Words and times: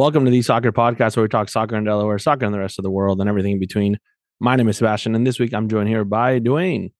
Welcome 0.00 0.24
to 0.24 0.30
the 0.30 0.40
Soccer 0.40 0.72
Podcast, 0.72 1.14
where 1.14 1.24
we 1.24 1.28
talk 1.28 1.50
soccer 1.50 1.76
in 1.76 1.84
Delaware, 1.84 2.18
soccer 2.18 2.46
in 2.46 2.52
the 2.52 2.58
rest 2.58 2.78
of 2.78 2.84
the 2.84 2.90
world, 2.90 3.20
and 3.20 3.28
everything 3.28 3.52
in 3.52 3.58
between. 3.58 3.98
My 4.40 4.56
name 4.56 4.66
is 4.70 4.78
Sebastian, 4.78 5.14
and 5.14 5.26
this 5.26 5.38
week 5.38 5.52
I'm 5.52 5.68
joined 5.68 5.90
here 5.90 6.06
by 6.06 6.40
Dwayne. 6.40 6.92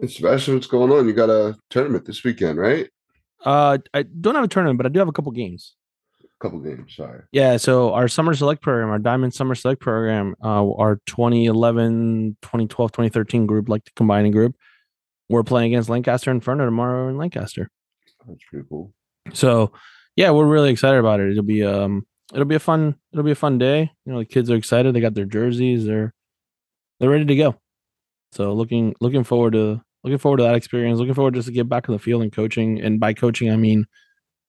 Hey, 0.00 0.06
Sebastian, 0.06 0.54
what's 0.54 0.66
going 0.66 0.90
on? 0.90 1.06
You 1.06 1.12
got 1.12 1.28
a 1.28 1.58
tournament 1.68 2.06
this 2.06 2.24
weekend, 2.24 2.58
right? 2.58 2.88
Uh, 3.44 3.76
I 3.92 4.04
don't 4.04 4.34
have 4.34 4.44
a 4.44 4.48
tournament, 4.48 4.78
but 4.78 4.86
I 4.86 4.88
do 4.88 4.98
have 4.98 5.08
a 5.08 5.12
couple 5.12 5.30
games. 5.32 5.74
A 6.24 6.26
couple 6.42 6.58
games, 6.60 6.94
sorry. 6.96 7.20
Yeah, 7.32 7.58
so 7.58 7.92
our 7.92 8.08
summer 8.08 8.32
select 8.32 8.62
program, 8.62 8.88
our 8.88 8.98
Diamond 8.98 9.34
Summer 9.34 9.54
Select 9.54 9.82
program, 9.82 10.34
uh, 10.42 10.72
our 10.72 11.02
2011, 11.04 12.38
2012, 12.40 12.92
2013 12.92 13.44
group, 13.44 13.68
like 13.68 13.84
the 13.84 13.90
combining 13.94 14.32
group, 14.32 14.56
we're 15.28 15.42
playing 15.42 15.74
against 15.74 15.90
Lancaster 15.90 16.30
Inferno 16.30 16.64
tomorrow 16.64 17.10
in 17.10 17.18
Lancaster. 17.18 17.68
That's 18.26 18.42
pretty 18.50 18.64
cool. 18.70 18.94
So, 19.34 19.74
yeah, 20.16 20.30
we're 20.30 20.46
really 20.46 20.70
excited 20.70 20.98
about 20.98 21.20
it. 21.20 21.30
It'll 21.30 21.42
be 21.42 21.62
um, 21.62 22.06
it'll 22.32 22.44
be 22.44 22.54
a 22.54 22.60
fun, 22.60 22.96
it'll 23.12 23.24
be 23.24 23.30
a 23.32 23.36
fun 23.36 23.58
day. 23.58 23.90
You 24.04 24.12
know, 24.12 24.18
the 24.18 24.24
kids 24.24 24.50
are 24.50 24.56
excited. 24.56 24.94
They 24.94 25.00
got 25.00 25.14
their 25.14 25.24
jerseys. 25.24 25.84
They're 25.84 26.12
they're 27.00 27.10
ready 27.10 27.24
to 27.24 27.36
go. 27.36 27.56
So 28.32 28.52
looking 28.52 28.94
looking 29.00 29.24
forward 29.24 29.54
to 29.54 29.82
looking 30.04 30.18
forward 30.18 30.38
to 30.38 30.44
that 30.44 30.54
experience. 30.54 30.98
Looking 30.98 31.14
forward 31.14 31.34
just 31.34 31.48
to 31.48 31.52
get 31.52 31.68
back 31.68 31.88
in 31.88 31.92
the 31.92 31.98
field 31.98 32.22
and 32.22 32.32
coaching. 32.32 32.80
And 32.80 33.00
by 33.00 33.12
coaching, 33.14 33.50
I 33.50 33.56
mean 33.56 33.86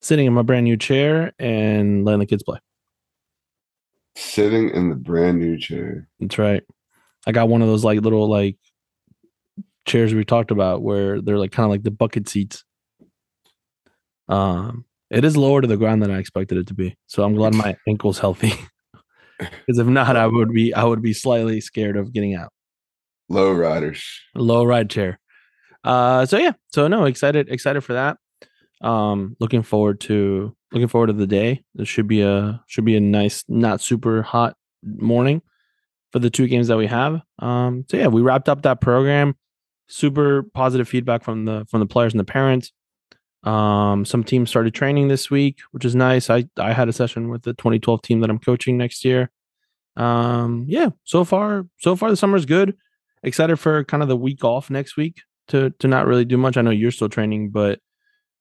sitting 0.01 0.25
in 0.25 0.33
my 0.33 0.41
brand 0.41 0.65
new 0.65 0.77
chair 0.77 1.33
and 1.39 2.05
letting 2.05 2.19
the 2.19 2.25
kids 2.25 2.43
play. 2.43 2.59
Sitting 4.15 4.69
in 4.69 4.89
the 4.89 4.95
brand 4.95 5.39
new 5.39 5.57
chair. 5.57 6.07
That's 6.19 6.37
right. 6.37 6.63
I 7.25 7.31
got 7.31 7.49
one 7.49 7.61
of 7.61 7.67
those 7.67 7.83
like 7.83 8.01
little 8.01 8.29
like 8.29 8.57
chairs 9.85 10.13
we 10.13 10.23
talked 10.23 10.51
about 10.51 10.81
where 10.81 11.21
they're 11.21 11.37
like 11.37 11.51
kind 11.51 11.65
of 11.65 11.71
like 11.71 11.83
the 11.83 11.91
bucket 11.91 12.29
seats. 12.29 12.63
Um, 14.29 14.85
it 15.13 15.23
is 15.23 15.37
lower 15.37 15.61
to 15.61 15.67
the 15.67 15.77
ground 15.77 16.01
than 16.01 16.11
I 16.11 16.17
expected 16.17 16.57
it 16.57 16.67
to 16.67 16.73
be. 16.73 16.97
So 17.07 17.23
I'm 17.23 17.35
glad 17.35 17.53
my 17.53 17.77
ankle's 17.87 18.19
healthy. 18.19 18.53
Because 19.39 19.79
if 19.79 19.87
not, 19.87 20.15
I 20.15 20.27
would 20.27 20.53
be 20.53 20.73
I 20.73 20.85
would 20.85 21.01
be 21.01 21.11
slightly 21.11 21.59
scared 21.59 21.97
of 21.97 22.13
getting 22.13 22.33
out. 22.33 22.53
Low 23.27 23.51
riders. 23.51 24.01
Low 24.35 24.63
ride 24.63 24.89
chair. 24.89 25.19
Uh, 25.83 26.25
so 26.25 26.37
yeah, 26.37 26.53
so 26.71 26.87
no, 26.87 27.05
excited 27.05 27.49
excited 27.49 27.81
for 27.81 27.93
that. 27.93 28.17
Um, 28.81 29.35
looking 29.39 29.63
forward 29.63 29.99
to 30.01 30.55
looking 30.71 30.87
forward 30.87 31.07
to 31.07 31.13
the 31.13 31.27
day. 31.27 31.63
It 31.77 31.87
should 31.87 32.07
be 32.07 32.21
a 32.21 32.63
should 32.67 32.85
be 32.85 32.95
a 32.95 33.01
nice, 33.01 33.43
not 33.49 33.81
super 33.81 34.21
hot 34.21 34.55
morning 34.83 35.41
for 36.11 36.19
the 36.19 36.29
two 36.29 36.47
games 36.47 36.67
that 36.67 36.77
we 36.77 36.87
have. 36.87 37.21
Um, 37.39 37.85
so 37.89 37.97
yeah, 37.97 38.07
we 38.07 38.21
wrapped 38.21 38.47
up 38.47 38.61
that 38.61 38.81
program. 38.81 39.35
Super 39.87 40.43
positive 40.53 40.87
feedback 40.87 41.23
from 41.23 41.45
the 41.45 41.65
from 41.69 41.79
the 41.81 41.85
players 41.87 42.13
and 42.13 42.19
the 42.19 42.25
parents. 42.25 42.71
Um, 43.43 44.05
some 44.05 44.23
teams 44.23 44.49
started 44.49 44.73
training 44.73 45.09
this 45.09 45.29
week, 45.29 45.59
which 45.71 45.85
is 45.85 45.95
nice. 45.95 46.29
I 46.29 46.45
I 46.57 46.73
had 46.73 46.89
a 46.89 46.93
session 46.93 47.29
with 47.29 47.43
the 47.43 47.53
2012 47.53 48.01
team 48.01 48.21
that 48.21 48.29
I'm 48.29 48.39
coaching 48.39 48.77
next 48.77 49.03
year. 49.03 49.31
Um, 49.95 50.65
yeah, 50.67 50.89
so 51.03 51.23
far 51.23 51.67
so 51.79 51.95
far 51.95 52.09
the 52.09 52.17
summer's 52.17 52.45
good. 52.45 52.77
Excited 53.21 53.57
for 53.57 53.83
kind 53.83 54.03
of 54.03 54.09
the 54.09 54.17
week 54.17 54.43
off 54.43 54.69
next 54.69 54.97
week 54.97 55.21
to 55.49 55.71
to 55.79 55.87
not 55.87 56.07
really 56.07 56.25
do 56.25 56.37
much. 56.37 56.57
I 56.57 56.61
know 56.61 56.71
you're 56.71 56.91
still 56.91 57.09
training, 57.09 57.49
but 57.49 57.79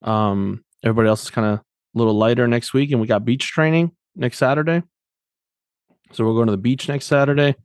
um, 0.02 0.64
everybody 0.84 1.08
else 1.08 1.24
is 1.24 1.30
kind 1.30 1.46
of 1.46 1.58
a 1.58 1.62
little 1.94 2.14
lighter 2.14 2.46
next 2.46 2.72
week, 2.72 2.92
and 2.92 3.00
we 3.00 3.06
got 3.06 3.24
beach 3.24 3.48
training 3.48 3.92
next 4.14 4.38
Saturday. 4.38 4.82
So 6.12 6.24
we're 6.24 6.34
going 6.34 6.46
to 6.46 6.52
the 6.52 6.58
beach 6.58 6.88
next 6.88 7.06
Saturday. 7.06 7.56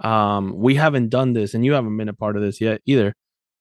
Um, 0.00 0.54
we 0.56 0.74
haven't 0.74 1.08
done 1.08 1.32
this, 1.32 1.54
and 1.54 1.64
you 1.64 1.72
haven't 1.72 1.96
been 1.96 2.08
a 2.08 2.14
part 2.14 2.36
of 2.36 2.42
this 2.42 2.60
yet 2.60 2.82
either. 2.86 3.14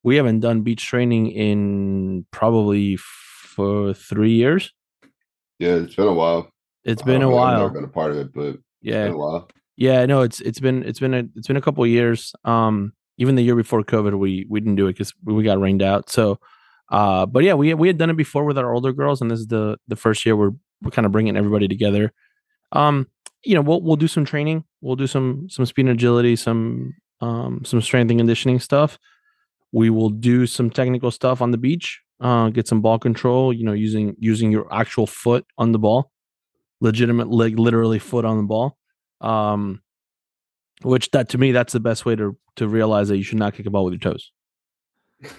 We 0.04 0.16
haven't 0.16 0.40
done 0.40 0.62
beach 0.62 0.86
training 0.86 1.32
in 1.32 2.26
probably 2.32 2.98
for 2.98 3.94
three 3.94 4.34
years. 4.34 4.72
Yeah, 5.60 5.76
it's 5.76 5.96
been 5.96 6.08
a 6.08 6.14
while. 6.14 6.52
It's 6.84 7.02
been 7.02 7.24
a 7.24 7.30
while. 7.30 7.60
never 7.60 7.70
been 7.70 7.84
a 7.84 7.90
part 7.90 8.12
of 8.12 8.18
it, 8.18 8.34
but 8.34 8.58
yeah, 8.82 9.06
it's 9.06 9.08
been 9.08 9.14
a 9.14 9.18
while. 9.18 9.50
yeah, 9.76 10.06
no, 10.06 10.22
it's 10.22 10.40
it's 10.42 10.60
been 10.60 10.84
it's 10.84 11.00
been 11.00 11.14
a 11.14 11.24
it's 11.36 11.48
been 11.48 11.58
a 11.58 11.62
couple 11.62 11.84
of 11.84 11.90
years. 11.90 12.34
Um, 12.46 12.94
even 13.18 13.36
the 13.36 13.42
year 13.42 13.56
before 13.56 13.84
COVID, 13.84 14.18
we 14.18 14.46
we 14.48 14.60
didn't 14.60 14.76
do 14.76 14.88
it 14.88 14.94
because 14.94 15.14
we 15.24 15.44
got 15.44 15.60
rained 15.60 15.82
out. 15.82 16.10
So, 16.10 16.40
uh, 16.90 17.26
but 17.26 17.44
yeah, 17.44 17.56
we 17.56 17.74
we 17.74 17.88
had 17.88 17.98
done 17.98 18.10
it 18.10 18.18
before 18.18 18.46
with 18.46 18.58
our 18.58 18.74
older 18.74 18.94
girls, 18.94 19.22
and 19.22 19.30
this 19.32 19.40
is 19.40 19.48
the 19.48 19.78
the 19.88 19.96
first 19.96 20.26
year 20.26 20.36
we're 20.36 20.52
we're 20.82 20.92
kind 20.92 21.06
of 21.06 21.12
bringing 21.12 21.36
everybody 21.36 21.68
together. 21.68 22.14
Um, 22.72 23.08
you 23.44 23.56
know, 23.56 23.62
we'll 23.62 23.82
we'll 23.82 23.96
do 23.96 24.08
some 24.08 24.26
training. 24.26 24.64
We'll 24.82 24.96
do 24.96 25.08
some 25.08 25.48
some 25.50 25.66
speed 25.66 25.88
and 25.88 25.96
agility, 25.96 26.36
some 26.36 26.94
um 27.20 27.66
some 27.66 27.82
strength 27.82 28.12
and 28.12 28.20
conditioning 28.20 28.60
stuff. 28.60 29.00
We 29.72 29.90
will 29.90 30.10
do 30.10 30.48
some 30.48 30.70
technical 30.70 31.12
stuff 31.12 31.42
on 31.42 31.52
the 31.52 31.58
beach. 31.58 32.02
Uh, 32.20 32.50
get 32.50 32.68
some 32.68 32.82
ball 32.82 32.98
control. 33.00 33.54
You 33.54 33.64
know, 33.64 33.74
using 33.74 34.16
using 34.20 34.52
your 34.52 34.74
actual 34.74 35.06
foot 35.08 35.46
on 35.58 35.72
the 35.72 35.80
ball, 35.80 36.12
legitimate 36.80 37.30
like 37.30 37.58
literally 37.58 38.00
foot 38.00 38.26
on 38.26 38.38
the 38.38 38.44
ball. 38.44 38.78
Um, 39.22 39.82
which 40.84 41.10
that 41.12 41.30
to 41.30 41.38
me 41.38 41.52
that's 41.52 41.74
the 41.74 41.80
best 41.80 42.06
way 42.06 42.16
to 42.16 42.38
to 42.56 42.68
realize 42.68 43.08
that 43.10 43.18
you 43.18 43.24
should 43.24 43.40
not 43.40 43.54
kick 43.54 43.66
a 43.66 43.70
ball 43.70 43.86
with 43.86 43.94
your 43.94 44.12
toes. 44.12 44.32
It's 45.22 45.34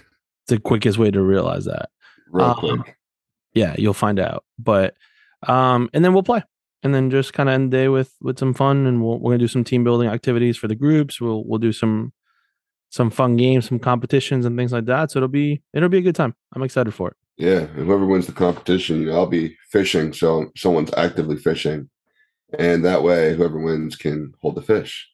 the 0.49 0.61
quickest 0.61 0.99
way 0.99 1.11
to 1.11 1.23
realize 1.23 1.65
that. 1.67 1.91
Real 2.31 2.47
Um, 2.47 2.55
quick. 2.57 2.97
Yeah, 3.55 3.75
you'll 3.79 3.95
find 3.95 4.19
out. 4.19 4.45
But 4.59 4.95
um, 5.47 5.91
and 5.93 6.05
then 6.05 6.13
we'll 6.13 6.23
play, 6.23 6.43
and 6.83 6.95
then 6.95 7.11
just 7.11 7.33
kind 7.33 7.49
of 7.49 7.55
end 7.55 7.73
the 7.73 7.77
day 7.77 7.89
with 7.89 8.15
with 8.21 8.39
some 8.39 8.55
fun, 8.55 8.87
and 8.87 9.03
we'll, 9.03 9.19
we're 9.19 9.33
gonna 9.33 9.39
do 9.39 9.49
some 9.49 9.65
team 9.65 9.85
building 9.85 10.09
activities 10.09 10.57
for 10.57 10.69
the 10.69 10.75
groups. 10.75 11.21
We'll 11.21 11.45
we'll 11.45 11.59
do 11.59 11.73
some 11.73 12.13
some 12.91 13.11
fun 13.11 13.37
games, 13.37 13.69
some 13.69 13.79
competitions, 13.79 14.47
and 14.47 14.57
things 14.57 14.73
like 14.73 14.87
that. 14.87 15.11
So 15.11 15.19
it'll 15.19 15.29
be 15.29 15.63
it'll 15.75 15.89
be 15.89 15.99
a 15.99 16.03
good 16.03 16.15
time. 16.17 16.35
I'm 16.55 16.63
excited 16.63 16.93
for 16.95 17.09
it. 17.09 17.17
Yeah, 17.37 17.67
whoever 17.67 18.05
wins 18.07 18.27
the 18.27 18.33
competition, 18.33 19.09
I'll 19.11 19.27
be 19.27 19.57
fishing, 19.71 20.13
so 20.13 20.51
someone's 20.57 20.93
actively 20.97 21.37
fishing, 21.37 21.89
and 22.59 22.85
that 22.85 23.03
way, 23.05 23.37
whoever 23.37 23.61
wins 23.61 23.95
can 23.97 24.33
hold 24.41 24.57
the 24.57 24.63
fish. 24.63 25.09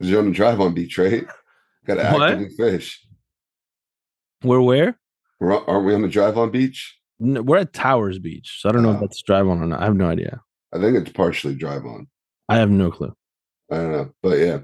You're 0.00 0.18
on 0.18 0.26
the 0.26 0.32
drive 0.32 0.60
on 0.60 0.74
beach, 0.74 0.98
right? 0.98 1.24
Got 1.86 1.94
to 1.94 2.04
actively 2.04 2.48
fish. 2.50 3.06
We're 4.42 4.60
where? 4.60 4.98
We're, 5.40 5.64
aren't 5.66 5.86
we 5.86 5.94
on 5.94 6.02
the 6.02 6.08
drive 6.08 6.36
on 6.36 6.50
beach? 6.50 6.98
N- 7.20 7.44
We're 7.46 7.58
at 7.58 7.72
Towers 7.72 8.18
Beach, 8.18 8.58
so 8.60 8.68
I 8.68 8.72
don't 8.72 8.82
know 8.82 8.90
if 8.90 8.96
Oh. 8.96 9.00
that's 9.00 9.22
drive 9.22 9.46
on 9.46 9.62
or 9.62 9.66
not. 9.66 9.80
I 9.80 9.84
have 9.84 9.94
no 9.96 10.08
idea. 10.08 10.40
I 10.74 10.80
think 10.80 10.96
it's 10.96 11.12
partially 11.12 11.54
drive 11.54 11.84
on. 11.86 12.08
I 12.48 12.56
have 12.56 12.70
no 12.70 12.90
clue. 12.90 13.14
I 13.70 13.76
don't 13.76 13.92
know, 13.92 14.10
but 14.22 14.38
yeah, 14.38 14.58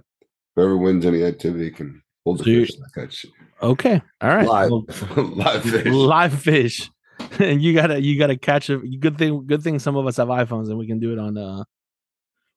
whoever 0.59 0.77
wins 0.77 1.07
any 1.07 1.23
activity 1.23 1.71
can 1.71 2.03
hold 2.25 2.39
the 2.39 2.45
So 2.67 2.75
fish. 2.97 3.17
Shit. 3.19 3.31
Okay, 3.63 4.03
all 4.21 4.29
right. 4.29 4.47
Live, 4.47 4.71
Well, 4.71 4.85
live 5.17 5.63
fish. 5.63 5.87
live 5.87 6.35
fish 6.43 6.91
and 7.39 7.63
you 7.65 7.75
gotta 7.75 8.01
you 8.03 8.19
gotta 8.19 8.37
catch 8.37 8.69
a 8.71 8.79
good 8.79 9.19
thing 9.19 9.47
good 9.47 9.63
thing 9.63 9.79
some 9.79 9.97
of 9.97 10.07
us 10.07 10.17
have 10.17 10.29
iphones 10.29 10.69
and 10.69 10.79
we 10.79 10.87
can 10.87 10.99
do 11.01 11.13
it 11.13 11.19
on 11.19 11.37
uh 11.37 11.65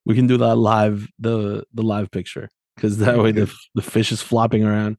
we 0.05 0.13
can 0.15 0.27
do 0.27 0.37
that 0.37 0.55
live 0.55 1.07
the 1.19 1.63
the 1.73 1.81
live 1.83 2.09
picture 2.11 2.47
because 2.75 2.97
that 2.99 3.17
way 3.17 3.31
the 3.31 3.51
the 3.75 3.81
fish 3.81 4.11
is 4.11 4.21
flopping 4.21 4.63
around 4.63 4.97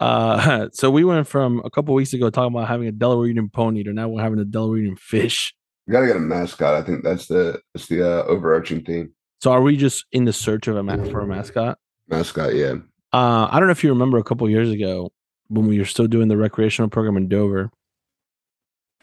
uh 0.00 0.68
so 0.72 0.90
we 0.90 1.04
went 1.04 1.26
from 1.28 1.62
a 1.64 1.70
couple 1.70 1.94
weeks 1.94 2.12
ago 2.12 2.30
talking 2.30 2.54
about 2.54 2.66
having 2.68 2.88
a 2.88 2.92
delaware 2.92 3.26
union 3.28 3.48
pony 3.48 3.82
to 3.84 3.92
now 3.92 4.08
we're 4.08 4.20
having 4.22 4.38
a 4.40 4.44
delaware 4.44 4.78
union 4.78 4.96
fish 4.96 5.54
We 5.86 5.92
gotta 5.92 6.06
get 6.08 6.16
a 6.16 6.20
mascot. 6.20 6.74
I 6.74 6.82
think 6.82 7.04
that's 7.04 7.26
the 7.26 7.60
that's 7.74 7.86
the 7.86 8.02
uh, 8.02 8.24
overarching 8.24 8.82
theme. 8.84 9.12
so 9.40 9.52
are 9.52 9.62
we 9.62 9.76
just 9.76 10.04
in 10.10 10.24
the 10.24 10.32
search 10.32 10.66
of 10.66 10.76
a 10.76 10.82
ma- 10.82 11.04
for 11.04 11.20
a 11.20 11.26
mascot 11.26 11.78
Mascot, 12.08 12.54
yeah. 12.54 12.74
uh 13.12 13.48
i 13.50 13.58
don't 13.58 13.68
know 13.68 13.72
if 13.72 13.82
you 13.82 13.90
remember 13.90 14.18
a 14.18 14.24
couple 14.24 14.48
years 14.48 14.70
ago 14.70 15.12
when 15.48 15.66
we 15.66 15.78
were 15.78 15.84
still 15.84 16.06
doing 16.06 16.28
the 16.28 16.36
recreational 16.36 16.88
program 16.88 17.16
in 17.16 17.28
dover 17.28 17.70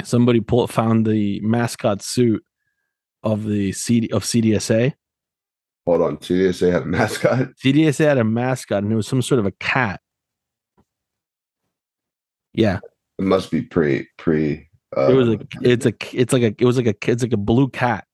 somebody 0.03 0.39
pulled 0.39 0.71
found 0.71 1.05
the 1.05 1.39
mascot 1.41 2.01
suit 2.01 2.43
of 3.23 3.45
the 3.45 3.71
CD 3.71 4.09
of 4.11 4.23
CDSA. 4.23 4.93
Hold 5.85 6.01
on, 6.01 6.17
CDSA 6.17 6.71
had 6.71 6.83
a 6.83 6.85
mascot. 6.85 7.39
CDSA 7.63 8.05
had 8.05 8.17
a 8.17 8.23
mascot 8.23 8.83
and 8.83 8.91
it 8.91 8.95
was 8.95 9.07
some 9.07 9.21
sort 9.21 9.39
of 9.39 9.45
a 9.45 9.51
cat. 9.51 9.99
Yeah, 12.53 12.79
It 13.17 13.23
must 13.23 13.49
be 13.49 13.61
pre 13.61 14.07
pre. 14.17 14.67
Uh, 14.95 15.09
it 15.09 15.13
was 15.13 15.29
a 15.29 15.39
it's 15.61 15.85
a 15.85 15.93
it's 16.11 16.33
like 16.33 16.43
a 16.43 16.53
it 16.57 16.65
was 16.65 16.75
like 16.75 16.87
a 16.87 16.95
it's 17.09 17.23
like 17.23 17.31
a 17.31 17.37
blue 17.37 17.69
cat. 17.69 18.05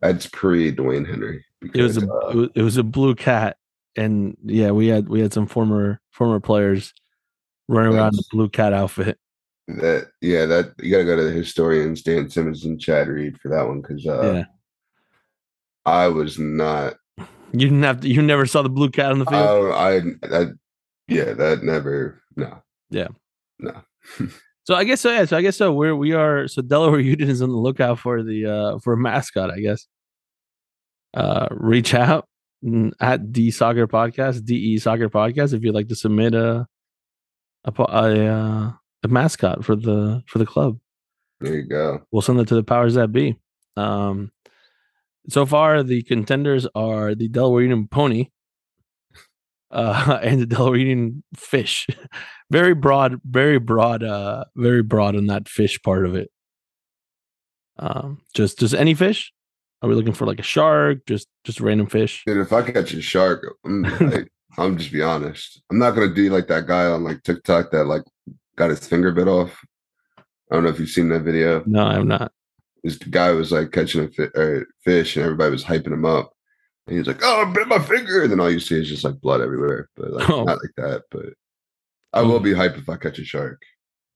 that's 0.00 0.26
pre 0.26 0.74
Dwayne 0.74 1.08
Henry. 1.08 1.44
It 1.74 1.80
was 1.80 1.96
a 1.96 2.10
uh, 2.10 2.48
it 2.56 2.62
was 2.62 2.76
a 2.76 2.82
blue 2.82 3.14
cat 3.14 3.56
and 3.96 4.36
yeah, 4.44 4.70
we 4.70 4.86
had 4.88 5.08
we 5.08 5.20
had 5.20 5.32
some 5.32 5.46
former 5.46 6.00
former 6.10 6.40
players 6.40 6.92
running 7.68 7.94
around 7.94 8.14
in 8.14 8.16
the 8.16 8.24
blue 8.30 8.48
cat 8.48 8.72
outfit. 8.72 9.18
that 9.68 10.08
yeah 10.20 10.46
that 10.46 10.72
you 10.80 10.90
gotta 10.90 11.04
go 11.04 11.16
to 11.16 11.24
the 11.24 11.30
historians 11.30 12.02
Dan 12.02 12.28
Simmons 12.28 12.64
and 12.64 12.80
Chad 12.80 13.08
Reed 13.08 13.38
for 13.40 13.48
that 13.48 13.66
one 13.66 13.80
because 13.80 14.06
uh, 14.06 14.32
yeah. 14.34 14.44
I 15.84 16.08
was 16.08 16.38
not. 16.38 16.94
You 17.52 17.58
didn't 17.66 17.82
have 17.82 18.02
to 18.02 18.08
you 18.08 18.22
never 18.22 18.46
saw 18.46 18.62
the 18.62 18.68
blue 18.68 18.90
cat 18.90 19.10
on 19.10 19.18
the 19.18 19.26
field? 19.26 19.42
Oh, 19.42 19.72
I 19.72 19.98
that 20.28 20.56
yeah 21.08 21.32
that 21.32 21.64
never 21.64 22.22
no 22.36 22.62
Yeah. 22.90 23.08
no 23.58 23.82
So 24.64 24.76
I 24.76 24.84
guess 24.84 25.00
so. 25.00 25.10
Yeah. 25.10 25.24
So 25.24 25.36
I 25.36 25.42
guess 25.42 25.56
so. 25.56 25.72
We're 25.72 25.96
we 25.96 26.12
are. 26.12 26.46
So 26.46 26.62
Delaware 26.62 27.00
Union 27.12 27.28
is 27.28 27.42
on 27.42 27.48
the 27.48 27.56
lookout 27.56 27.98
for 27.98 28.22
the 28.22 28.46
uh 28.46 28.78
for 28.78 28.92
a 28.92 28.96
mascot. 28.96 29.50
I 29.50 29.58
guess. 29.58 29.88
Uh, 31.12 31.48
reach 31.50 31.92
out 31.92 32.28
at 33.00 33.32
D 33.32 33.50
Soccer 33.50 33.86
Podcast, 33.86 34.44
DE 34.44 34.78
Soccer 34.78 35.08
Podcast, 35.08 35.54
if 35.54 35.62
you'd 35.62 35.74
like 35.74 35.88
to 35.88 35.96
submit 35.96 36.34
a 36.34 36.66
a 37.64 37.82
a, 37.82 38.26
uh, 38.26 38.72
a 39.02 39.08
mascot 39.08 39.64
for 39.64 39.76
the 39.76 40.22
for 40.26 40.38
the 40.38 40.46
club. 40.46 40.78
There 41.40 41.54
you 41.54 41.62
go. 41.62 42.02
We'll 42.10 42.22
send 42.22 42.40
it 42.40 42.48
to 42.48 42.54
the 42.54 42.62
powers 42.62 42.94
that 42.94 43.12
be. 43.12 43.36
Um, 43.76 44.30
so 45.28 45.46
far, 45.46 45.82
the 45.82 46.02
contenders 46.02 46.66
are 46.74 47.14
the 47.14 47.28
Delaware 47.28 47.62
Union 47.62 47.88
Pony 47.88 48.28
uh, 49.70 50.18
and 50.22 50.40
the 50.40 50.46
Delaware 50.46 50.78
Union 50.78 51.22
Fish. 51.34 51.86
very 52.50 52.74
broad, 52.74 53.20
very 53.24 53.58
broad, 53.58 54.02
uh, 54.02 54.44
very 54.56 54.82
broad 54.82 55.16
on 55.16 55.26
that 55.26 55.48
fish 55.48 55.80
part 55.82 56.04
of 56.04 56.14
it. 56.14 56.30
Um, 57.78 58.20
just 58.34 58.58
just 58.58 58.74
any 58.74 58.92
fish. 58.94 59.32
Are 59.82 59.88
we 59.88 59.94
looking 59.94 60.12
for 60.12 60.26
like 60.26 60.38
a 60.38 60.42
shark? 60.44 61.06
Just 61.06 61.28
just 61.44 61.60
random 61.60 61.86
fish? 61.86 62.22
Dude, 62.26 62.36
if 62.38 62.52
I 62.52 62.62
catch 62.62 62.92
a 62.92 63.00
shark, 63.00 63.46
I'm, 63.64 63.82
like, 63.82 64.30
I'm 64.58 64.76
just 64.76 64.92
be 64.92 65.02
honest. 65.02 65.62
I'm 65.70 65.78
not 65.78 65.92
gonna 65.94 66.14
do 66.14 66.28
like 66.30 66.48
that 66.48 66.66
guy 66.66 66.86
on 66.86 67.02
like 67.04 67.22
TikTok 67.22 67.70
that 67.70 67.84
like 67.84 68.02
got 68.56 68.70
his 68.70 68.86
finger 68.86 69.10
bit 69.12 69.28
off. 69.28 69.58
I 70.18 70.54
don't 70.54 70.64
know 70.64 70.70
if 70.70 70.80
you've 70.80 70.88
seen 70.90 71.08
that 71.10 71.20
video. 71.22 71.62
No, 71.66 71.82
I'm 71.86 72.08
not. 72.08 72.32
This 72.82 72.96
guy 72.98 73.30
was 73.32 73.52
like 73.52 73.72
catching 73.72 74.04
a 74.04 74.08
fi- 74.08 74.38
or 74.38 74.66
fish, 74.84 75.16
and 75.16 75.24
everybody 75.24 75.50
was 75.50 75.64
hyping 75.64 75.92
him 75.92 76.04
up. 76.04 76.32
And 76.86 76.94
he 76.94 76.98
was 76.98 77.06
like, 77.06 77.20
"Oh, 77.22 77.46
I 77.46 77.52
bit 77.52 77.68
my 77.68 77.78
finger," 77.78 78.22
and 78.22 78.30
then 78.32 78.40
all 78.40 78.50
you 78.50 78.60
see 78.60 78.80
is 78.80 78.88
just 78.88 79.04
like 79.04 79.20
blood 79.20 79.40
everywhere. 79.40 79.88
But 79.96 80.12
like 80.12 80.28
Oh. 80.28 80.44
not 80.44 80.58
like 80.58 80.74
that. 80.76 81.02
But 81.10 81.26
I 82.12 82.22
will 82.22 82.40
be 82.40 82.52
hyped 82.52 82.78
if 82.78 82.88
I 82.88 82.96
catch 82.96 83.18
a 83.18 83.24
shark. 83.24 83.62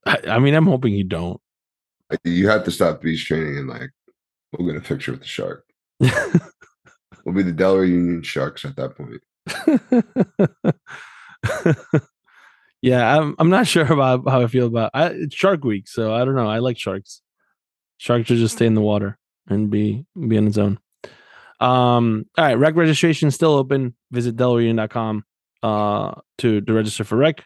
I, 0.07 0.19
I 0.29 0.39
mean, 0.41 0.55
I'm 0.55 0.67
hoping 0.67 0.93
you 0.95 1.05
don't. 1.05 1.41
Like, 2.11 2.21
you 2.25 2.49
have 2.49 2.65
to 2.65 2.71
stop 2.71 3.01
beach 3.01 3.25
training 3.27 3.57
and 3.57 3.69
like 3.69 3.91
we'll 4.59 4.69
get 4.69 4.77
a 4.77 4.85
picture 4.85 5.12
with 5.12 5.21
the 5.21 5.27
shark. 5.27 5.65
We'll 7.25 7.35
be 7.35 7.43
the 7.43 7.53
Delaware 7.53 7.85
Union 7.85 8.23
Sharks 8.23 8.65
at 8.65 8.77
that 8.77 8.97
point. 8.97 9.23
yeah, 12.83 13.19
I'm 13.19 13.35
I'm 13.39 13.49
not 13.49 13.67
sure 13.67 13.91
about 13.91 14.29
how 14.29 14.43
I 14.43 14.47
feel 14.47 14.67
about 14.67 14.91
I, 14.93 15.06
it's 15.06 15.35
Shark 15.35 15.65
Week, 15.65 15.89
so 15.89 16.15
I 16.15 16.25
don't 16.25 16.35
know. 16.35 16.49
I 16.49 16.59
like 16.59 16.79
sharks. 16.79 17.23
Shark 17.97 18.27
should 18.27 18.39
just 18.39 18.56
stay 18.56 18.67
in 18.67 18.75
the 18.75 18.81
water 18.83 19.19
and 19.49 19.71
be 19.71 20.05
be 20.29 20.37
on 20.37 20.47
its 20.47 20.59
own. 20.59 20.79
Um, 21.61 22.27
all 22.37 22.45
right, 22.45 22.59
rec 22.59 22.77
registration 22.77 23.29
is 23.29 23.35
still 23.35 23.55
open. 23.55 23.95
Visit 24.11 24.37
delawareunion.com 24.37 25.25
uh 25.62 26.12
to 26.39 26.61
to 26.61 26.73
register 26.73 27.05
for 27.05 27.17
rec. 27.17 27.43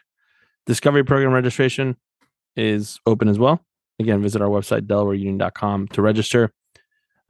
Discovery 0.65 1.05
program 1.05 1.31
registration 1.31 1.95
is 2.57 2.99
open 3.05 3.29
as 3.29 3.39
well. 3.39 3.63
Again, 3.97 4.21
visit 4.21 4.41
our 4.41 4.49
website 4.49 4.87
delawareunion.com 4.87 5.87
to 5.89 6.01
register. 6.01 6.51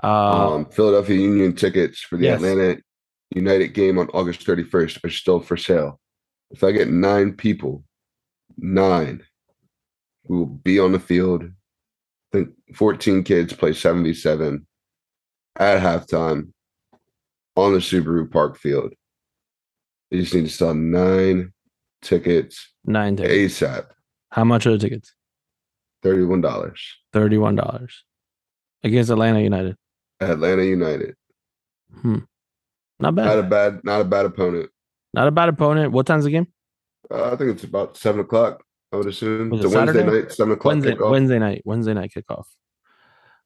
Uh, 0.03 0.55
um, 0.55 0.65
Philadelphia 0.65 1.19
Union 1.19 1.55
tickets 1.55 1.99
for 1.99 2.17
the 2.17 2.25
yes. 2.25 2.41
Atlanta 2.41 2.81
United 3.35 3.69
game 3.69 3.97
on 3.97 4.07
August 4.09 4.45
31st 4.45 5.03
are 5.03 5.09
still 5.09 5.39
for 5.39 5.57
sale. 5.57 5.99
If 6.51 6.63
I 6.63 6.71
get 6.71 6.89
nine 6.89 7.33
people, 7.33 7.83
nine, 8.57 9.23
we 10.27 10.37
will 10.37 10.45
be 10.45 10.79
on 10.79 10.93
the 10.93 10.99
field. 10.99 11.43
I 11.43 12.37
think 12.37 12.49
14 12.75 13.23
kids 13.23 13.53
play 13.53 13.73
77 13.73 14.65
at 15.57 15.81
halftime 15.81 16.51
on 17.55 17.73
the 17.73 17.79
Subaru 17.79 18.31
Park 18.31 18.57
field. 18.57 18.93
You 20.11 20.21
just 20.21 20.33
need 20.33 20.45
to 20.45 20.49
sell 20.49 20.73
nine 20.73 21.53
tickets 22.01 22.69
nine 22.85 23.15
tickets. 23.15 23.59
ASAP. 23.59 23.85
How 24.31 24.43
much 24.43 24.65
are 24.65 24.71
the 24.71 24.77
tickets? 24.77 25.13
$31. 26.03 26.41
Thirty-one 27.11 27.55
dollars 27.55 28.03
against 28.83 29.09
Atlanta 29.09 29.41
United. 29.41 29.75
Atlanta 30.19 30.63
United. 30.63 31.15
Not 32.99 33.15
bad. 33.15 33.25
Not 33.25 33.39
a 33.39 33.43
bad, 33.43 33.83
not 33.83 34.01
a 34.01 34.03
bad 34.03 34.25
opponent. 34.25 34.69
Not 35.13 35.27
a 35.27 35.31
bad 35.31 35.49
opponent. 35.49 35.91
What 35.91 36.05
time's 36.05 36.25
the 36.25 36.31
game? 36.31 36.47
Uh, 37.09 37.31
I 37.31 37.35
think 37.35 37.51
it's 37.51 37.63
about 37.63 37.97
seven 37.97 38.21
o'clock. 38.21 38.63
I 38.91 38.97
would 38.97 39.07
assume 39.07 39.53
it's 39.53 39.63
it 39.63 39.71
a 39.71 39.77
Wednesday 39.77 39.99
Saturday? 39.99 40.21
night, 40.21 40.31
seven 40.31 40.53
o'clock. 40.53 40.71
Wednesday, 40.73 40.95
kickoff. 40.95 41.11
Wednesday 41.11 41.39
night. 41.39 41.61
Wednesday 41.65 41.93
night 41.93 42.11
kickoff. 42.15 42.45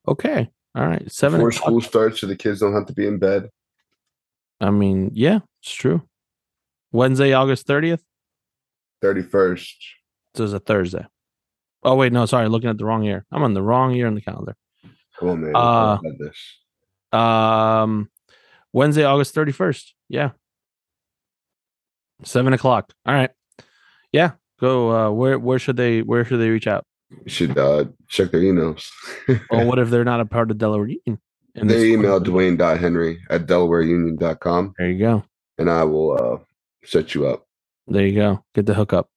Okay. 0.07 0.49
All 0.75 0.85
right. 0.85 1.09
Seven. 1.11 1.39
before 1.39 1.49
o'clock. 1.49 1.63
school 1.65 1.81
starts, 1.81 2.21
so 2.21 2.27
the 2.27 2.35
kids 2.35 2.59
don't 2.59 2.73
have 2.73 2.87
to 2.87 2.93
be 2.93 3.07
in 3.07 3.19
bed. 3.19 3.49
I 4.59 4.71
mean, 4.71 5.11
yeah, 5.13 5.39
it's 5.61 5.73
true. 5.73 6.01
Wednesday, 6.91 7.33
August 7.33 7.67
30th. 7.67 8.01
Thirty 9.01 9.21
first. 9.21 9.75
So 10.35 10.45
it's 10.45 10.53
a 10.53 10.59
Thursday. 10.59 11.05
Oh, 11.83 11.95
wait. 11.95 12.13
No, 12.13 12.25
sorry. 12.25 12.47
Looking 12.47 12.69
at 12.69 12.77
the 12.77 12.85
wrong 12.85 13.03
year. 13.03 13.25
I'm 13.31 13.43
on 13.43 13.53
the 13.53 13.61
wrong 13.61 13.93
year 13.93 14.07
on 14.07 14.15
the 14.15 14.21
calendar. 14.21 14.55
On, 15.21 15.41
man. 15.41 15.55
Uh, 15.55 15.97
this. 16.19 16.59
Um, 17.13 18.09
Wednesday, 18.71 19.03
August 19.03 19.35
31st. 19.35 19.91
Yeah. 20.09 20.31
Seven 22.23 22.53
o'clock. 22.53 22.93
All 23.05 23.13
right. 23.13 23.29
Yeah. 24.11 24.31
Go. 24.59 24.91
Uh, 24.91 25.11
where, 25.11 25.37
where 25.37 25.59
should 25.59 25.77
they, 25.77 26.01
where 26.01 26.23
should 26.25 26.39
they 26.39 26.49
reach 26.49 26.67
out? 26.67 26.85
You 27.11 27.29
should 27.29 27.57
uh, 27.57 27.85
check 28.07 28.31
their 28.31 28.41
emails. 28.41 28.89
Or 29.49 29.65
what 29.65 29.77
if 29.79 29.89
they're 29.91 30.03
not 30.05 30.19
a 30.19 30.25
part 30.25 30.49
of 30.51 30.57
Delaware 30.57 30.87
Union? 30.87 31.21
And 31.55 31.69
they 31.69 31.91
email 31.91 32.19
Dwayne.Henry 32.19 33.19
at 33.29 33.45
DelawareUnion.com 33.45 34.73
There 34.79 34.89
you 34.89 34.99
go. 34.99 35.23
and 35.59 35.69
I 35.69 35.83
will 35.83 36.17
uh, 36.19 36.43
set 36.83 37.13
you 37.13 37.27
up. 37.27 37.45
There 37.85 38.07
you 38.07 38.15
go. 38.15 38.43
Get 38.55 38.65
the 38.65 38.73
hookup. 38.73 39.09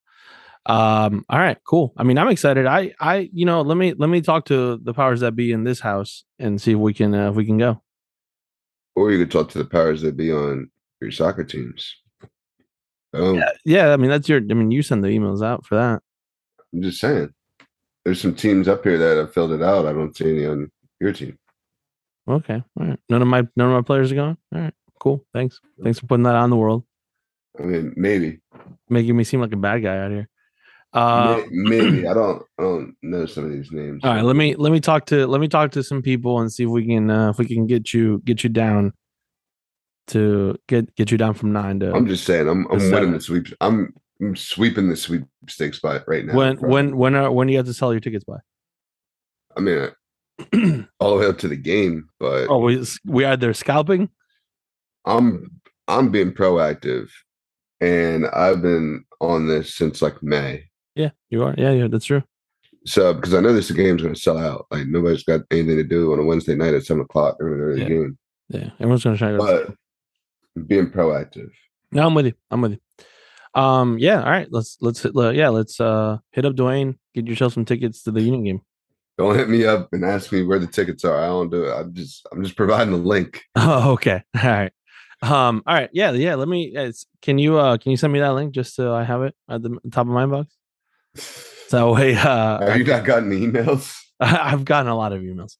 Um, 0.66 1.24
all 1.30 1.38
right, 1.38 1.56
cool. 1.64 1.94
I 1.96 2.02
mean, 2.02 2.18
I'm 2.18 2.28
excited. 2.28 2.66
I, 2.66 2.92
I, 3.00 3.30
you 3.32 3.46
know, 3.46 3.62
let 3.62 3.76
me 3.76 3.94
let 3.96 4.10
me 4.10 4.20
talk 4.20 4.46
to 4.46 4.76
the 4.76 4.92
powers 4.92 5.20
that 5.20 5.36
be 5.36 5.52
in 5.52 5.62
this 5.64 5.78
house 5.80 6.24
and 6.40 6.60
see 6.60 6.72
if 6.72 6.78
we 6.78 6.92
can 6.92 7.14
uh, 7.14 7.30
if 7.30 7.36
we 7.36 7.46
can 7.46 7.56
go. 7.56 7.80
Or 8.96 9.12
you 9.12 9.18
could 9.18 9.30
talk 9.30 9.50
to 9.50 9.58
the 9.58 9.64
powers 9.64 10.02
that 10.02 10.16
be 10.16 10.32
on 10.32 10.70
your 11.00 11.10
soccer 11.12 11.44
teams. 11.44 11.94
Oh, 13.12 13.34
Yeah, 13.34 13.50
yeah. 13.64 13.92
I 13.92 13.96
mean, 13.96 14.10
that's 14.10 14.28
your. 14.28 14.38
I 14.38 14.54
mean, 14.54 14.70
you 14.70 14.82
send 14.82 15.04
the 15.04 15.08
emails 15.08 15.44
out 15.44 15.64
for 15.64 15.76
that. 15.76 16.02
I'm 16.74 16.82
just 16.82 16.98
saying. 16.98 17.30
There's 18.04 18.20
some 18.20 18.34
teams 18.34 18.68
up 18.68 18.84
here 18.84 18.98
that 18.98 19.16
have 19.16 19.32
filled 19.34 19.52
it 19.52 19.62
out. 19.62 19.86
I 19.86 19.92
don't 19.92 20.16
see 20.16 20.30
any 20.30 20.46
on 20.46 20.70
your 21.00 21.12
team. 21.12 21.38
Okay. 22.28 22.62
All 22.78 22.86
right. 22.86 22.98
None 23.08 23.22
of 23.22 23.28
my 23.28 23.46
none 23.56 23.68
of 23.68 23.74
my 23.74 23.82
players 23.82 24.12
are 24.12 24.16
gone. 24.16 24.38
All 24.54 24.60
right. 24.60 24.74
Cool. 25.00 25.24
Thanks. 25.32 25.60
Thanks 25.82 25.98
for 26.00 26.06
putting 26.06 26.24
that 26.24 26.34
on 26.34 26.50
the 26.50 26.56
world, 26.56 26.84
I 27.58 27.62
mean, 27.64 27.92
maybe. 27.96 28.40
making 28.88 29.16
me 29.16 29.24
seem 29.24 29.40
like 29.40 29.52
a 29.52 29.56
bad 29.56 29.82
guy 29.82 29.98
out 29.98 30.10
here. 30.10 30.28
Uh, 30.96 31.42
maybe. 31.50 32.08
I 32.08 32.14
don't 32.14 32.42
I 32.58 32.62
don't 32.62 32.96
know 33.02 33.26
some 33.26 33.44
of 33.44 33.52
these 33.52 33.70
names. 33.70 34.02
all 34.02 34.14
right. 34.14 34.24
Let 34.24 34.34
me 34.34 34.54
let 34.54 34.72
me 34.72 34.80
talk 34.80 35.04
to 35.06 35.26
let 35.26 35.42
me 35.42 35.48
talk 35.48 35.70
to 35.72 35.82
some 35.82 36.00
people 36.00 36.40
and 36.40 36.50
see 36.50 36.64
if 36.64 36.70
we 36.70 36.86
can 36.86 37.10
uh, 37.10 37.28
if 37.28 37.38
we 37.38 37.44
can 37.44 37.66
get 37.66 37.92
you 37.92 38.22
get 38.24 38.42
you 38.42 38.48
down 38.48 38.94
to 40.06 40.56
get 40.68 40.94
get 40.94 41.10
you 41.10 41.18
down 41.18 41.34
from 41.34 41.52
nine 41.52 41.80
to 41.80 41.92
I'm 41.92 42.06
just 42.06 42.24
saying, 42.24 42.48
I'm 42.48 42.66
I'm 42.70 42.78
winning 42.78 43.12
the 43.12 43.20
sweep. 43.20 43.48
I'm, 43.60 43.92
I'm 44.22 44.36
sweeping 44.36 44.88
the 44.88 44.96
sweepstakes 44.96 45.80
by 45.80 46.00
right 46.06 46.24
now. 46.24 46.34
when 46.34 46.56
bro. 46.56 46.70
when 46.70 46.96
when 46.96 47.14
are, 47.14 47.30
when 47.30 47.46
do 47.46 47.52
you 47.52 47.58
have 47.58 47.66
to 47.66 47.74
sell 47.74 47.92
your 47.92 48.00
tickets 48.00 48.24
by? 48.24 48.38
I 49.54 49.60
mean, 49.60 49.78
uh, 49.78 50.82
all 51.00 51.10
the 51.10 51.20
way 51.20 51.26
up 51.26 51.36
to 51.38 51.48
the 51.48 51.56
game, 51.56 52.08
but 52.18 52.46
Oh, 52.48 52.60
we 52.60 52.82
we 53.04 53.24
are 53.24 53.36
there 53.36 53.52
scalping. 53.52 54.08
I'm 55.04 55.60
I'm 55.88 56.10
being 56.10 56.32
proactive, 56.32 57.10
and 57.82 58.26
I've 58.28 58.62
been 58.62 59.04
on 59.20 59.46
this 59.46 59.74
since 59.74 60.00
like 60.00 60.22
May. 60.22 60.64
Yeah, 60.96 61.10
you 61.30 61.42
are. 61.44 61.54
Yeah, 61.56 61.72
yeah, 61.72 61.88
that's 61.88 62.06
true. 62.06 62.22
So 62.86 63.12
because 63.14 63.34
I 63.34 63.40
know 63.40 63.52
this 63.52 63.70
game's 63.70 64.02
going 64.02 64.14
to 64.14 64.20
sell 64.20 64.38
out. 64.38 64.66
Like 64.70 64.86
nobody's 64.86 65.24
got 65.24 65.42
anything 65.50 65.76
to 65.76 65.84
do 65.84 66.12
on 66.12 66.18
a 66.18 66.24
Wednesday 66.24 66.54
night 66.54 66.74
at 66.74 66.84
seven 66.84 67.02
o'clock. 67.02 67.36
They're 67.38 67.48
going 67.48 67.60
to 67.60 67.66
go 67.66 67.72
the 67.74 67.80
Yeah. 67.80 67.88
game, 67.88 68.18
Yeah, 68.48 68.70
everyone's 68.80 69.04
gonna 69.04 69.16
try 69.18 69.32
to. 69.32 69.38
But 69.38 70.66
being 70.66 70.90
proactive. 70.90 71.50
No, 71.92 72.06
I'm 72.06 72.14
with 72.14 72.26
you. 72.26 72.32
I'm 72.50 72.60
with 72.62 72.72
you. 72.72 73.60
Um, 73.60 73.98
yeah. 73.98 74.22
All 74.22 74.30
right. 74.30 74.48
Let's 74.50 74.76
let's 74.80 75.02
hit- 75.02 75.16
uh, 75.16 75.30
yeah. 75.30 75.48
Let's 75.48 75.80
uh 75.80 76.18
hit 76.32 76.44
up 76.44 76.54
Dwayne. 76.54 76.96
Get 77.14 77.26
yourself 77.26 77.54
some 77.54 77.64
tickets 77.64 78.02
to 78.04 78.10
the 78.10 78.20
Union 78.22 78.44
game. 78.44 78.60
Don't 79.18 79.34
hit 79.36 79.48
me 79.48 79.64
up 79.64 79.88
and 79.92 80.04
ask 80.04 80.30
me 80.30 80.42
where 80.42 80.58
the 80.58 80.66
tickets 80.66 81.04
are. 81.04 81.18
I 81.22 81.26
don't 81.26 81.50
do 81.50 81.64
it. 81.64 81.72
I'm 81.72 81.94
just 81.94 82.26
I'm 82.32 82.42
just 82.44 82.56
providing 82.56 82.92
the 82.92 82.98
link. 83.00 83.42
Oh, 83.56 83.92
okay. 83.92 84.22
All 84.42 84.42
right. 84.50 84.72
Um. 85.22 85.62
All 85.66 85.74
right. 85.74 85.90
Yeah. 85.92 86.12
Yeah. 86.12 86.34
Let 86.36 86.48
me. 86.48 86.76
Can 87.22 87.38
you 87.38 87.58
uh 87.58 87.78
can 87.78 87.90
you 87.90 87.96
send 87.96 88.12
me 88.12 88.20
that 88.20 88.34
link 88.34 88.54
just 88.54 88.74
so 88.74 88.94
I 88.94 89.02
have 89.04 89.22
it 89.22 89.34
at 89.48 89.62
the 89.62 89.70
top 89.90 90.06
of 90.06 90.12
my 90.12 90.24
inbox? 90.24 90.46
So 91.68 91.94
way, 91.94 92.14
uh, 92.14 92.66
Have 92.66 92.78
you 92.78 92.84
not 92.84 93.04
gotten 93.04 93.30
emails? 93.30 93.94
I've 94.20 94.64
gotten 94.64 94.90
a 94.90 94.96
lot 94.96 95.12
of 95.12 95.22
emails. 95.22 95.56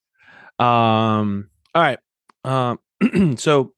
Um. 0.62 1.50
All 1.74 1.82
right. 1.82 1.98
Um. 2.44 2.78
so 3.36 3.72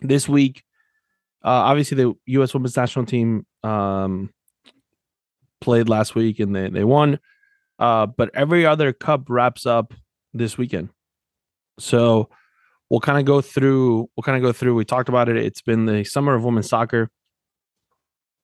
this 0.00 0.28
week, 0.28 0.64
uh, 1.44 1.48
obviously 1.48 1.96
the 1.96 2.14
U.S. 2.26 2.54
Women's 2.54 2.76
National 2.76 3.06
Team 3.06 3.46
um 3.62 4.30
played 5.60 5.88
last 5.88 6.14
week 6.14 6.40
and 6.40 6.54
they 6.54 6.68
they 6.68 6.84
won. 6.84 7.18
Uh, 7.78 8.06
but 8.06 8.30
every 8.34 8.64
other 8.64 8.92
cup 8.92 9.24
wraps 9.28 9.66
up 9.66 9.92
this 10.32 10.56
weekend. 10.56 10.88
So 11.78 12.30
we'll 12.88 13.00
kind 13.00 13.18
of 13.18 13.24
go 13.24 13.40
through. 13.40 14.08
We'll 14.16 14.22
kind 14.22 14.36
of 14.36 14.42
go 14.42 14.52
through. 14.52 14.74
We 14.74 14.84
talked 14.84 15.08
about 15.08 15.28
it. 15.28 15.36
It's 15.36 15.62
been 15.62 15.84
the 15.86 16.04
summer 16.04 16.34
of 16.34 16.44
women's 16.44 16.68
soccer. 16.68 17.10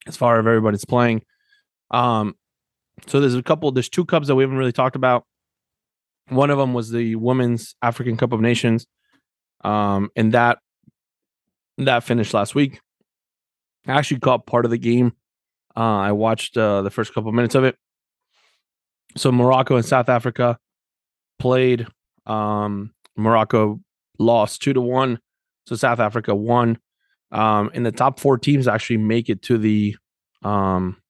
As 0.07 0.17
far 0.17 0.35
as 0.35 0.41
everybody's 0.41 0.85
playing, 0.85 1.23
um, 1.93 2.35
so 3.07 3.21
there's 3.21 3.35
a 3.35 3.43
couple. 3.43 3.71
There's 3.73 3.89
two 3.89 4.05
cups 4.05 4.27
that 4.29 4.35
we 4.35 4.43
haven't 4.43 4.57
really 4.57 4.73
talked 4.73 4.97
about. 4.97 5.25
One 6.29 6.51
of 6.51 6.59
them 6.59 6.73
was 6.73 6.91
the 6.91 7.17
Women's 7.17 7.75
African 7.83 8.17
Cup 8.17 8.33
of 8.33 8.41
Nations, 8.41 8.87
um, 9.65 10.11
and 10.17 10.33
that 10.33 10.59
that 11.79 12.05
finished 12.05 12.35
last 12.35 12.55
week. 12.55 12.81
I 13.87 13.93
actually 13.93 14.21
caught 14.21 14.47
part 14.47 14.65
of 14.65 14.71
the 14.71 14.79
game. 14.79 15.13
Uh, 15.77 15.99
I 15.99 16.13
watched 16.13 16.57
uh, 16.57 16.83
the 16.83 16.91
first 16.91 17.13
couple 17.15 17.33
minutes 17.33 17.55
of 17.55 17.65
it. 17.65 17.77
So 19.17 19.33
Morocco 19.33 19.77
and 19.77 19.85
South 19.85 20.09
Africa 20.09 20.59
played. 21.39 21.87
Um, 22.27 22.93
Morocco 23.17 23.81
lost 24.19 24.63
two 24.63 24.73
to 24.73 24.81
one, 24.81 25.19
so 25.67 25.75
South 25.75 25.99
Africa 25.99 26.35
won. 26.35 26.79
Um, 27.33 27.71
and 27.75 27.85
the 27.85 27.93
top 27.93 28.21
four 28.21 28.39
teams 28.39 28.69
actually 28.69 28.99
make 28.99 29.29
it 29.29 29.43
to 29.43 29.59
the 29.59 29.97
um 30.43 31.02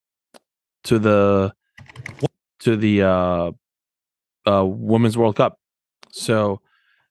to 0.84 0.98
the 0.98 1.52
to 2.60 2.76
the 2.76 3.02
uh 3.02 3.50
uh 4.46 4.64
women's 4.64 5.16
world 5.16 5.36
cup. 5.36 5.58
So 6.10 6.60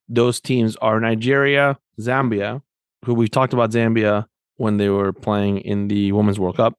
those 0.08 0.40
teams 0.40 0.76
are 0.76 1.00
nigeria 1.00 1.78
zambia 2.00 2.60
who 3.04 3.14
we 3.14 3.28
talked 3.28 3.52
about 3.52 3.70
zambia 3.70 4.26
when 4.56 4.76
they 4.76 4.88
were 4.88 5.12
playing 5.12 5.58
in 5.58 5.88
the 5.88 6.12
women's 6.12 6.38
world 6.38 6.56
cup 6.56 6.74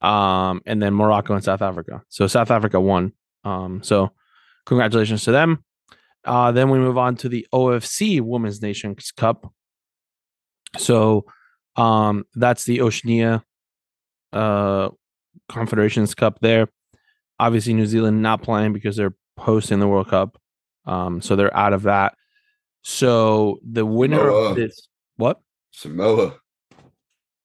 um 0.00 0.60
and 0.66 0.82
then 0.82 0.94
morocco 0.94 1.34
and 1.34 1.42
south 1.42 1.62
africa. 1.62 2.02
So 2.08 2.26
south 2.26 2.50
africa 2.50 2.80
won 2.80 3.12
um 3.44 3.82
so 3.82 4.10
congratulations 4.66 5.24
to 5.24 5.32
them. 5.32 5.64
Uh 6.24 6.52
then 6.52 6.70
we 6.70 6.78
move 6.78 6.98
on 6.98 7.16
to 7.16 7.28
the 7.28 7.46
ofc 7.54 8.20
women's 8.20 8.60
nations 8.60 9.12
cup. 9.16 9.52
So 10.76 11.24
um 11.76 12.24
that's 12.34 12.64
the 12.64 12.80
oceania 12.82 13.44
uh 14.32 14.90
confederations 15.48 16.14
cup 16.14 16.38
there 16.40 16.68
obviously 17.38 17.72
new 17.74 17.86
zealand 17.86 18.22
not 18.22 18.42
playing 18.42 18.72
because 18.72 18.96
they're 18.96 19.14
hosting 19.38 19.78
the 19.80 19.88
world 19.88 20.08
cup 20.08 20.40
um 20.86 21.20
so 21.20 21.36
they're 21.36 21.56
out 21.56 21.72
of 21.72 21.82
that 21.82 22.14
so 22.82 23.58
the 23.68 23.84
winner 23.86 24.18
Samoa. 24.18 24.50
of 24.50 24.56
this 24.56 24.88
what 25.16 25.40
Samoa. 25.72 26.38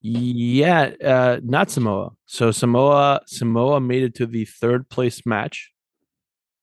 yeah 0.01 0.91
uh 1.03 1.39
not 1.43 1.69
samoa 1.69 2.12
so 2.25 2.51
samoa 2.51 3.22
samoa 3.25 3.79
made 3.79 4.03
it 4.03 4.15
to 4.15 4.25
the 4.25 4.45
third 4.45 4.89
place 4.89 5.25
match 5.25 5.72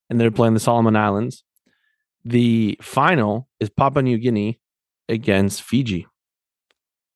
and 0.08 0.20
they're 0.20 0.30
playing 0.30 0.54
the 0.54 0.60
solomon 0.60 0.96
islands 0.96 1.44
the 2.24 2.78
final 2.82 3.48
is 3.60 3.70
papua 3.70 4.02
new 4.02 4.18
guinea 4.18 4.60
against 5.08 5.62
fiji 5.62 6.06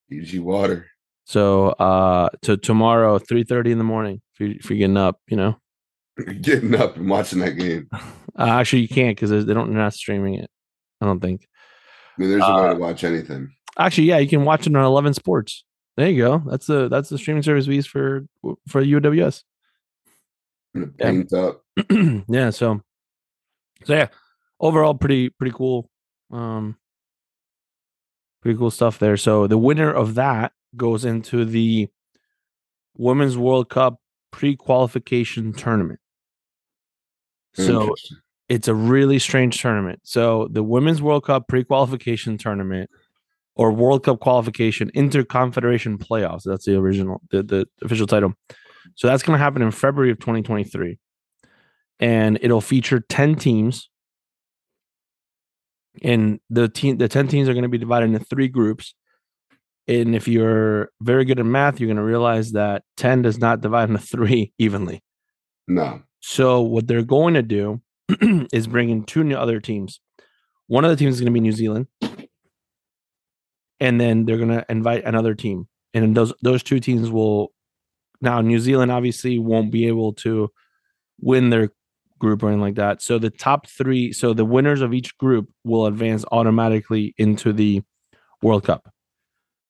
Fiji 0.09 0.39
water. 0.39 0.87
So 1.25 1.69
uh 1.71 2.29
to 2.43 2.57
tomorrow 2.57 3.19
3 3.19 3.45
in 3.67 3.79
the 3.79 3.85
morning 3.85 4.21
if 4.35 4.41
you're, 4.41 4.51
if 4.57 4.71
you're 4.71 4.79
getting 4.79 4.97
up 4.97 5.21
you 5.29 5.37
know 5.37 5.57
Getting 6.41 6.75
up 6.75 6.97
and 6.97 7.09
watching 7.09 7.41
that 7.41 7.53
game. 7.59 7.89
Uh, 8.37 8.47
actually, 8.47 8.83
you 8.83 8.89
can't 8.89 9.17
because 9.17 9.31
they 9.31 9.55
don't 9.55 9.73
they're 9.73 9.81
not 9.81 9.95
streaming 9.95 10.35
it. 10.35 10.51
I 11.01 11.07
don't 11.07 11.21
think. 11.21 11.47
I 12.19 12.21
mean, 12.21 12.31
there's 12.31 12.43
a 12.43 12.53
way 12.53 12.69
Uh, 12.71 12.75
to 12.75 12.81
watch 12.81 13.05
anything. 13.05 13.53
Actually, 13.79 14.09
yeah, 14.09 14.19
you 14.19 14.29
can 14.29 14.45
watch 14.45 14.67
it 14.67 14.75
on 14.75 14.85
Eleven 14.85 15.15
Sports. 15.15 15.63
There 15.97 16.11
you 16.11 16.21
go. 16.21 16.43
That's 16.45 16.67
the 16.67 16.89
that's 16.89 17.09
the 17.09 17.17
streaming 17.17 17.45
service 17.45 17.69
we 17.69 17.77
use 17.77 17.87
for 17.87 18.27
for 18.67 18.83
UWS. 18.83 19.45
Yeah. 20.75 21.23
up. 21.39 21.63
yeah. 22.29 22.51
So, 22.51 22.81
so 23.85 23.95
yeah, 23.95 24.09
overall, 24.59 24.95
pretty 24.95 25.29
pretty 25.31 25.55
cool. 25.57 25.89
Um, 26.33 26.77
pretty 28.43 28.59
cool 28.59 28.73
stuff 28.73 28.99
there. 28.99 29.17
So 29.17 29.47
the 29.47 29.59
winner 29.59 29.93
of 29.93 30.17
that 30.17 30.51
goes 30.77 31.05
into 31.05 31.45
the 31.45 31.89
Women's 32.97 33.37
World 33.37 33.69
Cup 33.71 33.99
pre-qualification 34.31 35.53
tournament. 35.53 36.01
So 37.55 37.95
it's 38.49 38.69
a 38.69 38.75
really 38.75 39.19
strange 39.19 39.61
tournament. 39.61 40.01
So 40.03 40.49
the 40.51 40.63
Women's 40.63 41.01
World 41.01 41.25
Cup 41.25 41.49
pre-qualification 41.49 42.37
tournament 42.37 42.91
or 43.57 43.71
World 43.71 44.05
Cup 44.05 44.21
qualification 44.21 44.91
interconfederation 44.95 45.97
playoffs. 45.99 46.43
That's 46.45 46.65
the 46.65 46.77
original, 46.77 47.23
the, 47.31 47.43
the 47.43 47.67
official 47.83 48.07
title. 48.07 48.35
So 48.97 49.07
that's 49.07 49.23
going 49.23 49.39
to 49.39 49.43
happen 49.43 49.63
in 49.63 49.71
February 49.71 50.11
of 50.11 50.19
2023. 50.19 50.99
And 52.01 52.39
it'll 52.43 52.61
feature 52.61 53.01
10 53.09 53.37
teams. 53.37 53.89
And 56.03 56.41
the 56.51 56.69
team 56.69 56.99
the 56.99 57.09
10 57.09 57.29
teams 57.29 57.49
are 57.49 57.53
going 57.53 57.63
to 57.63 57.69
be 57.69 57.79
divided 57.79 58.07
into 58.07 58.19
three 58.19 58.49
groups. 58.49 58.95
And 59.87 60.15
if 60.15 60.27
you're 60.27 60.91
very 61.03 61.25
good 61.25 61.39
at 61.39 61.47
math, 61.47 61.79
you're 61.79 61.89
going 61.89 61.99
to 61.99 62.03
realize 62.03 62.53
that 62.53 62.83
10 62.97 63.23
does 63.23 63.39
not 63.39 63.61
divide 63.61 63.91
into 63.91 64.01
three 64.01 64.53
evenly. 64.59 65.03
no. 65.69 66.03
So 66.27 66.63
what 66.63 66.87
they're 66.87 67.03
going 67.03 67.35
to 67.35 67.43
do 67.43 67.83
is 68.51 68.67
bring 68.67 68.89
in 68.89 69.05
two 69.05 69.25
new 69.25 69.37
other 69.37 69.61
teams. 69.61 70.01
One 70.69 70.83
of 70.83 70.91
the 70.91 70.97
teams 70.97 71.17
is 71.17 71.21
going 71.21 71.33
to 71.33 71.35
be 71.35 71.41
New 71.41 71.53
Zealand, 71.53 71.87
and 73.79 74.01
then 74.01 74.25
they're 74.25 74.39
going 74.39 74.49
to 74.49 74.65
invite 74.71 75.05
another 75.05 75.35
team, 75.35 75.69
and 75.93 76.17
those 76.17 76.33
those 76.41 76.63
two 76.63 76.81
teams 76.81 77.11
will. 77.11 77.53
Now 78.23 78.41
New 78.41 78.59
Zealand 78.59 78.91
obviously 78.91 79.39
won't 79.39 79.71
be 79.71 79.87
able 79.87 80.15
to 80.15 80.49
win 81.21 81.51
their 81.51 81.69
group 82.19 82.43
or 82.43 82.47
anything 82.47 82.63
like 82.63 82.77
that. 82.77 83.03
So 83.03 83.19
the 83.19 83.29
top 83.29 83.69
three, 83.69 84.13
so 84.15 84.33
the 84.33 84.47
winners 84.47 84.81
of 84.81 84.95
each 84.95 85.19
group 85.19 85.51
will 85.63 85.85
advance 85.85 86.25
automatically 86.33 87.15
into 87.19 87.53
the 87.53 87.83
World 88.41 88.65
Cup. 88.65 88.94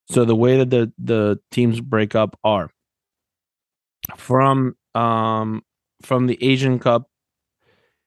So 0.09 0.23
the 0.25 0.35
way 0.35 0.57
that 0.57 0.69
the 0.69 0.91
the 0.97 1.39
teams 1.51 1.81
break 1.81 2.15
up 2.15 2.37
are 2.43 2.69
from 4.15 4.75
um 4.93 5.63
from 6.03 6.27
the 6.27 6.37
Asian 6.41 6.79
Cup, 6.79 7.07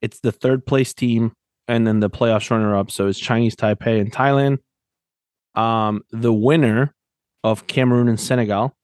it's 0.00 0.20
the 0.20 0.32
third 0.32 0.64
place 0.64 0.94
team, 0.94 1.32
and 1.66 1.86
then 1.86 2.00
the 2.00 2.10
playoffs 2.10 2.50
runner 2.50 2.76
up. 2.76 2.90
So 2.90 3.08
it's 3.08 3.18
Chinese 3.18 3.56
Taipei 3.56 4.00
and 4.00 4.12
Thailand. 4.12 4.58
Um, 5.54 6.02
the 6.10 6.32
winner 6.32 6.94
of 7.42 7.66
Cameroon 7.66 8.08
and 8.08 8.20
Senegal 8.20 8.76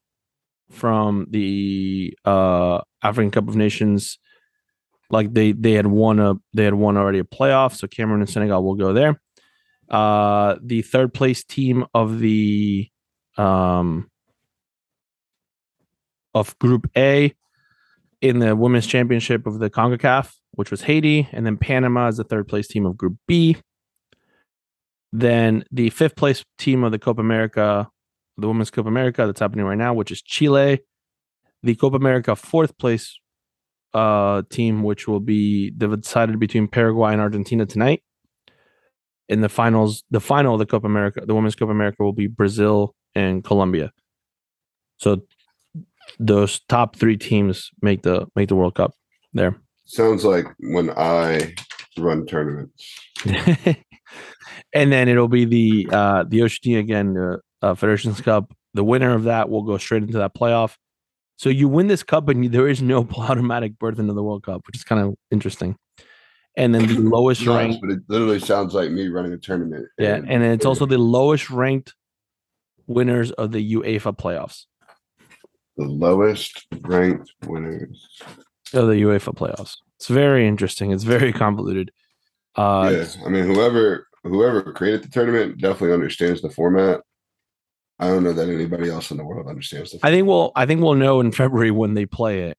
from 0.69 1.27
the 1.29 2.17
uh 2.25 2.81
African 3.01 3.31
Cup 3.31 3.47
of 3.47 3.55
Nations, 3.55 4.19
like 5.09 5.33
they 5.33 5.53
they 5.53 5.73
had 5.73 5.87
won 5.87 6.19
a 6.19 6.35
they 6.53 6.65
had 6.65 6.73
won 6.73 6.97
already 6.97 7.19
a 7.19 7.23
playoff, 7.23 7.75
so 7.75 7.87
Cameroon 7.87 8.21
and 8.21 8.29
Senegal 8.29 8.63
will 8.63 8.75
go 8.75 8.91
there. 8.91 9.21
Uh, 9.87 10.55
the 10.63 10.81
third 10.81 11.13
place 11.13 11.43
team 11.43 11.85
of 11.93 12.19
the 12.19 12.89
um 13.37 14.09
of 16.33 16.57
Group 16.59 16.89
A 16.97 17.33
in 18.21 18.39
the 18.39 18.55
women's 18.55 18.85
championship 18.85 19.47
of 19.47 19.59
the 19.59 19.69
CONCACAF, 19.69 20.33
which 20.51 20.69
was 20.69 20.81
Haiti, 20.81 21.29
and 21.31 21.45
then 21.45 21.57
Panama 21.57 22.07
is 22.07 22.17
the 22.17 22.23
third 22.23 22.47
place 22.47 22.67
team 22.67 22.85
of 22.85 22.97
Group 22.97 23.15
B. 23.27 23.57
Then 25.13 25.63
the 25.71 25.89
fifth 25.91 26.15
place 26.15 26.43
team 26.57 26.83
of 26.83 26.91
the 26.91 26.99
Copa 26.99 27.21
America, 27.21 27.87
the 28.37 28.47
Women's 28.47 28.69
Copa 28.69 28.89
America 28.89 29.25
that's 29.25 29.39
happening 29.39 29.65
right 29.65 29.77
now, 29.77 29.93
which 29.93 30.11
is 30.11 30.21
Chile. 30.21 30.81
The 31.63 31.75
Copa 31.75 31.95
America 31.95 32.35
fourth 32.35 32.77
place 32.77 33.17
uh, 33.93 34.41
team, 34.49 34.83
which 34.83 35.07
will 35.07 35.21
be 35.21 35.71
decided 35.71 36.37
between 36.37 36.67
Paraguay 36.67 37.13
and 37.13 37.21
Argentina 37.21 37.65
tonight. 37.65 38.03
In 39.29 39.41
the 39.41 39.49
finals, 39.49 40.03
the 40.11 40.19
final 40.19 40.53
of 40.53 40.59
the 40.59 40.65
Copa 40.65 40.85
America, 40.85 41.23
the 41.25 41.33
Women's 41.33 41.55
Copa 41.55 41.71
America 41.71 42.03
will 42.03 42.13
be 42.13 42.27
Brazil 42.27 42.93
and 43.15 43.43
Colombia. 43.43 43.91
So 44.97 45.21
those 46.19 46.59
top 46.69 46.95
three 46.95 47.17
teams 47.17 47.71
make 47.81 48.03
the 48.03 48.27
make 48.35 48.49
the 48.49 48.55
World 48.55 48.75
Cup 48.75 48.93
there. 49.33 49.57
Sounds 49.85 50.23
like 50.23 50.45
when 50.59 50.89
I 50.91 51.55
run 51.97 52.25
tournaments. 52.25 52.93
and 53.25 54.91
then 54.91 55.07
it'll 55.07 55.27
be 55.27 55.45
the 55.45 55.89
uh 55.91 56.23
the 56.27 56.43
Oceania 56.43 56.79
again, 56.79 57.13
the 57.13 57.39
uh, 57.61 57.75
Federations 57.75 58.21
Cup. 58.21 58.53
The 58.73 58.83
winner 58.83 59.13
of 59.13 59.23
that 59.23 59.49
will 59.49 59.63
go 59.63 59.77
straight 59.77 60.03
into 60.03 60.17
that 60.17 60.35
playoff. 60.35 60.75
So 61.37 61.49
you 61.49 61.67
win 61.67 61.87
this 61.87 62.03
cup, 62.03 62.29
and 62.29 62.43
you, 62.43 62.49
there 62.49 62.67
is 62.67 62.81
no 62.81 63.07
automatic 63.17 63.77
berth 63.77 63.99
into 63.99 64.13
the 64.13 64.23
World 64.23 64.43
Cup, 64.43 64.65
which 64.67 64.75
is 64.75 64.83
kind 64.83 65.01
of 65.01 65.15
interesting. 65.31 65.75
And 66.57 66.73
then 66.73 66.87
the 66.87 66.99
lowest 67.09 67.45
Nuts, 67.45 67.57
ranked, 67.57 67.81
but 67.81 67.91
it 67.91 67.99
literally 68.07 68.39
sounds 68.39 68.73
like 68.73 68.91
me 68.91 69.07
running 69.07 69.33
a 69.33 69.37
tournament. 69.37 69.87
yeah, 69.97 70.15
and 70.15 70.27
then 70.27 70.51
it's 70.51 70.65
also 70.65 70.85
the 70.85 70.97
lowest 70.97 71.49
ranked 71.49 71.93
winners 72.87 73.31
of 73.31 73.51
the 73.51 73.75
UEFA 73.75 74.17
playoffs. 74.17 74.65
the 75.77 75.85
lowest 75.85 76.65
ranked 76.81 77.31
winners. 77.45 78.07
Of 78.73 78.87
the 78.87 78.95
UEFA 78.95 79.33
playoffs. 79.35 79.75
It's 79.97 80.07
very 80.07 80.47
interesting. 80.47 80.91
It's 80.91 81.03
very 81.03 81.31
convoluted. 81.33 81.91
Uh, 82.55 82.91
yeah, 82.93 83.07
I 83.25 83.29
mean, 83.29 83.45
whoever 83.45 84.07
whoever 84.23 84.61
created 84.73 85.03
the 85.03 85.09
tournament 85.09 85.59
definitely 85.59 85.93
understands 85.93 86.41
the 86.41 86.49
format. 86.49 87.01
I 87.99 88.07
don't 88.07 88.23
know 88.23 88.33
that 88.33 88.49
anybody 88.49 88.89
else 88.89 89.11
in 89.11 89.17
the 89.17 89.23
world 89.25 89.47
understands 89.47 89.91
the. 89.91 89.99
I 90.03 90.11
think 90.11 90.27
we'll 90.27 90.51
I 90.55 90.65
think 90.65 90.81
we'll 90.81 90.95
know 90.95 91.19
in 91.21 91.31
February 91.31 91.71
when 91.71 91.93
they 91.93 92.05
play 92.05 92.41
it. 92.43 92.57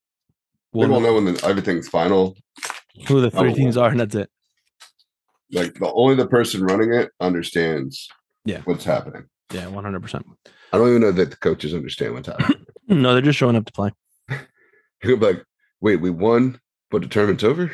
we 0.73 0.87
We'll 0.87 1.01
know 1.01 1.15
when 1.15 1.25
the, 1.27 1.45
everything's 1.45 1.89
final. 1.89 2.37
who 3.09 3.21
the 3.21 3.31
three 3.31 3.53
teams 3.55 3.77
are, 3.77 3.91
and 3.91 4.01
that's 4.01 4.15
it. 4.15 4.31
Like 5.53 5.75
the 5.75 5.93
only 5.93 6.15
the 6.17 6.27
person 6.27 6.65
running 6.65 6.93
it 6.93 7.11
understands. 7.21 8.09
Yeah. 8.45 8.61
what's 8.65 8.85
happening. 8.85 9.25
Yeah, 9.53 9.69
one 9.69 9.85
hundred 9.85 10.03
percent. 10.03 10.27
I 10.73 10.79
don't 10.79 10.89
even 10.89 11.01
know 11.03 11.13
that 11.13 11.31
the 11.31 11.37
coaches 11.37 11.75
understand 11.75 12.15
what's 12.15 12.29
happening. 12.29 12.65
No, 12.89 13.15
they're 13.15 13.23
just 13.23 13.37
showing 13.39 13.57
up 13.57 13.65
to 13.67 13.73
play. 13.73 13.91
Be 15.03 15.17
like, 15.17 15.43
"Wait, 15.81 15.97
we 15.97 16.09
won, 16.09 16.61
but 16.89 17.03
the 17.03 17.09
tournament's 17.09 17.43
over." 17.43 17.73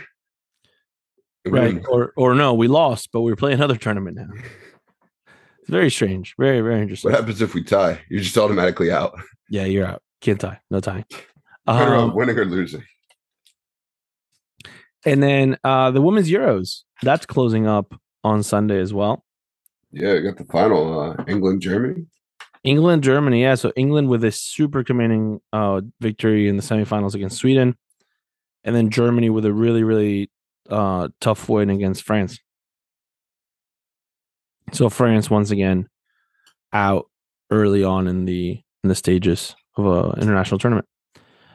And 1.44 1.52
Right. 1.54 1.82
Or 1.86 2.14
or 2.16 2.34
no, 2.34 2.54
we 2.54 2.66
lost, 2.66 3.10
but 3.12 3.20
we're 3.20 3.36
playing 3.36 3.56
another 3.58 3.76
tournament 3.76 4.16
now. 4.16 4.28
It's 5.60 5.70
very 5.70 5.90
strange. 5.90 6.34
Very, 6.38 6.60
very 6.60 6.80
interesting. 6.82 7.10
What 7.12 7.20
happens 7.20 7.40
if 7.42 7.54
we 7.54 7.62
tie? 7.62 8.00
You're 8.08 8.22
just 8.22 8.36
automatically 8.36 8.90
out. 8.90 9.12
Yeah, 9.48 9.64
you're 9.64 9.86
out. 9.86 10.02
Can't 10.20 10.40
tie. 10.40 10.58
No 10.72 10.80
tying. 10.80 11.04
Off 11.68 11.80
Um, 11.88 12.14
winning 12.16 12.36
or 12.36 12.44
losing. 12.46 12.82
And 15.04 15.22
then 15.22 15.56
uh 15.62 15.90
the 15.90 16.00
women's 16.02 16.30
Euros 16.30 16.82
that's 17.02 17.26
closing 17.26 17.66
up 17.66 17.94
on 18.24 18.42
Sunday 18.42 18.80
as 18.80 18.92
well. 18.94 19.24
Yeah, 19.92 20.18
got 20.20 20.38
the 20.38 20.44
final 20.44 21.00
uh, 21.00 21.24
England 21.28 21.60
Germany. 21.60 22.06
England 22.64 23.02
Germany, 23.02 23.42
yeah. 23.42 23.54
So 23.56 23.72
England 23.76 24.08
with 24.08 24.24
a 24.24 24.32
super 24.32 24.84
commanding 24.84 25.40
uh 25.52 25.82
victory 26.00 26.48
in 26.48 26.56
the 26.56 26.62
semifinals 26.62 27.14
against 27.14 27.38
Sweden, 27.38 27.76
and 28.64 28.74
then 28.74 28.90
Germany 28.90 29.30
with 29.30 29.44
a 29.44 29.52
really 29.52 29.82
really 29.82 30.30
uh 30.70 31.08
tough 31.20 31.48
win 31.48 31.70
against 31.70 32.04
France. 32.04 32.38
So 34.72 34.88
France 34.88 35.28
once 35.28 35.50
again 35.50 35.88
out 36.72 37.10
early 37.50 37.84
on 37.84 38.06
in 38.06 38.24
the 38.24 38.60
in 38.82 38.88
the 38.88 38.94
stages 38.94 39.54
of 39.76 39.86
a 39.86 40.20
international 40.20 40.58
tournament. 40.58 40.86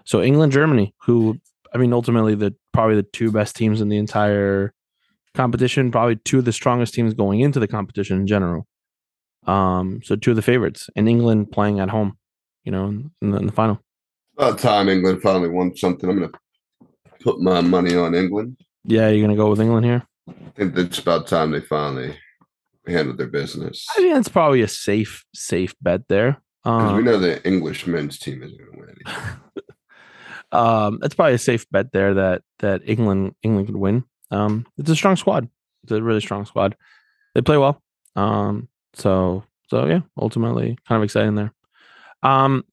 So 0.06 0.22
England 0.22 0.52
Germany, 0.52 0.94
who 1.06 1.40
I 1.74 1.78
mean 1.78 1.94
ultimately 1.94 2.36
the 2.36 2.54
probably 2.74 2.96
the 2.96 3.04
two 3.04 3.32
best 3.32 3.56
teams 3.56 3.82
in 3.82 3.90
the 3.90 3.98
entire 3.98 4.74
competition, 5.38 5.92
probably 5.92 6.18
two 6.18 6.40
of 6.40 6.46
the 6.46 6.52
strongest 6.52 6.94
teams 6.94 7.14
going 7.14 7.40
into 7.40 7.60
the 7.60 7.68
competition 7.68 8.20
in 8.20 8.28
general. 8.28 8.68
Um, 9.46 10.02
so 10.04 10.16
two 10.18 10.32
of 10.32 10.36
the 10.36 10.42
favorites, 10.42 10.90
and 10.96 11.08
England 11.08 11.52
playing 11.52 11.80
at 11.80 11.90
home, 11.90 12.18
you 12.66 12.72
know, 12.74 12.86
in 13.22 13.32
the, 13.32 13.38
in 13.38 13.46
the 13.46 13.54
final. 13.54 13.80
About 14.38 14.60
time 14.60 14.90
England 14.90 15.22
finally 15.22 15.48
won 15.50 15.76
something. 15.78 16.10
I'm 16.10 16.18
gonna 16.20 16.32
put 17.22 17.40
my 17.40 17.62
money 17.62 17.96
on 17.96 18.14
England. 18.14 18.58
Yeah, 18.84 19.08
you're 19.10 19.26
gonna 19.26 19.38
go 19.38 19.50
with 19.50 19.62
England 19.62 19.86
here. 19.86 20.04
I 20.30 20.34
think 20.56 20.78
it's 20.78 21.00
about 21.00 21.28
time 21.28 21.52
they 21.52 21.62
finally 21.62 22.18
handled 22.86 23.18
their 23.18 23.28
business. 23.28 23.86
I 23.96 24.02
think 24.02 24.14
that's 24.14 24.28
probably 24.30 24.62
a 24.62 24.68
safe, 24.68 25.24
safe 25.34 25.74
bet 25.82 26.02
there. 26.10 26.42
Because 26.64 26.94
we 26.94 27.00
Um, 27.00 27.06
know 27.06 27.18
the 27.18 27.46
English 27.48 27.88
men's 27.88 28.20
team 28.20 28.44
isn't 28.44 28.58
gonna 28.58 28.78
win 28.78 28.90
anything. 28.90 29.24
um, 30.52 31.00
that's 31.02 31.16
probably 31.16 31.36
a 31.36 31.38
safe 31.40 31.66
bet 31.72 31.92
there 31.94 32.14
that 32.16 32.42
that 32.60 32.82
England 32.86 33.34
England 33.44 33.68
could 33.68 33.78
win. 33.78 34.04
Um, 34.32 34.66
it's 34.78 34.90
a 34.90 34.96
strong 34.96 35.16
squad. 35.16 35.50
It's 35.84 35.92
a 35.92 36.02
really 36.02 36.22
strong 36.22 36.46
squad. 36.46 36.76
They 37.36 37.42
play 37.42 37.58
well. 37.58 37.82
Um, 38.16 38.68
so 38.94 39.44
so 39.70 39.86
yeah, 39.86 40.02
ultimately 40.20 40.78
kind 40.88 40.98
of 40.98 41.04
exciting 41.04 41.36
there. 41.36 41.54
Um, 42.24 42.64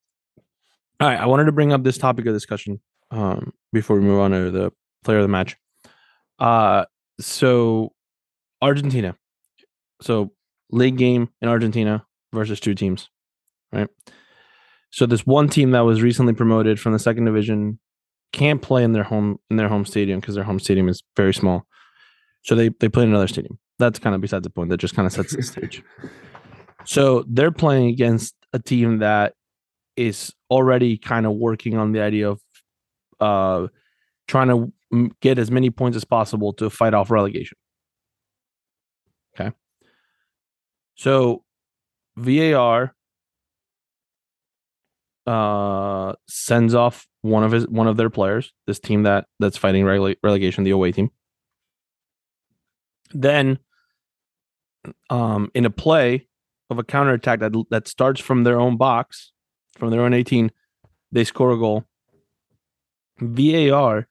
all 1.00 1.08
right, 1.08 1.20
I 1.20 1.26
wanted 1.26 1.44
to 1.44 1.52
bring 1.52 1.72
up 1.72 1.82
this 1.82 1.98
topic 1.98 2.26
of 2.26 2.34
discussion 2.34 2.80
um 3.10 3.52
before 3.72 3.96
we 3.96 4.02
move 4.02 4.20
on 4.20 4.30
to 4.30 4.50
the 4.50 4.72
player 5.04 5.18
of 5.18 5.24
the 5.24 5.28
match. 5.28 5.56
Uh, 6.38 6.84
so 7.20 7.92
Argentina. 8.62 9.16
So 10.00 10.32
league 10.70 10.96
game 10.96 11.28
in 11.40 11.48
Argentina 11.48 12.04
versus 12.32 12.60
two 12.60 12.74
teams, 12.74 13.08
right? 13.72 13.88
So 14.90 15.06
this 15.06 15.26
one 15.26 15.48
team 15.48 15.72
that 15.72 15.80
was 15.80 16.02
recently 16.02 16.32
promoted 16.34 16.80
from 16.80 16.92
the 16.92 16.98
second 16.98 17.24
division 17.24 17.78
can't 18.34 18.60
play 18.60 18.82
in 18.82 18.92
their 18.92 19.04
home 19.04 19.38
in 19.48 19.56
their 19.56 19.68
home 19.68 19.86
stadium 19.86 20.18
because 20.20 20.34
their 20.34 20.44
home 20.44 20.58
stadium 20.58 20.88
is 20.88 21.02
very 21.16 21.32
small. 21.32 21.66
So 22.42 22.54
they 22.54 22.68
they 22.80 22.88
play 22.88 23.04
in 23.04 23.08
another 23.08 23.28
stadium. 23.28 23.58
That's 23.78 23.98
kind 23.98 24.14
of 24.14 24.20
besides 24.20 24.42
the 24.42 24.50
point. 24.50 24.70
That 24.70 24.78
just 24.78 24.94
kind 24.94 25.06
of 25.06 25.12
sets 25.12 25.34
the 25.34 25.42
stage. 25.42 25.82
So 26.86 27.24
they're 27.26 27.50
playing 27.50 27.88
against 27.88 28.34
a 28.52 28.58
team 28.58 28.98
that 28.98 29.32
is 29.96 30.34
already 30.50 30.98
kind 30.98 31.24
of 31.24 31.32
working 31.32 31.78
on 31.78 31.92
the 31.92 32.02
idea 32.02 32.28
of 32.28 32.42
uh 33.20 33.68
trying 34.28 34.48
to 34.48 35.10
get 35.22 35.38
as 35.38 35.50
many 35.50 35.70
points 35.70 35.96
as 35.96 36.04
possible 36.04 36.52
to 36.54 36.68
fight 36.68 36.92
off 36.92 37.10
relegation. 37.10 37.56
Okay. 39.34 39.50
So 40.94 41.42
VAR 42.18 42.93
uh 45.26 46.14
sends 46.28 46.74
off 46.74 47.06
one 47.22 47.44
of 47.44 47.52
his 47.52 47.66
one 47.68 47.86
of 47.86 47.96
their 47.96 48.10
players, 48.10 48.52
this 48.66 48.78
team 48.78 49.04
that 49.04 49.26
that's 49.40 49.56
fighting 49.56 49.84
rele- 49.84 50.16
relegation, 50.22 50.64
the 50.64 50.70
away 50.70 50.92
team. 50.92 51.10
Then 53.12 53.58
um 55.10 55.50
in 55.54 55.64
a 55.64 55.70
play 55.70 56.26
of 56.70 56.78
a 56.78 56.84
counterattack 56.84 57.40
that 57.40 57.52
that 57.70 57.88
starts 57.88 58.20
from 58.20 58.44
their 58.44 58.60
own 58.60 58.76
box, 58.76 59.32
from 59.78 59.90
their 59.90 60.02
own 60.02 60.14
18, 60.14 60.50
they 61.12 61.24
score 61.24 61.52
a 61.52 61.58
goal. 61.58 61.84
VAR 63.20 64.08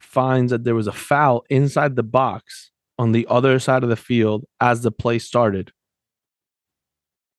finds 0.00 0.50
that 0.50 0.64
there 0.64 0.74
was 0.74 0.86
a 0.86 0.92
foul 0.92 1.44
inside 1.48 1.96
the 1.96 2.02
box 2.02 2.70
on 2.98 3.12
the 3.12 3.26
other 3.30 3.58
side 3.58 3.82
of 3.82 3.88
the 3.88 3.96
field 3.96 4.44
as 4.60 4.82
the 4.82 4.90
play 4.90 5.18
started. 5.18 5.72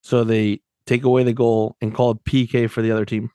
So 0.02 0.24
they 0.24 0.62
take 0.86 1.04
away 1.04 1.24
the 1.24 1.34
goal 1.34 1.76
and 1.82 1.94
call 1.94 2.12
it 2.12 2.24
PK 2.24 2.70
for 2.70 2.82
the 2.82 2.92
other 2.92 3.06
team. 3.06 3.30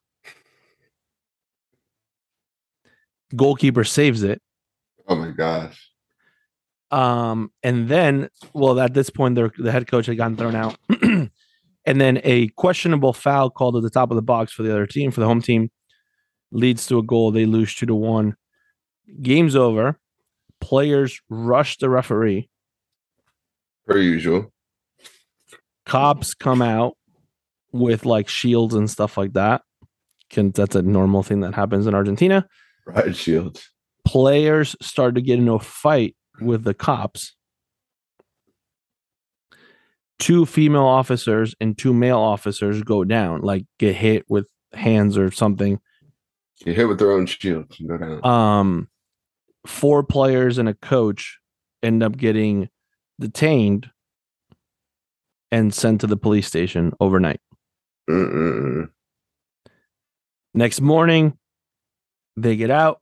Goalkeeper 3.35 3.85
saves 3.85 4.23
it. 4.23 4.41
Oh 5.07 5.17
my 5.17 5.31
gosh. 5.31 5.91
Um, 6.91 7.53
and 7.63 7.89
then, 7.89 8.31
well, 8.55 8.81
at 8.81 8.95
this 8.95 9.11
point, 9.11 9.35
their 9.35 9.53
the 9.59 9.73
head 9.73 9.87
coach 9.87 10.07
had 10.07 10.17
gotten 10.17 10.37
thrown 10.37 10.55
out, 10.55 10.79
and 11.03 11.31
then 11.85 12.21
a 12.25 12.49
questionable 12.49 13.13
foul 13.13 13.51
called 13.51 13.77
at 13.77 13.83
the 13.83 13.91
top 13.91 14.11
of 14.11 14.17
the 14.17 14.23
box 14.23 14.53
for 14.53 14.63
the 14.63 14.71
other 14.71 14.87
team, 14.87 15.11
for 15.11 15.21
the 15.21 15.27
home 15.27 15.43
team, 15.43 15.71
leads 16.51 16.87
to 16.87 16.99
a 16.99 17.03
goal. 17.03 17.31
They 17.31 17.45
lose 17.45 17.75
two 17.75 17.87
to 17.87 17.95
one. 17.95 18.37
Game's 19.21 19.55
over. 19.55 19.99
Players 20.61 21.21
rush 21.29 21.77
the 21.77 21.91
referee. 21.91 22.49
Per 23.87 23.99
usual. 23.99 24.53
Cops 25.85 26.35
come 26.35 26.63
out 26.63 26.98
with 27.73 28.05
like 28.07 28.29
shields 28.29 28.75
and 28.75 28.91
stuff 28.91 29.17
like 29.17 29.35
that. 29.35 29.63
Can 30.31 30.51
that's 30.51 30.77
a 30.77 30.83
normal 30.83 31.23
thing 31.23 31.41
that 31.41 31.55
happens 31.55 31.87
in 31.87 31.95
Argentina. 31.95 32.47
Right, 32.87 33.15
shields. 33.15 33.71
players 34.05 34.75
start 34.81 35.15
to 35.15 35.21
get 35.21 35.39
into 35.39 35.53
a 35.53 35.59
fight 35.59 36.17
with 36.41 36.65
the 36.65 36.75
cops. 36.75 37.35
Two 40.19 40.47
female 40.47 40.87
officers 40.87 41.55
and 41.61 41.77
two 41.77 41.95
male 41.95 42.19
officers 42.19 42.83
go 42.83 43.05
down, 43.05 43.43
like 43.43 43.67
get 43.79 43.95
hit 43.95 44.25
with 44.29 44.49
hands 44.73 45.17
or 45.17 45.31
something. 45.31 45.79
Get 46.65 46.77
hit 46.77 46.89
with 46.89 46.99
their 46.99 47.13
own 47.13 47.27
shields 47.27 47.79
and 47.79 47.89
go 47.89 47.99
down. 47.99 48.25
Um, 48.25 48.89
four 49.67 50.03
players 50.03 50.59
and 50.59 50.69
a 50.69 50.75
coach 50.75 51.39
end 51.83 52.03
up 52.03 52.17
getting 52.17 52.69
detained 53.21 53.91
and 55.53 55.73
sent 55.73 56.01
to 56.01 56.07
the 56.07 56.17
police 56.17 56.47
station 56.47 56.93
overnight. 57.01 57.41
Mm-mm-mm. 58.09 58.91
Next 60.55 60.81
morning, 60.81 61.37
they 62.37 62.57
get 62.57 62.71
out. 62.71 63.01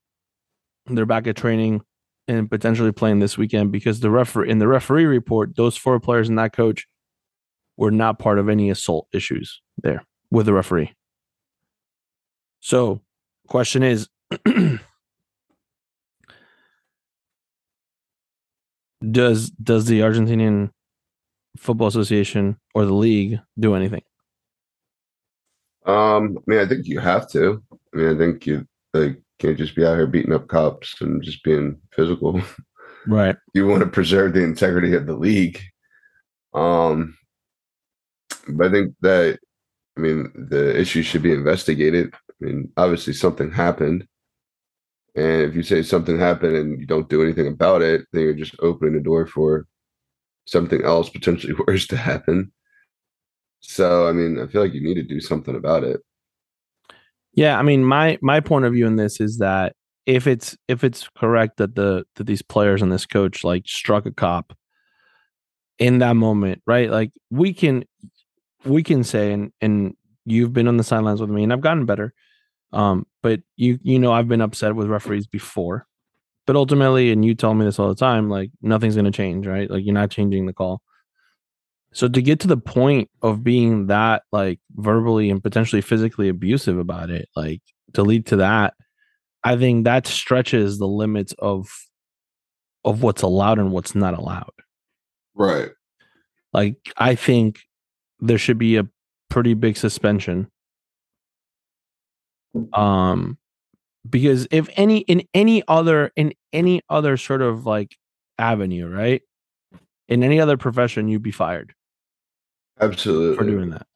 They're 0.87 1.07
back 1.07 1.27
at 1.27 1.37
training 1.37 1.83
and 2.29 2.51
potentially 2.51 2.92
playing 2.92 3.21
this 3.21 3.38
weekend 3.38 3.73
because 3.73 4.01
the 4.01 4.11
referee 4.11 4.51
in 4.51 4.59
the 4.59 4.69
referee 4.69 5.07
report, 5.07 5.57
those 5.57 5.77
four 5.77 6.01
players 6.01 6.29
and 6.29 6.38
that 6.38 6.53
coach 6.53 6.87
were 7.77 7.90
not 7.90 8.19
part 8.19 8.38
of 8.38 8.49
any 8.49 8.71
assault 8.71 9.07
issues 9.12 9.61
there 9.83 10.03
with 10.31 10.47
the 10.47 10.53
referee. 10.53 10.92
So, 12.61 13.03
question 13.49 13.83
is 13.83 14.09
does 19.11 19.51
does 19.51 19.87
the 19.87 20.01
Argentinian 20.01 20.71
Football 21.57 21.88
Association 21.88 22.59
or 22.75 22.85
the 22.85 22.95
league 22.95 23.40
do 23.59 23.75
anything? 23.75 24.03
Um, 25.87 26.37
I 26.38 26.42
mean, 26.51 26.59
I 26.59 26.66
think 26.66 26.87
you 26.87 26.99
have 27.01 27.31
to. 27.31 27.62
I 27.72 27.96
mean, 27.96 28.14
I 28.14 28.18
think 28.18 28.46
you 28.46 28.66
like 28.92 29.20
can't 29.38 29.57
just 29.57 29.77
be 29.77 29.85
out 29.85 29.96
here 29.96 30.07
beating 30.07 30.33
up 30.33 30.49
cops 30.49 31.01
and 31.01 31.22
just 31.22 31.42
being 31.44 31.79
physical. 31.92 32.40
Right. 33.09 33.37
you 33.55 33.68
want 33.68 33.83
to 33.85 33.87
preserve 33.87 34.33
the 34.33 34.42
integrity 34.42 34.92
of 34.94 35.07
the 35.07 35.14
league. 35.14 35.61
Um, 36.55 37.16
but 38.49 38.66
I 38.66 38.72
think 38.72 38.94
that 39.03 39.38
I 39.96 40.01
mean 40.01 40.33
the 40.35 40.77
issue 40.77 41.03
should 41.03 41.22
be 41.22 41.33
investigated. 41.33 42.12
I 42.14 42.44
mean, 42.44 42.72
obviously 42.77 43.12
something 43.12 43.53
happened, 43.53 44.09
and 45.14 45.42
if 45.42 45.55
you 45.55 45.62
say 45.62 45.83
something 45.83 46.18
happened 46.18 46.57
and 46.57 46.81
you 46.81 46.87
don't 46.87 47.09
do 47.09 47.22
anything 47.22 47.46
about 47.46 47.81
it, 47.81 48.07
then 48.12 48.22
you're 48.22 48.35
just 48.35 48.57
opening 48.59 48.94
the 48.94 49.01
door 49.01 49.27
for 49.27 49.66
something 50.46 50.83
else 50.85 51.09
potentially 51.09 51.55
worse 51.66 51.87
to 51.88 51.96
happen. 51.96 52.53
So, 53.61 54.09
I 54.09 54.12
mean, 54.12 54.38
I 54.38 54.47
feel 54.47 54.62
like 54.62 54.75
you 54.75 54.83
need 54.83 54.95
to 54.95 55.03
do 55.03 55.21
something 55.21 55.57
about 55.57 55.85
it. 55.85 56.01
Yeah, 57.37 57.59
I 57.59 57.62
mean 57.62 57.85
my 57.85 58.19
my 58.23 58.40
point 58.40 58.64
of 58.64 58.73
view 58.73 58.87
in 58.87 58.97
this 58.97 59.21
is 59.21 59.38
that 59.38 59.77
if 60.07 60.27
it's 60.27 60.57
if 60.69 60.83
it's 60.83 61.09
correct 61.16 61.59
that 61.59 61.75
the 61.75 62.05
that 62.16 62.27
these 62.27 62.42
players 62.42 62.81
and 62.81 62.90
this 62.90 63.07
coach 63.07 63.45
like 63.45 63.69
struck 63.69 64.07
a 64.07 64.11
cop 64.11 64.57
in 65.79 65.99
that 65.99 66.14
moment, 66.16 66.62
right? 66.66 66.90
Like 66.90 67.12
we 67.31 67.53
can 67.53 67.85
we 68.64 68.83
can 68.83 69.05
say 69.05 69.33
and 69.33 69.53
and 69.61 69.95
you've 70.25 70.55
been 70.55 70.66
on 70.66 70.79
the 70.79 70.85
sidelines 70.85 71.21
with 71.21 71.31
me 71.31 71.42
and 71.42 71.53
I've 71.53 71.61
gotten 71.61 71.85
better. 71.85 72.14
Um 72.73 73.07
but 73.23 73.40
you 73.57 73.79
you 73.83 73.99
know 73.99 74.12
I've 74.12 74.29
been 74.29 74.40
upset 74.40 74.75
with 74.75 74.88
referees 74.88 75.27
before. 75.27 75.87
But 76.47 76.57
ultimately 76.57 77.12
and 77.12 77.25
you 77.25 77.35
tell 77.35 77.53
me 77.53 77.66
this 77.66 77.79
all 77.79 77.88
the 77.88 77.95
time 77.95 78.31
like 78.31 78.51
nothing's 78.62 78.95
to 78.95 79.11
change, 79.11 79.47
right? 79.47 79.71
Like 79.71 79.85
you're 79.85 79.92
not 79.92 80.11
changing 80.11 80.47
the 80.47 80.55
call. 80.55 80.81
So 81.97 82.09
to 82.09 82.21
get 82.21 82.41
to 82.41 82.47
the 82.47 82.59
point 82.59 83.09
of 83.23 83.43
being 83.43 83.87
that 83.87 84.25
like 84.31 84.61
verbally 84.75 85.31
and 85.31 85.43
potentially 85.43 85.81
physically 85.81 86.29
abusive 86.29 86.77
about 86.79 87.09
it, 87.09 87.27
like 87.35 87.63
to 87.95 88.03
lead 88.03 88.27
to 88.27 88.37
that, 88.37 88.75
I 89.45 89.57
think 89.57 89.87
that 89.87 90.07
stretches 90.07 90.77
the 90.77 90.87
limits 90.87 91.33
of 91.39 91.71
of 92.85 93.03
what's 93.03 93.23
allowed 93.23 93.59
and 93.59 93.73
what's 93.73 93.95
not 93.95 94.13
allowed. 94.13 94.53
Right. 95.35 95.71
Like 96.53 96.77
I 96.99 97.15
think 97.15 97.61
there 98.21 98.37
should 98.37 98.59
be 98.59 98.77
a 98.77 98.87
pretty 99.31 99.55
big 99.55 99.79
suspension. 99.79 100.51
Um 102.75 103.39
because 104.11 104.47
if 104.51 104.69
any 104.77 104.99
in 104.99 105.23
any 105.33 105.63
other 105.67 106.13
in 106.15 106.35
any 106.53 106.83
other 106.91 107.17
sort 107.17 107.41
of 107.41 107.65
like 107.65 107.97
avenue, 108.39 108.87
right? 108.87 109.23
In 110.09 110.23
any 110.23 110.39
other 110.39 110.59
profession 110.59 111.09
you'd 111.09 111.23
be 111.23 111.31
fired 111.31 111.73
Absolutely. 112.81 113.37
for 113.37 113.45
doing 113.45 113.71
that. 113.71 113.87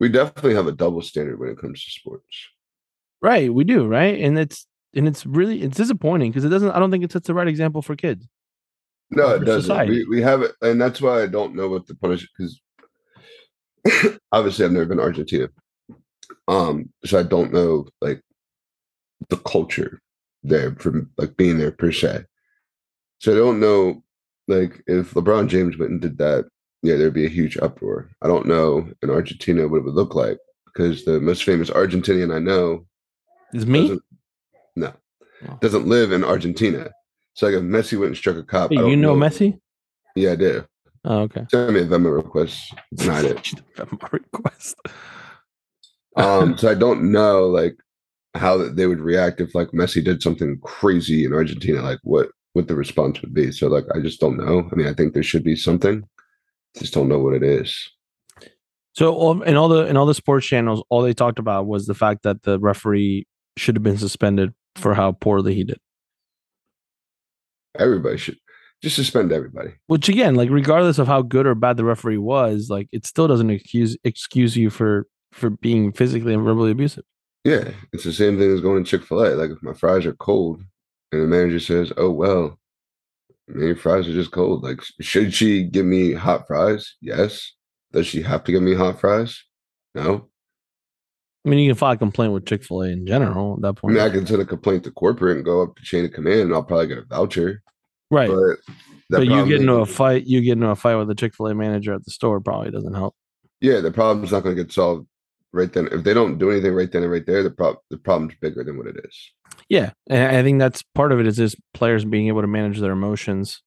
We 0.00 0.08
definitely 0.08 0.54
have 0.54 0.66
a 0.66 0.72
double 0.72 1.02
standard 1.02 1.38
when 1.40 1.50
it 1.50 1.58
comes 1.58 1.84
to 1.84 1.90
sports. 1.90 2.48
Right, 3.20 3.52
we 3.52 3.64
do, 3.64 3.86
right? 3.86 4.20
And 4.20 4.38
it's 4.38 4.66
and 4.94 5.08
it's 5.08 5.26
really 5.26 5.62
it's 5.62 5.76
disappointing 5.76 6.30
because 6.30 6.44
it 6.44 6.50
doesn't 6.50 6.70
I 6.70 6.78
don't 6.78 6.90
think 6.90 7.04
it 7.04 7.12
sets 7.12 7.26
the 7.26 7.34
right 7.34 7.48
example 7.48 7.82
for 7.82 7.96
kids. 7.96 8.26
No, 9.10 9.34
it 9.34 9.44
doesn't. 9.44 9.62
society. 9.62 10.04
We, 10.04 10.16
we 10.18 10.22
have 10.22 10.42
it, 10.42 10.52
and 10.62 10.80
that's 10.80 11.00
why 11.00 11.22
I 11.22 11.26
don't 11.26 11.54
know 11.54 11.68
what 11.68 11.86
the 11.86 11.94
punishment 11.96 12.30
because 13.84 14.18
obviously 14.32 14.64
I've 14.64 14.72
never 14.72 14.86
been 14.86 14.98
to 14.98 15.04
Argentina, 15.04 15.48
um, 16.46 16.90
so 17.04 17.18
I 17.18 17.22
don't 17.22 17.52
know 17.52 17.86
like 18.00 18.22
the 19.30 19.38
culture 19.38 20.00
there 20.42 20.74
from 20.76 21.10
like 21.16 21.36
being 21.36 21.58
there 21.58 21.72
per 21.72 21.90
se. 21.90 22.24
So 23.18 23.32
I 23.32 23.36
don't 23.36 23.60
know 23.60 24.02
like 24.46 24.82
if 24.86 25.14
LeBron 25.14 25.48
James 25.48 25.76
went 25.76 25.90
and 25.90 26.00
did 26.00 26.18
that, 26.18 26.46
yeah, 26.82 26.96
there'd 26.96 27.14
be 27.14 27.26
a 27.26 27.30
huge 27.30 27.56
uproar. 27.58 28.08
I 28.22 28.28
don't 28.28 28.46
know 28.46 28.88
in 29.02 29.10
Argentina 29.10 29.66
what 29.66 29.78
it 29.78 29.84
would 29.84 29.94
look 29.94 30.14
like 30.14 30.38
because 30.66 31.04
the 31.04 31.20
most 31.20 31.44
famous 31.44 31.70
Argentinian 31.70 32.34
I 32.34 32.38
know 32.38 32.86
Is 33.52 33.66
me? 33.66 33.98
no 34.76 34.92
Oh. 35.48 35.56
doesn't 35.60 35.86
live 35.86 36.10
in 36.10 36.24
Argentina. 36.24 36.90
So 37.34 37.46
like 37.46 37.54
if 37.54 37.62
Messi 37.62 37.96
went 37.96 38.08
and 38.08 38.16
struck 38.16 38.36
a 38.36 38.42
cop, 38.42 38.70
Hey, 38.72 38.78
I 38.78 38.80
don't 38.80 38.90
you 38.90 38.96
know, 38.96 39.14
Messi? 39.14 39.60
Yeah, 40.16 40.32
I 40.32 40.36
do. 40.36 40.64
Oh, 41.04 41.20
okay. 41.20 41.46
Send 41.48 41.74
me 41.74 41.80
a 41.82 41.86
Venmo 41.86 42.12
request. 42.12 42.74
Not 43.04 43.24
it. 43.24 43.36
Venmo 43.76 44.12
request. 44.12 44.76
Um, 46.16 46.58
so 46.58 46.68
I 46.68 46.74
don't 46.74 47.12
know 47.12 47.46
like 47.46 47.76
how 48.34 48.56
they 48.68 48.88
would 48.88 48.98
react 48.98 49.40
if 49.40 49.54
like 49.54 49.68
Messi 49.68 50.02
did 50.04 50.22
something 50.22 50.58
crazy 50.62 51.24
in 51.24 51.32
Argentina, 51.32 51.82
like 51.82 52.00
what 52.02 52.30
what 52.54 52.66
the 52.66 52.74
response 52.74 53.20
would 53.22 53.32
be. 53.32 53.52
So 53.52 53.68
like 53.68 53.84
I 53.94 54.00
just 54.00 54.18
don't 54.20 54.38
know. 54.38 54.68
I 54.72 54.74
mean, 54.74 54.88
I 54.88 54.94
think 54.94 55.14
there 55.14 55.22
should 55.22 55.44
be 55.44 55.54
something. 55.54 56.02
Just 56.76 56.94
don't 56.94 57.08
know 57.08 57.18
what 57.18 57.34
it 57.34 57.42
is. 57.42 57.90
So 58.94 59.14
all- 59.14 59.42
in 59.42 59.56
all 59.56 59.68
the 59.68 59.86
in 59.86 59.96
all 59.96 60.06
the 60.06 60.14
sports 60.14 60.46
channels, 60.46 60.82
all 60.90 61.02
they 61.02 61.14
talked 61.14 61.38
about 61.38 61.66
was 61.66 61.86
the 61.86 61.94
fact 61.94 62.24
that 62.24 62.42
the 62.42 62.58
referee 62.58 63.26
should 63.56 63.76
have 63.76 63.82
been 63.82 63.98
suspended 63.98 64.52
for 64.76 64.94
how 64.94 65.12
poorly 65.12 65.54
he 65.54 65.64
did. 65.64 65.78
Everybody 67.78 68.16
should 68.16 68.38
just 68.82 68.96
suspend 68.96 69.32
everybody. 69.32 69.70
Which 69.86 70.08
again, 70.08 70.34
like 70.34 70.50
regardless 70.50 70.98
of 70.98 71.06
how 71.06 71.22
good 71.22 71.46
or 71.46 71.54
bad 71.54 71.76
the 71.76 71.84
referee 71.84 72.18
was, 72.18 72.68
like 72.70 72.88
it 72.92 73.06
still 73.06 73.28
doesn't 73.28 73.50
excuse 73.50 73.96
excuse 74.04 74.56
you 74.56 74.70
for 74.70 75.06
for 75.32 75.50
being 75.50 75.92
physically 75.92 76.34
and 76.34 76.44
verbally 76.44 76.70
abusive. 76.70 77.04
Yeah, 77.44 77.70
it's 77.92 78.04
the 78.04 78.12
same 78.12 78.38
thing 78.38 78.52
as 78.52 78.60
going 78.60 78.82
to 78.84 78.90
Chick 78.90 79.04
Fil 79.06 79.24
A. 79.24 79.30
Like 79.34 79.50
if 79.50 79.62
my 79.62 79.72
fries 79.74 80.06
are 80.06 80.12
cold, 80.14 80.60
and 81.12 81.22
the 81.22 81.26
manager 81.26 81.60
says, 81.60 81.92
"Oh 81.96 82.10
well, 82.10 82.58
Your 83.54 83.76
fries 83.76 84.08
are 84.08 84.12
just 84.12 84.30
cold." 84.32 84.62
Like, 84.62 84.80
should 85.00 85.32
she 85.34 85.64
give 85.64 85.86
me 85.86 86.12
hot 86.12 86.46
fries? 86.46 86.94
Yes. 87.00 87.52
Does 87.92 88.06
she 88.06 88.22
have 88.22 88.44
to 88.44 88.52
give 88.52 88.62
me 88.62 88.74
hot 88.74 89.00
fries? 89.00 89.42
No. 89.94 90.28
I 91.46 91.50
mean, 91.50 91.60
you 91.60 91.70
can 91.70 91.76
file 91.76 91.92
a 91.92 91.96
complaint 91.96 92.32
with 92.32 92.44
Chick 92.46 92.64
Fil 92.64 92.82
A 92.82 92.88
in 92.88 93.06
general 93.06 93.54
at 93.54 93.62
that 93.62 93.74
point. 93.74 93.92
I 93.92 94.00
mean, 94.00 94.06
I 94.06 94.14
can 94.14 94.26
send 94.26 94.42
a 94.42 94.44
complaint 94.44 94.84
to 94.84 94.90
corporate 94.90 95.36
and 95.36 95.44
go 95.44 95.62
up 95.62 95.76
the 95.76 95.82
chain 95.82 96.04
of 96.04 96.12
command, 96.12 96.40
and 96.40 96.54
I'll 96.54 96.62
probably 96.62 96.88
get 96.88 96.98
a 96.98 97.04
voucher. 97.04 97.62
right? 98.10 98.28
But, 98.28 98.58
But 99.10 99.26
you 99.26 99.46
get 99.46 99.60
into 99.60 99.74
a 99.74 99.86
fight, 99.86 100.26
you 100.26 100.42
get 100.42 100.52
into 100.52 100.68
a 100.68 100.76
fight 100.76 100.96
with 100.96 101.08
the 101.08 101.14
Chick 101.14 101.34
Fil 101.34 101.46
A 101.46 101.54
manager 101.54 101.94
at 101.94 102.04
the 102.04 102.10
store 102.10 102.40
probably 102.40 102.70
doesn't 102.70 102.94
help. 102.94 103.14
Yeah, 103.60 103.80
the 103.80 103.90
problem's 103.90 104.32
not 104.32 104.42
going 104.42 104.54
to 104.54 104.62
get 104.62 104.72
solved 104.72 105.06
right 105.52 105.72
then. 105.72 105.88
If 105.90 106.04
they 106.04 106.12
don't 106.12 106.38
do 106.38 106.50
anything 106.50 106.74
right 106.74 106.90
then 106.92 107.02
and 107.02 107.10
right 107.10 107.24
there, 107.24 107.42
the 107.42 107.76
the 107.90 107.96
problem's 107.96 108.34
bigger 108.40 108.62
than 108.62 108.76
what 108.76 108.86
it 108.86 108.96
is. 109.02 109.32
Yeah, 109.68 109.90
and 110.08 110.36
I 110.36 110.42
think 110.42 110.58
that's 110.58 110.82
part 110.94 111.12
of 111.12 111.20
it 111.20 111.26
is 111.26 111.36
just 111.36 111.56
players 111.74 112.04
being 112.04 112.28
able 112.28 112.40
to 112.40 112.46
manage 112.46 112.80
their 112.80 112.92
emotions 112.92 113.62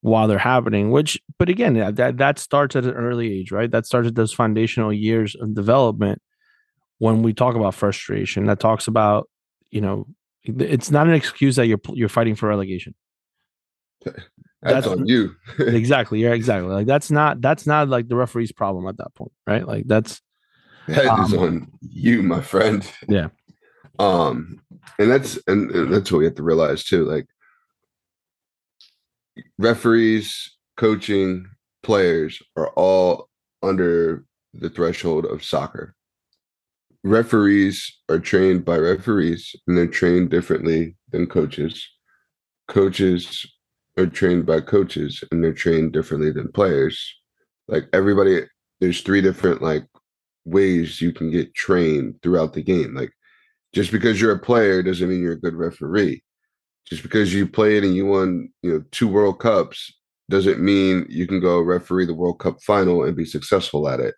while 0.00 0.26
they're 0.26 0.38
happening. 0.38 0.90
Which, 0.90 1.20
but 1.38 1.48
again, 1.48 1.74
that 1.74 2.16
that, 2.16 2.38
starts 2.38 2.76
at 2.76 2.84
an 2.84 2.94
early 2.94 3.40
age, 3.40 3.52
right? 3.52 3.70
That 3.70 3.86
starts 3.86 4.08
at 4.08 4.14
those 4.14 4.32
foundational 4.32 4.92
years 4.92 5.34
of 5.34 5.54
development. 5.54 6.20
When 6.98 7.22
we 7.22 7.34
talk 7.34 7.56
about 7.56 7.74
frustration, 7.74 8.46
that 8.46 8.60
talks 8.60 8.86
about 8.86 9.28
you 9.70 9.80
know, 9.80 10.06
it's 10.44 10.90
not 10.90 11.08
an 11.08 11.14
excuse 11.14 11.56
that 11.56 11.66
you're 11.66 11.80
you're 11.92 12.08
fighting 12.08 12.34
for 12.36 12.48
relegation. 12.48 12.94
That's, 14.04 14.86
That's- 14.86 14.86
on 14.86 15.06
you. 15.08 15.34
exactly, 15.58 16.20
yeah, 16.20 16.30
exactly. 16.34 16.70
Like 16.70 16.86
that's 16.86 17.10
not 17.10 17.40
that's 17.40 17.66
not 17.66 17.88
like 17.88 18.06
the 18.06 18.14
referee's 18.14 18.52
problem 18.52 18.86
at 18.86 18.96
that 18.98 19.12
point, 19.16 19.32
right? 19.44 19.66
Like 19.66 19.88
that's 19.88 20.22
That 20.86 21.04
is 21.26 21.32
Um, 21.34 21.38
on 21.40 21.72
you, 21.80 22.22
my 22.22 22.40
friend. 22.42 22.88
Yeah. 23.08 23.28
Um, 23.98 24.60
and 24.98 25.10
that's 25.10 25.38
and, 25.46 25.70
and 25.70 25.92
that's 25.92 26.10
what 26.10 26.18
we 26.18 26.24
have 26.24 26.34
to 26.36 26.42
realize 26.42 26.84
too. 26.84 27.04
Like 27.04 27.26
referees, 29.58 30.56
coaching, 30.76 31.46
players 31.82 32.42
are 32.56 32.68
all 32.70 33.28
under 33.62 34.24
the 34.54 34.70
threshold 34.70 35.24
of 35.24 35.44
soccer. 35.44 35.94
Referees 37.04 37.98
are 38.08 38.18
trained 38.18 38.64
by 38.64 38.76
referees 38.78 39.54
and 39.66 39.76
they're 39.76 39.86
trained 39.86 40.30
differently 40.30 40.96
than 41.10 41.26
coaches. 41.26 41.88
Coaches 42.68 43.44
are 43.98 44.06
trained 44.06 44.46
by 44.46 44.60
coaches 44.60 45.22
and 45.30 45.42
they're 45.42 45.52
trained 45.52 45.92
differently 45.92 46.30
than 46.30 46.52
players. 46.52 47.16
Like 47.66 47.88
everybody, 47.92 48.42
there's 48.80 49.00
three 49.00 49.20
different 49.20 49.62
like 49.62 49.84
ways 50.44 51.00
you 51.00 51.12
can 51.12 51.30
get 51.30 51.54
trained 51.54 52.20
throughout 52.22 52.52
the 52.52 52.62
game. 52.62 52.94
Like 52.94 53.12
just 53.72 53.90
because 53.90 54.20
you're 54.20 54.32
a 54.32 54.38
player 54.38 54.82
doesn't 54.82 55.08
mean 55.08 55.22
you're 55.22 55.32
a 55.32 55.40
good 55.40 55.54
referee. 55.54 56.22
Just 56.88 57.02
because 57.02 57.32
you 57.32 57.46
played 57.46 57.84
and 57.84 57.94
you 57.94 58.06
won, 58.06 58.50
you 58.62 58.72
know, 58.72 58.84
two 58.90 59.08
World 59.08 59.38
Cups 59.38 59.92
doesn't 60.28 60.60
mean 60.60 61.06
you 61.08 61.26
can 61.26 61.40
go 61.40 61.60
referee 61.60 62.06
the 62.06 62.14
World 62.14 62.38
Cup 62.38 62.62
final 62.62 63.04
and 63.04 63.16
be 63.16 63.24
successful 63.24 63.88
at 63.88 64.00
it. 64.00 64.14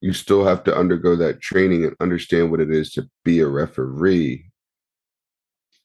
You 0.00 0.12
still 0.12 0.44
have 0.44 0.64
to 0.64 0.76
undergo 0.76 1.16
that 1.16 1.40
training 1.40 1.84
and 1.84 1.96
understand 2.00 2.50
what 2.50 2.60
it 2.60 2.70
is 2.70 2.92
to 2.92 3.08
be 3.24 3.40
a 3.40 3.48
referee 3.48 4.50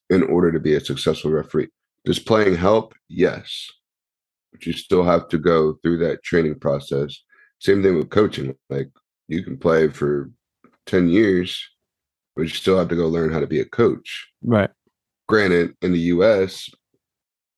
in 0.09 0.23
order 0.23 0.51
to 0.51 0.59
be 0.59 0.75
a 0.75 0.79
successful 0.79 1.31
referee. 1.31 1.69
Does 2.05 2.19
playing 2.19 2.55
help? 2.55 2.93
Yes. 3.07 3.67
But 4.51 4.65
you 4.65 4.73
still 4.73 5.03
have 5.03 5.29
to 5.29 5.37
go 5.37 5.75
through 5.81 5.99
that 5.99 6.23
training 6.23 6.59
process. 6.59 7.15
Same 7.59 7.83
thing 7.83 7.95
with 7.95 8.09
coaching. 8.09 8.55
Like 8.69 8.89
you 9.27 9.43
can 9.43 9.57
play 9.57 9.87
for 9.87 10.31
10 10.87 11.09
years, 11.09 11.61
but 12.39 12.47
you 12.47 12.53
still 12.53 12.77
have 12.77 12.87
to 12.87 12.95
go 12.95 13.05
learn 13.05 13.33
how 13.33 13.41
to 13.41 13.47
be 13.47 13.59
a 13.59 13.65
coach. 13.65 14.29
right. 14.41 14.69
Granted, 15.27 15.75
in 15.81 15.91
the 15.91 15.99
US, 16.15 16.69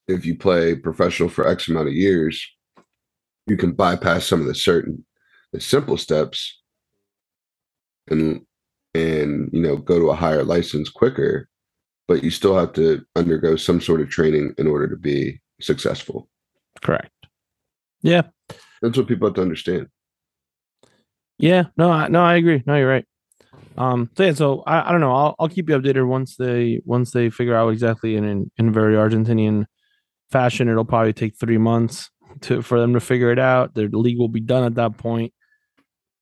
if 0.07 0.25
you 0.25 0.35
play 0.35 0.73
professional 0.73 1.29
for 1.29 1.47
X 1.47 1.69
amount 1.69 1.87
of 1.87 1.93
years, 1.93 2.43
you 3.45 3.57
can 3.57 3.73
bypass 3.73 4.25
some 4.25 4.41
of 4.41 4.47
the 4.47 4.55
certain 4.55 5.05
the 5.53 5.61
simple 5.61 5.97
steps 5.97 6.61
and 8.09 8.41
and 8.95 9.51
you 9.53 9.61
know 9.61 9.77
go 9.77 9.99
to 9.99 10.09
a 10.09 10.15
higher 10.15 10.43
license 10.43 10.89
quicker, 10.89 11.47
but 12.07 12.23
you 12.23 12.31
still 12.31 12.57
have 12.57 12.73
to 12.73 13.05
undergo 13.15 13.55
some 13.55 13.79
sort 13.79 14.01
of 14.01 14.09
training 14.09 14.55
in 14.57 14.65
order 14.65 14.87
to 14.87 14.97
be 14.97 15.39
successful. 15.61 16.27
Correct. 16.81 17.11
Yeah. 18.01 18.23
That's 18.81 18.97
what 18.97 19.07
people 19.07 19.27
have 19.27 19.35
to 19.35 19.43
understand. 19.43 19.89
Yeah, 21.37 21.65
no, 21.77 21.91
I, 21.91 22.07
no, 22.07 22.23
I 22.23 22.35
agree. 22.35 22.63
No, 22.65 22.75
you're 22.75 22.89
right. 22.89 23.05
Um, 23.77 24.09
so 24.17 24.23
yeah, 24.23 24.33
so 24.33 24.63
I, 24.67 24.89
I 24.89 24.91
don't 24.91 25.01
know. 25.01 25.13
I'll 25.15 25.35
I'll 25.39 25.49
keep 25.49 25.69
you 25.69 25.77
updated 25.77 26.07
once 26.07 26.35
they 26.35 26.81
once 26.85 27.11
they 27.11 27.29
figure 27.29 27.55
out 27.55 27.69
exactly 27.69 28.15
in 28.15 28.25
in, 28.25 28.51
in 28.57 28.73
very 28.73 28.95
Argentinian 28.95 29.65
fashion. 30.29 30.69
It'll 30.69 30.85
probably 30.85 31.13
take 31.13 31.37
three 31.37 31.57
months 31.57 32.09
to 32.41 32.61
for 32.61 32.79
them 32.79 32.93
to 32.93 32.99
figure 32.99 33.31
it 33.31 33.39
out. 33.39 33.73
Their 33.73 33.87
league 33.87 34.17
will 34.17 34.29
be 34.29 34.41
done 34.41 34.63
at 34.63 34.75
that 34.75 34.97
point, 34.97 35.33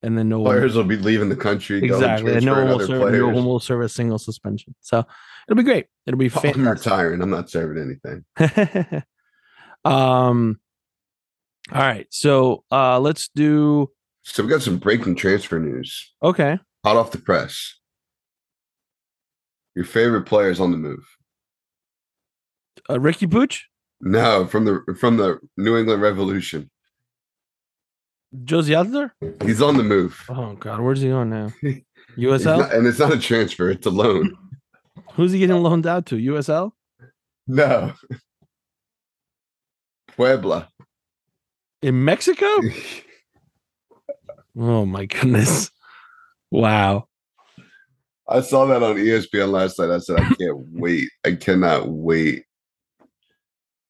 and 0.03 0.17
then 0.17 0.29
no 0.29 0.43
Players 0.43 0.75
will 0.75 0.83
be 0.83 0.97
leaving 0.97 1.29
the 1.29 1.35
country. 1.35 1.83
exactly, 1.83 2.35
and 2.35 2.45
no 2.45 2.53
one 2.53 2.67
will 2.67 2.85
serve 2.85 3.13
no 3.13 3.27
one 3.27 3.45
will 3.45 3.59
serve 3.59 3.81
a 3.81 3.89
single 3.89 4.19
suspension. 4.19 4.75
So 4.81 5.05
it'll 5.47 5.57
be 5.57 5.63
great. 5.63 5.87
It'll 6.05 6.19
be 6.19 6.31
I'm 6.43 6.67
retiring. 6.67 7.21
I'm 7.21 7.31
not 7.31 7.49
serving 7.49 7.81
anything. 7.83 9.03
um. 9.85 10.59
All 11.71 11.81
right, 11.81 12.07
so 12.09 12.63
uh, 12.71 12.99
let's 12.99 13.29
do 13.35 13.91
So 14.23 14.41
we 14.41 14.49
got 14.49 14.63
some 14.63 14.77
breaking 14.77 15.15
transfer 15.15 15.59
news. 15.59 16.13
okay. 16.23 16.57
Hot 16.85 16.95
off 16.95 17.11
the 17.11 17.17
press. 17.19 17.75
Your 19.75 19.85
favorite 19.85 20.23
players 20.23 20.59
on 20.59 20.71
the 20.71 20.77
move. 20.77 21.05
Uh, 22.89 22.95
Riqui 22.95 23.27
Puig, 23.29 23.59
No, 24.01 24.47
from 24.47 24.65
the 24.65 24.95
from 24.99 25.17
the 25.17 25.39
New 25.57 25.77
England 25.77 26.01
Revolution. 26.01 26.69
Jozy 28.45 28.75
Altidore. 28.75 29.11
He's 29.45 29.61
on 29.61 29.77
the 29.77 29.83
move. 29.83 30.23
Oh 30.29 30.53
God, 30.53 30.79
where's 30.81 31.01
he 31.01 31.11
on 31.11 31.29
now? 31.29 31.51
USL. 32.17 32.59
not- 32.59 32.73
and 32.73 32.87
it's 32.87 32.99
not 32.99 33.13
a 33.13 33.19
transfer, 33.19 33.69
it's 33.69 33.85
a 33.85 33.89
loan. 33.91 34.35
Who's 35.13 35.31
he 35.31 35.39
getting 35.39 35.57
loaned 35.61 35.85
out 35.87 36.05
to? 36.07 36.15
USL. 36.17 36.71
No. 37.47 37.93
Puebla. 40.15 40.69
in 41.81 42.03
Mexico. 42.03 42.47
Oh 44.61 44.85
my 44.85 45.05
goodness! 45.05 45.71
Wow. 46.51 47.07
I 48.27 48.41
saw 48.41 48.65
that 48.65 48.83
on 48.83 48.95
ESPN 48.95 49.51
last 49.51 49.79
night. 49.79 49.89
I 49.89 49.97
said, 49.99 50.19
I 50.19 50.33
can't 50.35 50.57
wait. 50.71 51.09
I 51.25 51.33
cannot 51.33 51.89
wait 51.89 52.45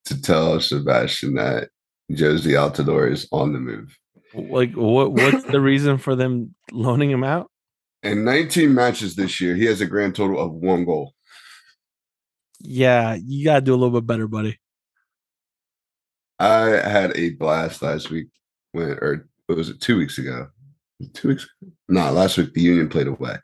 to 0.06 0.22
tell 0.22 0.60
Sebastian 0.60 1.36
that 1.36 1.70
Jozy 2.12 2.54
Altidore 2.54 3.12
is 3.12 3.28
on 3.32 3.54
the 3.54 3.60
move. 3.60 3.98
Like, 4.34 4.74
what? 4.74 5.12
What's 5.12 5.44
the 5.46 5.60
reason 5.60 5.98
for 5.98 6.16
them 6.16 6.56
loaning 6.72 7.12
him 7.12 7.24
out? 7.24 7.50
In 8.04 8.24
19 8.24 8.74
matches 8.74 9.16
this 9.16 9.42
year, 9.42 9.56
he 9.56 9.66
has 9.66 9.82
a 9.82 9.86
grand 9.86 10.16
total 10.16 10.40
of 10.40 10.54
one 10.54 10.86
goal. 10.86 11.14
Yeah, 12.60 13.18
you 13.22 13.44
gotta 13.46 13.62
do 13.62 13.74
a 13.74 13.78
little 13.78 14.00
bit 14.00 14.08
better, 14.08 14.28
buddy. 14.28 14.58
I 16.40 16.68
had 16.68 17.18
a 17.18 17.32
blast 17.32 17.82
last 17.82 18.10
week 18.10 18.28
when, 18.72 18.92
or 19.02 19.28
what 19.48 19.58
was 19.58 19.70
it, 19.70 19.82
two 19.82 19.98
weeks 19.98 20.18
ago? 20.18 20.48
Two 21.14 21.30
weeks? 21.30 21.48
No, 21.88 22.12
last 22.12 22.38
week 22.38 22.54
the 22.54 22.62
Union 22.62 22.90
played 22.90 23.08
away. 23.08 23.38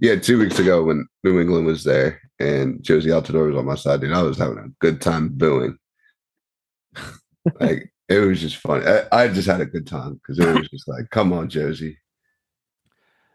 Yeah, 0.00 0.16
two 0.16 0.38
weeks 0.38 0.58
ago 0.58 0.84
when 0.84 1.06
New 1.24 1.40
England 1.40 1.66
was 1.66 1.84
there 1.84 2.20
and 2.38 2.80
Jozy 2.82 3.06
Altidore 3.06 3.48
was 3.48 3.56
on 3.56 3.64
my 3.64 3.74
side, 3.74 4.00
dude, 4.00 4.12
I 4.12 4.22
was 4.22 4.38
having 4.38 4.58
a 4.58 4.68
good 4.80 5.00
time 5.00 5.28
booing. 5.28 5.76
like 7.60 7.92
it 8.08 8.18
was 8.18 8.40
just 8.40 8.56
fun. 8.56 8.86
I, 8.86 9.04
I 9.12 9.28
just 9.28 9.48
had 9.48 9.60
a 9.60 9.66
good 9.66 9.86
time 9.86 10.14
because 10.14 10.38
it 10.38 10.54
was 10.54 10.68
just 10.68 10.88
like, 10.88 11.10
come 11.10 11.32
on, 11.32 11.48
Jozy. 11.48 11.96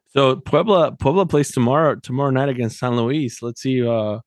So 0.10 0.38
Puebla, 0.38 0.94
Puebla 0.94 1.26
plays 1.26 1.52
tomorrow 1.52 1.96
tomorrow 1.96 2.30
night 2.30 2.50
against 2.50 2.80
San 2.80 2.96
Luis. 2.96 3.42
Let's 3.42 3.62
see. 3.62 3.86
Uh, 3.86 4.20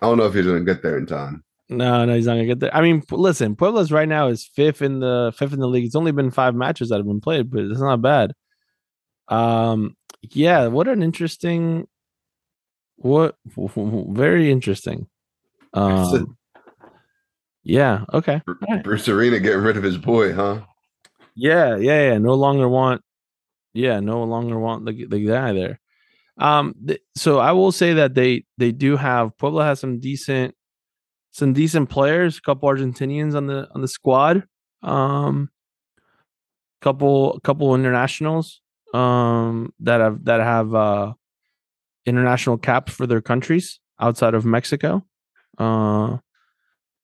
I 0.00 0.06
don't 0.06 0.18
know 0.18 0.26
if 0.26 0.34
he's 0.34 0.46
gonna 0.46 0.60
get 0.60 0.82
there 0.82 0.98
in 0.98 1.06
time. 1.06 1.42
No, 1.68 2.04
no, 2.04 2.14
he's 2.14 2.26
not 2.26 2.34
gonna 2.34 2.46
get 2.46 2.60
there. 2.60 2.74
I 2.74 2.80
mean, 2.80 3.02
listen, 3.10 3.56
Puebla's 3.56 3.90
right 3.90 4.08
now 4.08 4.28
is 4.28 4.44
fifth 4.54 4.82
in 4.82 5.00
the 5.00 5.32
fifth 5.36 5.52
in 5.52 5.58
the 5.58 5.66
league. 5.66 5.84
It's 5.84 5.96
only 5.96 6.12
been 6.12 6.30
five 6.30 6.54
matches 6.54 6.90
that 6.90 6.98
have 6.98 7.06
been 7.06 7.20
played, 7.20 7.50
but 7.50 7.60
it's 7.64 7.80
not 7.80 8.00
bad. 8.02 8.32
Um, 9.28 9.96
yeah, 10.22 10.68
what 10.68 10.86
an 10.86 11.02
interesting, 11.02 11.88
what 12.96 13.36
very 13.76 14.50
interesting. 14.50 15.08
Um, 15.74 16.36
yeah, 17.64 18.04
okay, 18.14 18.42
Bruce 18.84 19.08
Arena 19.08 19.40
getting 19.40 19.62
rid 19.62 19.76
of 19.76 19.82
his 19.82 19.98
boy, 19.98 20.32
huh? 20.32 20.60
yeah, 21.34 21.76
yeah, 21.76 22.10
yeah. 22.12 22.18
No 22.18 22.34
longer 22.34 22.68
want, 22.68 23.02
yeah, 23.74 23.98
no 23.98 24.22
longer 24.22 24.58
want 24.58 24.86
the 24.86 25.06
the 25.06 25.26
guy 25.26 25.52
there. 25.52 25.80
Um, 26.38 26.74
th- 26.86 27.00
so 27.16 27.38
I 27.38 27.52
will 27.52 27.72
say 27.72 27.94
that 27.94 28.14
they 28.14 28.44
they 28.56 28.70
do 28.70 28.96
have 28.96 29.36
Puebla 29.36 29.64
has 29.64 29.80
some 29.80 29.98
decent 29.98 30.54
some 31.36 31.52
decent 31.52 31.90
players, 31.90 32.38
a 32.38 32.40
couple 32.40 32.66
Argentinians 32.66 33.36
on 33.36 33.46
the 33.46 33.68
on 33.74 33.82
the 33.82 33.88
squad, 33.88 34.44
um, 34.82 35.50
couple 36.80 37.38
couple 37.44 37.74
internationals, 37.74 38.62
um, 38.94 39.70
that 39.80 40.00
have 40.00 40.24
that 40.24 40.40
have 40.40 40.74
uh 40.74 41.12
international 42.06 42.56
caps 42.56 42.94
for 42.94 43.06
their 43.06 43.20
countries 43.20 43.80
outside 44.00 44.32
of 44.32 44.46
Mexico. 44.46 45.04
Uh, 45.58 46.16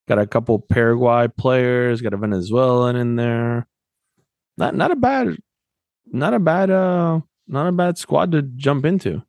got 0.09 0.18
a 0.18 0.27
couple 0.27 0.59
Paraguay 0.61 1.29
players, 1.29 2.01
got 2.01 2.14
a 2.14 2.16
Venezuelan 2.16 2.97
in 2.97 3.16
there. 3.16 3.68
Not 4.57 4.75
not 4.75 4.92
a 4.92 4.97
bad, 4.97 5.37
not 6.07 6.33
a 6.33 6.38
bad 6.38 6.71
uh, 6.71 7.21
not 7.49 7.66
a 7.66 7.73
bad 7.73 7.99
squad 7.99 8.33
to 8.33 8.40
jump 8.40 8.87
into. 8.87 9.23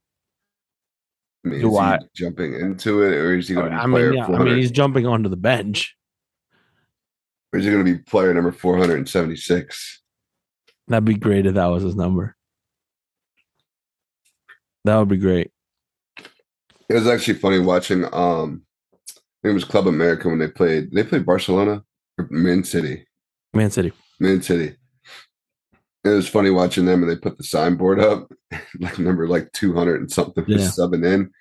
I 1.46 1.50
mean, 1.50 1.62
Do 1.62 1.68
is 1.70 1.74
he 1.74 1.80
I- 1.80 2.00
jumping 2.16 2.54
into 2.54 3.02
it, 3.04 3.14
or 3.16 3.36
is 3.38 3.48
he 3.48 3.54
going 3.56 3.66
to 3.72 3.72
be 3.72 3.76
I 3.82 3.86
player 3.86 4.10
mean, 4.12 4.18
yeah, 4.20 4.26
I 4.28 4.44
mean, 4.44 4.58
he's 4.58 4.72
jumping 4.72 5.06
onto 5.06 5.30
the 5.30 5.36
bench. 5.38 5.96
or 7.52 7.60
is 7.60 7.66
he 7.66 7.72
going 7.72 7.86
to 7.86 7.92
be 7.94 8.00
player 8.00 8.34
number 8.34 8.52
476? 8.52 10.02
That'd 10.88 11.06
be 11.06 11.16
great 11.16 11.46
if 11.46 11.56
that 11.56 11.66
was 11.68 11.84
his 11.84 11.96
number. 11.96 12.36
That 14.86 14.98
would 14.98 15.08
be 15.10 15.18
great. 15.18 15.52
It 16.90 16.94
was 16.94 17.08
actually 17.08 17.36
funny 17.36 17.60
watching. 17.60 18.04
Um, 18.06 18.64
I 19.10 19.12
think 19.42 19.52
it 19.52 19.54
was 19.54 19.64
Club 19.64 19.88
America 19.88 20.28
when 20.30 20.40
they 20.40 20.48
played. 20.50 20.92
They 20.92 21.04
played 21.04 21.26
Barcelona 21.26 21.84
or 22.18 22.28
Man 22.30 22.64
City. 22.64 23.06
Man 23.54 23.72
City. 23.72 23.92
Man 24.20 24.42
City. 24.42 24.76
It 26.04 26.10
was 26.10 26.28
funny 26.28 26.50
watching 26.50 26.86
them, 26.86 27.02
and 27.02 27.10
they 27.12 27.16
put 27.16 27.38
the 27.38 27.44
signboard 27.44 28.00
up, 28.00 28.30
like 28.80 29.00
number 29.00 29.28
like 29.28 29.52
two 29.54 29.74
hundred 29.74 30.02
and 30.02 30.12
something 30.12 30.44
was 30.48 30.62
Yeah. 30.62 30.68
subbing 30.86 31.06
in, 31.06 31.32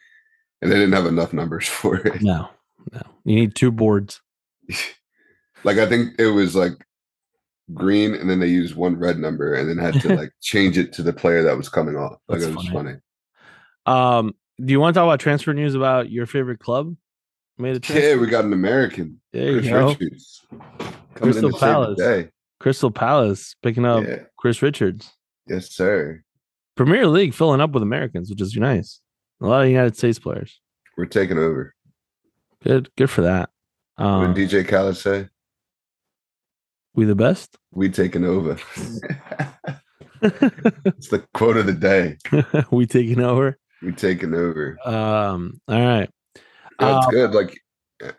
and 0.60 0.70
they 0.70 0.76
didn't 0.76 0.92
have 0.92 1.06
enough 1.06 1.32
numbers 1.32 1.66
for 1.68 1.96
it. 1.96 2.22
No, 2.22 2.48
no. 2.92 3.02
You 3.24 3.34
need 3.36 3.54
two 3.54 3.70
boards. 3.72 4.20
Like 5.64 5.78
I 5.78 5.86
think 5.88 6.18
it 6.18 6.26
was 6.26 6.56
like 6.56 6.72
green, 7.72 8.14
and 8.16 8.28
then 8.28 8.40
they 8.40 8.48
used 8.48 8.74
one 8.74 8.98
red 8.98 9.16
number, 9.20 9.54
and 9.54 9.68
then 9.68 9.78
had 9.78 10.00
to 10.02 10.12
like 10.16 10.30
change 10.40 10.76
it 10.76 10.92
to 10.94 11.04
the 11.04 11.12
player 11.12 11.44
that 11.44 11.56
was 11.56 11.68
coming 11.68 11.94
off. 11.96 12.18
Like 12.26 12.40
That's 12.40 12.50
it 12.50 12.56
was 12.56 12.66
funny. 12.68 12.94
funny. 13.86 14.26
Um, 14.26 14.34
do 14.58 14.72
you 14.72 14.80
want 14.80 14.92
to 14.94 14.98
talk 14.98 15.06
about 15.06 15.20
transfer 15.20 15.54
news 15.54 15.76
about 15.76 16.10
your 16.10 16.26
favorite 16.26 16.58
club? 16.58 16.96
Made 17.58 17.76
a 17.76 17.78
transfer. 17.78 18.08
Yeah, 18.08 18.16
we 18.16 18.26
got 18.26 18.44
an 18.44 18.52
American. 18.52 19.20
There 19.32 19.52
you 19.52 19.60
Chris 19.60 19.68
go. 19.70 19.88
Richards 19.90 20.46
coming 20.50 20.64
Crystal 21.14 21.46
in 21.46 21.52
the 21.52 21.58
Palace. 21.58 21.98
Crystal 22.62 22.90
Palace 22.92 23.56
picking 23.62 23.84
up 23.84 24.04
yeah, 24.04 24.20
Chris 24.38 24.62
Richards. 24.62 25.10
yes, 25.48 25.68
sir. 25.70 26.22
Premier 26.76 27.06
League 27.08 27.34
filling 27.34 27.60
up 27.60 27.72
with 27.72 27.82
Americans, 27.82 28.30
which 28.30 28.40
is 28.40 28.56
nice. 28.56 29.00
A 29.42 29.46
lot 29.46 29.64
of 29.64 29.68
United 29.68 29.96
States 29.96 30.18
players. 30.20 30.60
We're 30.96 31.06
taking 31.06 31.38
over. 31.38 31.74
Good, 32.62 32.88
good 32.96 33.10
for 33.10 33.22
that. 33.22 33.50
What 33.96 34.06
Um, 34.06 34.32
did 34.34 34.48
DJ 34.48 34.66
Khaled 34.68 34.96
say? 34.96 35.28
we 36.94 37.04
the 37.04 37.14
best. 37.16 37.56
We 37.72 37.88
taking 37.88 38.24
over. 38.24 38.56
it's 40.22 41.08
the 41.08 41.24
quote 41.34 41.56
of 41.56 41.66
the 41.66 41.72
day. 41.72 42.16
we 42.70 42.86
taking 42.86 43.20
over. 43.20 43.58
We 43.82 43.92
taking 43.92 44.34
over. 44.34 44.78
Um, 44.84 45.60
all 45.66 45.80
right. 45.80 46.08
That's 46.78 46.96
it's 46.98 47.06
Um, 47.06 47.10
good. 47.10 47.32
Like, 47.34 47.58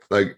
like 0.09 0.37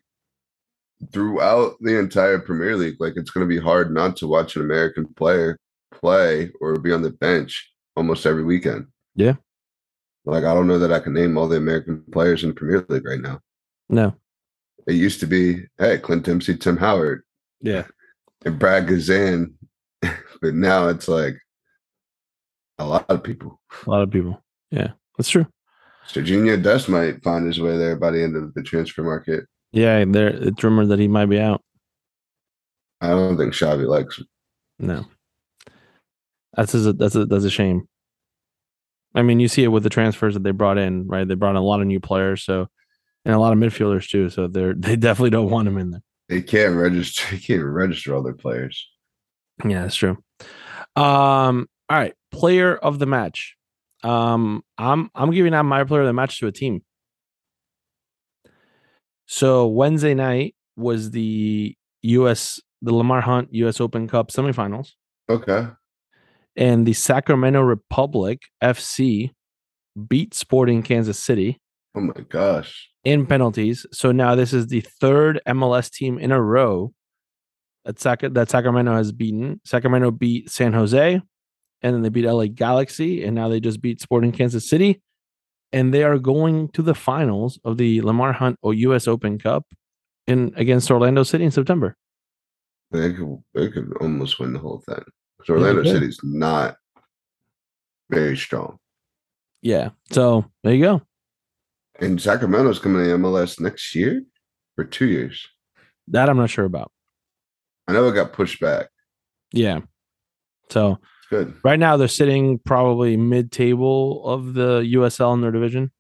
throughout 1.12 1.76
the 1.82 1.98
entire 2.00 2.40
Premier 2.40 2.76
League, 2.76 2.96
like 3.00 3.14
it's 3.16 3.32
going 3.32 3.48
to 3.48 3.54
be 3.54 3.62
hard 3.62 3.94
not 3.94 4.16
to 4.18 4.28
watch 4.28 4.56
an 4.56 4.62
American 4.62 5.06
player 5.16 5.58
play 5.92 6.52
or 6.62 6.78
be 6.80 6.92
on 6.92 7.02
the 7.02 7.12
bench 7.12 7.72
almost 7.96 8.26
every 8.26 8.44
weekend. 8.44 8.88
Yeah. 9.16 9.36
Like 10.26 10.44
I 10.44 10.54
don't 10.54 10.68
know 10.68 10.80
that 10.80 10.92
I 10.92 11.00
can 11.00 11.14
name 11.14 11.38
all 11.38 11.48
the 11.48 11.58
American 11.58 12.04
players 12.12 12.44
in 12.44 12.50
the 12.50 12.56
Premier 12.56 12.86
League 12.90 13.06
right 13.06 13.22
now. 13.22 13.40
No. 13.90 14.16
It 14.88 14.94
used 14.94 15.20
to 15.22 15.28
be, 15.28 15.66
hey, 15.78 15.98
Clint 15.98 16.24
Dempsey, 16.26 16.58
Tim 16.58 16.78
Howard, 16.78 17.24
Yeah. 17.62 17.86
and 18.46 18.60
Brad 18.60 18.88
Guzan, 18.88 19.54
but 20.02 20.54
now 20.54 20.88
it's 20.90 21.08
like 21.08 21.36
a 22.78 22.86
lot 22.86 23.06
of 23.10 23.24
people. 23.24 23.60
A 23.86 23.90
lot 23.90 24.02
of 24.02 24.12
people. 24.12 24.44
Yeah, 24.72 24.90
that's 25.18 25.30
true. 25.30 25.48
Sergiño 26.08 26.62
Dest 26.62 26.88
might 26.90 27.24
find 27.24 27.48
his 27.48 27.60
way 27.60 27.78
there 27.78 27.96
by 27.96 28.12
the 28.12 28.22
end 28.22 28.36
of 28.36 28.54
the 28.54 28.62
transfer 28.62 29.02
market. 29.04 29.46
Yeah, 29.76 30.06
there 30.06 30.30
it's 30.30 30.64
rumored 30.64 30.88
that 30.88 31.00
he 31.00 31.10
might 31.10 31.26
be 31.26 31.40
out. 31.40 31.62
I 33.02 33.10
don't 33.10 33.38
think 33.38 33.54
Xavi 33.54 33.86
likes 33.86 34.18
him. 34.18 34.26
No. 34.80 35.06
That's 36.56 36.74
a, 36.74 36.94
that's 36.94 37.16
a 37.16 37.26
that's 37.26 37.44
a 37.44 37.50
shame. 37.50 37.90
I 39.14 39.22
mean, 39.22 39.42
you 39.42 39.50
see 39.50 39.66
it 39.66 39.68
with 39.68 39.84
the 39.84 39.90
transfers 39.90 40.34
that 40.34 40.44
they 40.44 40.52
brought 40.52 40.78
in, 40.78 41.08
right? 41.08 41.28
They 41.28 41.36
brought 41.36 41.52
in 41.52 41.56
a 41.58 41.62
lot 41.62 41.82
of 41.82 41.88
new 41.88 42.00
players, 42.00 42.44
so 42.44 42.68
and 43.26 43.36
a 43.36 43.40
lot 43.40 43.52
of 43.52 43.60
midfielders 43.60 44.08
too. 44.08 44.30
So 44.30 44.48
they're 44.48 44.74
they 44.78 44.96
definitely 44.96 45.32
don't 45.32 45.50
want 45.50 45.68
him 45.68 45.78
in 45.78 45.92
there. 45.92 46.02
They 46.30 46.42
can't 46.42 46.76
register. 46.76 47.26
They 47.36 47.40
can't 47.40 47.64
register 47.64 48.16
all 48.16 48.24
their 48.24 48.34
players. 48.34 48.90
Yeah, 49.66 49.82
that's 49.82 49.96
true. 49.96 50.18
Um, 50.96 51.68
all 51.90 51.98
right, 51.98 52.14
player 52.32 52.78
of 52.78 53.00
the 53.00 53.06
match. 53.06 53.58
Um, 54.06 54.64
I'm 54.78 55.10
I'm 55.14 55.32
giving 55.32 55.54
out 55.54 55.64
my 55.64 55.84
player 55.84 56.02
of 56.02 56.08
the 56.08 56.14
match 56.14 56.40
to 56.40 56.48
a 56.48 56.52
team. 56.54 56.82
So 59.26 59.68
Wednesday 59.68 60.14
night 60.14 60.56
was 60.76 61.12
the 61.12 61.76
U.S. 62.04 62.60
the 62.82 62.94
Lamar 62.94 63.22
Hunt 63.22 63.50
U.S. 63.54 63.80
Open 63.82 64.08
Cup 64.08 64.30
semifinals, 64.32 64.90
Okay. 65.30 65.68
and 66.56 66.86
the 66.86 66.94
Sacramento 66.94 67.62
Republic 67.62 68.42
FC 68.64 69.32
beat 70.08 70.34
Sporting 70.34 70.84
Kansas 70.84 71.18
City 71.18 71.60
Oh 71.96 72.02
my 72.02 72.14
gosh. 72.30 72.90
in 73.04 73.26
penalties. 73.26 73.86
So 73.92 74.12
now 74.12 74.36
this 74.36 74.54
is 74.54 74.68
the 74.68 74.82
third 74.82 75.40
MLS 75.48 75.90
team 75.90 76.20
in 76.20 76.32
a 76.32 76.42
row 76.42 76.94
that, 77.86 78.00
Sac- 78.00 78.34
that 78.34 78.50
Sacramento 78.50 78.94
has 78.94 79.12
beaten. 79.12 79.62
Sacramento 79.66 80.12
beat 80.12 80.50
San 80.52 80.74
Jose, 80.74 81.22
and 81.82 81.96
then 81.96 82.02
they 82.02 82.10
beat 82.10 82.26
LA 82.26 82.48
Galaxy, 82.48 83.24
and 83.24 83.34
now 83.36 83.48
they 83.48 83.60
just 83.60 83.82
beat 83.82 84.02
Sporting 84.02 84.32
Kansas 84.32 84.68
City. 84.70 85.02
And 85.72 85.94
they 85.94 86.04
are 86.04 86.18
going 86.18 86.70
to 86.70 86.82
the 86.82 86.96
finals 86.96 87.60
of 87.66 87.78
the 87.78 88.02
Lamar 88.02 88.34
Hunt 88.34 88.58
or 88.62 88.74
US 88.74 89.08
Open 89.08 89.38
Cup 89.38 89.66
in 90.28 90.54
against 90.56 90.90
Orlando 90.90 91.24
City 91.24 91.44
in 91.44 91.52
September. 91.52 91.96
They 92.92 93.14
could. 93.14 93.44
They 93.54 93.70
could 93.70 93.92
almost 94.00 94.40
win 94.40 94.54
the 94.54 94.60
whole 94.60 94.82
thing 94.88 95.04
because 95.38 95.50
Orlando 95.50 95.84
could. 95.84 95.92
City's 95.92 96.20
not 96.24 96.78
very 98.10 98.38
strong, 98.38 98.78
Yeah. 99.62 99.90
So 100.12 100.46
there 100.64 100.74
you 100.76 100.84
go. 100.84 101.02
and 102.00 102.22
Sacramento's 102.22 102.78
coming 102.80 103.04
to 103.04 103.18
MLS 103.18 103.60
next 103.60 103.96
year 103.96 104.22
for 104.76 104.84
two 104.86 105.08
years. 105.08 105.48
That 106.08 106.30
I'm 106.30 106.38
not 106.38 106.52
sure 106.52 106.66
about. 106.66 106.92
I 107.88 107.94
know 107.94 108.08
it 108.08 108.14
got 108.14 108.32
pushed 108.34 108.60
back. 108.60 108.90
Yeah. 109.52 109.80
So 110.70 111.00
good. 111.30 111.56
right 111.64 111.80
now 111.80 111.98
they're 111.98 112.08
sitting 112.08 112.60
probably 112.60 113.18
mid 113.18 113.52
table 113.52 114.26
of 114.28 114.54
the 114.54 114.82
USL 114.82 115.34
in 115.34 115.42
their 115.42 115.52
division. 115.52 115.92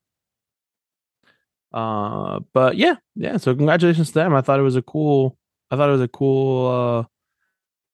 Uh, 1.74 2.40
but 2.54 2.78
yeah, 2.78 2.96
yeah. 3.16 3.38
So 3.38 3.54
congratulations 3.54 4.08
to 4.10 4.14
them. 4.14 4.34
I 4.34 4.42
thought 4.42 4.60
it 4.60 4.64
was 4.64 4.78
a 4.78 4.82
cool. 4.82 5.38
I 5.70 5.76
thought 5.76 5.90
it 5.90 5.94
was 5.94 6.02
a 6.02 6.08
cool, 6.08 6.68
uh, 6.68 7.04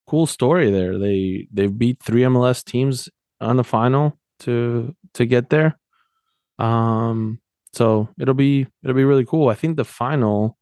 cool 0.08 0.28
story 0.28 0.70
there. 0.70 1.00
They 1.00 1.48
they 1.52 1.67
beat 1.67 2.02
three 2.04 2.22
MLS 2.22 2.63
teams 2.63 3.10
on 3.39 3.58
the 3.58 3.63
final 3.63 4.20
to 4.41 4.96
to 5.15 5.26
get 5.26 5.50
there. 5.50 5.80
Um, 6.60 7.39
so 7.74 8.10
it'll 8.20 8.36
be 8.36 8.67
it'll 8.84 8.96
be 8.96 9.04
really 9.04 9.26
cool. 9.26 9.50
I 9.50 9.56
think 9.56 9.78
the 9.78 9.86
final 9.86 10.58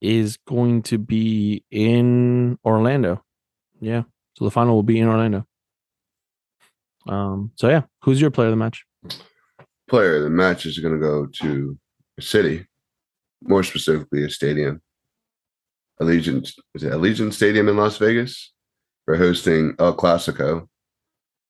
is 0.00 0.38
going 0.48 0.82
to 0.82 0.98
be 0.98 1.64
in 1.70 2.58
Orlando. 2.64 3.22
Yeah. 3.80 4.02
So 4.34 4.44
the 4.44 4.50
final 4.50 4.74
will 4.74 4.82
be 4.82 4.98
in 4.98 5.08
Orlando. 5.08 5.46
Um, 7.06 7.52
so 7.54 7.68
yeah, 7.68 7.82
who's 8.02 8.20
your 8.20 8.30
player 8.30 8.48
of 8.48 8.52
the 8.52 8.56
match? 8.56 8.84
Player 9.88 10.16
of 10.16 10.22
the 10.24 10.30
match 10.30 10.66
is 10.66 10.78
going 10.78 10.94
to 10.94 11.00
go 11.00 11.26
to 11.26 11.78
a 12.18 12.22
city, 12.22 12.66
more 13.42 13.62
specifically 13.62 14.24
a 14.24 14.30
stadium. 14.30 14.82
Allegiant 16.00 16.52
is 16.74 16.82
it 16.82 16.92
Allegiant 16.92 17.32
Stadium 17.32 17.68
in 17.68 17.76
Las 17.76 17.96
Vegas 17.96 18.52
for 19.04 19.16
hosting 19.16 19.74
El 19.78 19.96
Clasico, 19.96 20.68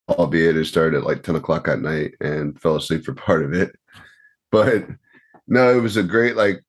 albeit 0.08 0.56
it 0.56 0.66
started 0.66 0.98
at 0.98 1.04
like 1.04 1.22
10 1.22 1.36
o'clock 1.36 1.66
at 1.68 1.80
night 1.80 2.12
and 2.20 2.60
fell 2.60 2.76
asleep 2.76 3.04
for 3.04 3.14
part 3.14 3.44
of 3.44 3.52
it. 3.52 3.74
But 4.52 4.86
no, 5.48 5.76
it 5.76 5.80
was 5.80 5.96
a 5.96 6.02
great 6.02 6.36
like 6.36 6.62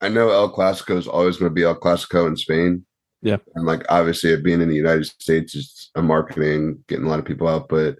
I 0.00 0.08
know 0.08 0.30
El 0.30 0.52
Clasico 0.52 0.96
is 0.96 1.06
always 1.06 1.36
going 1.36 1.50
to 1.50 1.54
be 1.54 1.62
El 1.62 1.78
Clasico 1.78 2.26
in 2.26 2.36
Spain. 2.36 2.84
Yeah. 3.22 3.38
And 3.54 3.66
like 3.66 3.84
obviously 3.88 4.30
it 4.30 4.44
being 4.44 4.60
in 4.60 4.68
the 4.68 4.76
United 4.76 5.06
States 5.06 5.54
is 5.54 5.90
a 5.94 6.02
marketing, 6.02 6.84
getting 6.88 7.06
a 7.06 7.08
lot 7.08 7.18
of 7.18 7.24
people 7.24 7.48
out, 7.48 7.68
but 7.68 7.98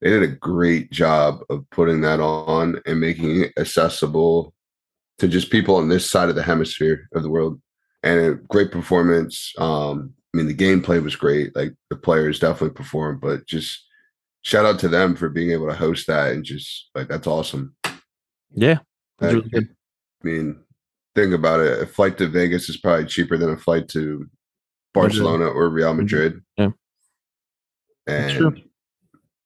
they 0.00 0.10
did 0.10 0.22
a 0.22 0.28
great 0.28 0.90
job 0.90 1.40
of 1.50 1.68
putting 1.70 2.00
that 2.02 2.20
on 2.20 2.80
and 2.86 3.00
making 3.00 3.42
it 3.42 3.52
accessible 3.58 4.54
to 5.18 5.28
just 5.28 5.50
people 5.50 5.76
on 5.76 5.88
this 5.88 6.10
side 6.10 6.28
of 6.28 6.34
the 6.34 6.42
hemisphere 6.42 7.08
of 7.14 7.22
the 7.22 7.30
world. 7.30 7.60
And 8.02 8.20
a 8.20 8.34
great 8.34 8.72
performance. 8.72 9.52
Um, 9.58 10.14
I 10.32 10.38
mean, 10.38 10.46
the 10.46 10.54
gameplay 10.54 11.02
was 11.02 11.16
great. 11.16 11.54
Like 11.54 11.74
the 11.90 11.96
players 11.96 12.38
definitely 12.38 12.74
performed, 12.74 13.20
but 13.20 13.46
just 13.46 13.84
shout 14.42 14.64
out 14.64 14.78
to 14.80 14.88
them 14.88 15.14
for 15.14 15.28
being 15.28 15.50
able 15.50 15.68
to 15.68 15.74
host 15.74 16.06
that 16.06 16.32
and 16.32 16.44
just 16.44 16.88
like 16.94 17.08
that's 17.08 17.26
awesome. 17.26 17.74
Yeah. 18.54 18.78
Really 19.20 19.48
good. 19.50 19.68
I 20.24 20.26
mean, 20.26 20.60
think 21.14 21.34
about 21.34 21.60
it. 21.60 21.82
A 21.82 21.86
flight 21.86 22.16
to 22.18 22.28
Vegas 22.28 22.70
is 22.70 22.78
probably 22.78 23.04
cheaper 23.04 23.36
than 23.36 23.50
a 23.50 23.58
flight 23.58 23.88
to 23.88 24.26
Barcelona 24.94 25.44
or 25.46 25.68
Real 25.68 25.92
Madrid. 25.92 26.40
Yeah. 26.56 26.70
And 28.06 28.62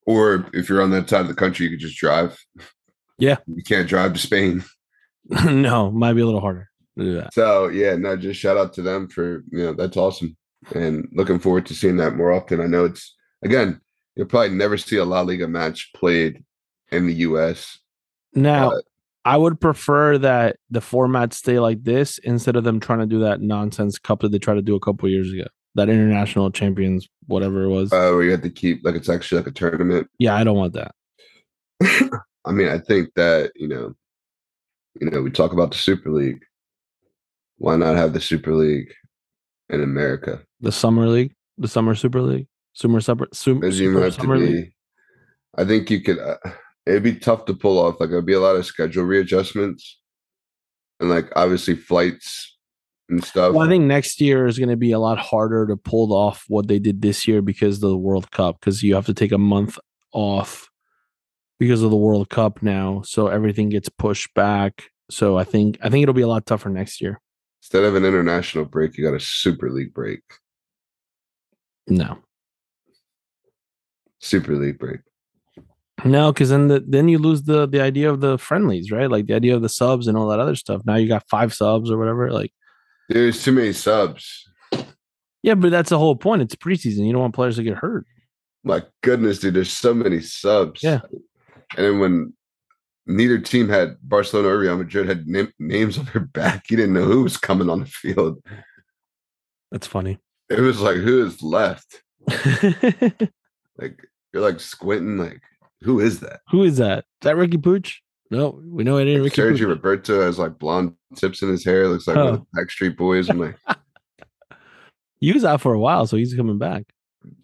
or 0.07 0.47
if 0.53 0.69
you're 0.69 0.83
on 0.83 0.91
that 0.91 1.09
side 1.09 1.23
of 1.23 1.29
the 1.29 1.35
country, 1.35 1.65
you 1.65 1.71
could 1.71 1.81
just 1.81 1.99
drive. 1.99 2.39
Yeah. 3.19 3.37
You 3.47 3.63
can't 3.63 3.89
drive 3.89 4.13
to 4.15 4.19
Spain. 4.19 4.65
no, 5.45 5.91
might 5.91 6.15
be 6.15 6.21
a 6.21 6.27
little 6.27 6.41
harder 6.41 6.69
to 6.99 7.05
do 7.05 7.15
that. 7.15 7.35
So 7.35 7.69
yeah, 7.69 7.97
no, 7.97 8.17
just 8.17 8.41
shout 8.41 8.57
out 8.57 8.73
to 8.75 8.83
them 8.83 9.09
for 9.09 9.45
you 9.51 9.65
know, 9.65 9.75
that's 9.75 9.97
awesome. 9.97 10.37
And 10.75 11.09
looking 11.13 11.39
forward 11.39 11.67
to 11.67 11.75
seeing 11.75 11.97
that 11.99 12.17
more 12.17 12.33
often. 12.33 12.61
I 12.61 12.67
know 12.67 12.85
it's 12.85 13.15
again, 13.43 13.81
you'll 14.17 14.27
probably 14.27 14.57
never 14.57 14.77
see 14.77 14.97
a 14.97 15.05
La 15.05 15.21
Liga 15.21 15.49
match 15.49 15.91
played 15.95 16.45
in 16.91 17.07
the 17.07 17.15
US. 17.15 17.79
Now, 18.35 18.73
I 19.25 19.37
would 19.37 19.61
prefer 19.61 20.19
that 20.19 20.57
the 20.71 20.81
format 20.81 21.33
stay 21.33 21.59
like 21.59 21.85
this 21.85 22.19
instead 22.19 22.57
of 22.57 22.65
them 22.65 22.81
trying 22.81 22.99
to 22.99 23.07
do 23.07 23.21
that 23.21 23.41
nonsense 23.41 23.99
cup 23.99 24.21
that 24.21 24.33
they 24.33 24.39
tried 24.39 24.55
to 24.55 24.63
do 24.63 24.75
a 24.75 24.81
couple 24.81 25.09
years 25.09 25.33
ago. 25.33 25.47
That 25.77 25.89
international 25.89 26.51
champions, 26.51 27.09
whatever 27.27 27.65
it 27.65 27.69
was. 27.69 27.93
uh, 27.93 28.11
where 28.13 28.23
you 28.23 28.31
have 28.31 28.43
to 28.43 28.51
keep 28.51 28.85
like 28.85 28.95
it's 28.95 29.09
actually 29.09 29.39
like 29.39 29.49
a 29.49 29.53
tournament. 29.53 30.09
yeah, 30.19 30.35
I 30.35 30.45
don't 30.45 30.57
want 30.57 30.75
that. 30.75 30.95
I 32.45 32.53
mean, 32.53 32.69
I 32.69 32.79
think 32.79 33.11
that 33.17 33.53
you 33.57 33.69
know, 33.69 33.95
you 35.01 35.11
know, 35.11 35.23
we 35.23 35.31
talk 35.31 35.53
about 35.53 35.73
the 35.73 35.79
Super 35.79 36.11
League. 36.11 36.43
Why 37.59 37.77
not 37.77 37.97
have 37.97 38.13
the 38.13 38.21
Super 38.21 38.53
League 38.53 38.93
in 39.69 39.83
America? 39.83 40.43
The 40.61 40.73
summer 40.73 41.07
league, 41.09 41.35
the 41.59 41.69
summer 41.69 41.95
super 41.95 42.21
league, 42.21 42.47
summer 42.73 43.01
super, 43.01 43.29
super, 43.33 43.61
Doesn't 43.61 43.83
even 43.83 43.95
super 43.95 44.05
have 44.05 44.15
to 44.15 44.21
summer 44.21 44.39
league. 44.39 44.73
I 45.57 45.65
think 45.65 45.91
you 45.91 46.01
could. 46.03 46.19
Uh, 46.19 46.37
it'd 46.87 47.03
be 47.03 47.17
tough 47.17 47.45
to 47.47 47.55
pull 47.55 47.79
off. 47.79 48.01
Like 48.01 48.11
it'd 48.11 48.27
be 48.27 48.33
a 48.35 48.41
lot 48.41 48.57
of 48.57 48.67
schedule 48.67 49.05
readjustments, 49.05 50.01
and 51.01 51.11
like 51.11 51.27
obviously 51.37 51.75
flights 51.77 52.54
and 53.09 53.25
stuff. 53.25 53.55
Well, 53.55 53.67
I 53.67 53.69
think 53.69 53.85
next 53.85 54.21
year 54.21 54.47
is 54.47 54.59
going 54.59 54.71
to 54.71 54.77
be 54.77 54.93
a 54.93 54.99
lot 54.99 55.19
harder 55.19 55.67
to 55.67 55.77
pull 55.77 56.13
off 56.13 56.45
what 56.49 56.69
they 56.69 56.79
did 56.79 57.03
this 57.03 57.27
year 57.29 57.43
because 57.43 57.77
of 57.77 57.91
the 57.91 57.97
World 57.97 58.31
Cup. 58.31 58.61
Because 58.61 58.83
you 58.83 58.95
have 58.95 59.07
to 59.07 59.15
take 59.15 59.33
a 59.33 59.39
month 59.39 59.79
off 60.13 60.69
because 61.59 61.83
of 61.83 61.91
the 61.91 61.97
World 61.97 62.31
Cup 62.31 62.63
now, 62.63 63.03
so 63.05 63.29
everything 63.29 63.69
gets 63.69 63.89
pushed 63.89 64.33
back. 64.35 64.91
So 65.11 65.39
I 65.39 65.45
think 65.45 65.79
I 65.83 65.89
think 65.89 66.03
it'll 66.03 66.15
be 66.15 66.23
a 66.23 66.29
lot 66.29 66.47
tougher 66.47 66.69
next 66.69 67.01
year. 67.01 67.21
Instead 67.63 67.85
of 67.85 67.95
an 67.95 68.05
international 68.05 68.65
break, 68.65 68.97
you 68.97 69.05
got 69.05 69.15
a 69.15 69.21
Super 69.21 69.71
League 69.71 69.95
break. 69.95 70.21
No, 71.87 72.19
Super 74.21 74.57
League 74.57 74.79
break. 74.79 75.01
no, 76.05 76.33
because 76.33 76.49
then 76.49 76.69
the 76.69 76.85
then 76.87 77.09
you 77.09 77.19
lose 77.19 77.43
the 77.43 77.67
the 77.67 77.81
idea 77.81 78.11
of 78.11 78.21
the 78.21 78.39
friendlies, 78.39 78.91
right? 78.91 79.11
Like 79.11 79.27
the 79.27 79.35
idea 79.35 79.55
of 79.55 79.63
the 79.63 79.69
subs 79.69 80.07
and 80.07 80.17
all 80.17 80.29
that 80.29 80.41
other 80.41 80.57
stuff. 80.57 80.83
Now 80.85 80.97
you 80.97 81.09
got 81.09 81.29
five 81.29 81.53
subs 81.53 81.91
or 81.91 81.99
whatever. 81.99 82.33
Like, 82.33 82.53
There's 83.09 83.43
too 83.45 83.53
many 83.53 83.73
subs. 83.73 84.49
yeah, 85.43 85.55
but 85.55 85.71
that's 85.71 85.91
the 85.91 85.99
whole 85.99 86.17
point. 86.17 86.43
It's 86.43 86.55
preseason. 86.55 87.07
You 87.07 87.13
don't 87.13 87.23
want 87.23 87.35
players 87.35 87.57
to 87.57 87.63
get 87.63 87.77
hurt. 87.77 88.07
My 88.63 88.83
goodness, 89.03 89.39
dude, 89.41 89.55
there's 89.55 89.71
so 89.73 89.93
many 89.93 90.21
subs. 90.21 90.83
Yeah. 90.83 91.01
And 91.77 91.87
then 91.87 91.99
when 91.99 92.33
neither 93.07 93.39
team 93.39 93.69
had 93.69 93.97
Barcelona 94.03 94.49
or 94.49 94.59
Real 94.59 94.77
Madrid 94.79 95.07
had 95.09 95.27
nam- 95.27 95.53
names 95.59 95.99
on 95.99 96.09
their 96.13 96.23
back, 96.23 96.71
you 96.71 96.77
didn't 96.77 96.95
know 96.95 97.05
who 97.05 97.23
was 97.23 97.37
coming 97.37 97.69
on 97.69 97.81
the 97.81 97.87
field. 97.87 98.43
That's 99.71 99.87
funny. 99.87 100.19
It 100.49 100.61
was 100.61 100.81
like, 100.81 100.97
who 100.97 101.27
is 101.27 101.43
left? 101.43 102.03
Like, 103.77 103.99
you're 104.33 104.43
like 104.43 104.61
squinting, 104.61 105.19
like, 105.19 105.43
who 105.81 105.99
is 105.99 106.21
that? 106.21 106.41
Who 106.51 106.63
is 106.63 106.77
that? 106.77 106.99
Is 106.99 107.05
that 107.23 107.35
Riqui 107.35 107.57
Puig? 107.57 107.93
No, 108.35 108.61
we 108.67 108.85
know 108.85 108.99
it 108.99 109.07
ain't 109.07 109.23
Like, 109.23 109.33
Riqui 109.33 109.37
Sergi. 109.37 109.65
Roberto 109.65 110.23
has 110.23 110.39
like 110.39 110.59
blonde 110.59 110.95
tips 111.17 111.43
in 111.43 111.49
his 111.49 111.65
hair. 111.65 111.89
Looks 111.89 112.07
like 112.07 112.17
one 112.17 112.27
of 112.27 112.41
Oh. 112.41 112.47
the 112.53 112.61
Backstreet 112.65 112.97
Boys. 112.97 113.29
I'm 113.29 113.39
like, 113.39 113.57
He 115.21 115.33
was 115.33 115.45
out 115.45 115.61
for 115.61 115.73
a 115.73 115.79
while, 115.79 116.07
so 116.07 116.17
he's 116.17 116.35
coming 116.35 116.59
back. 116.59 116.85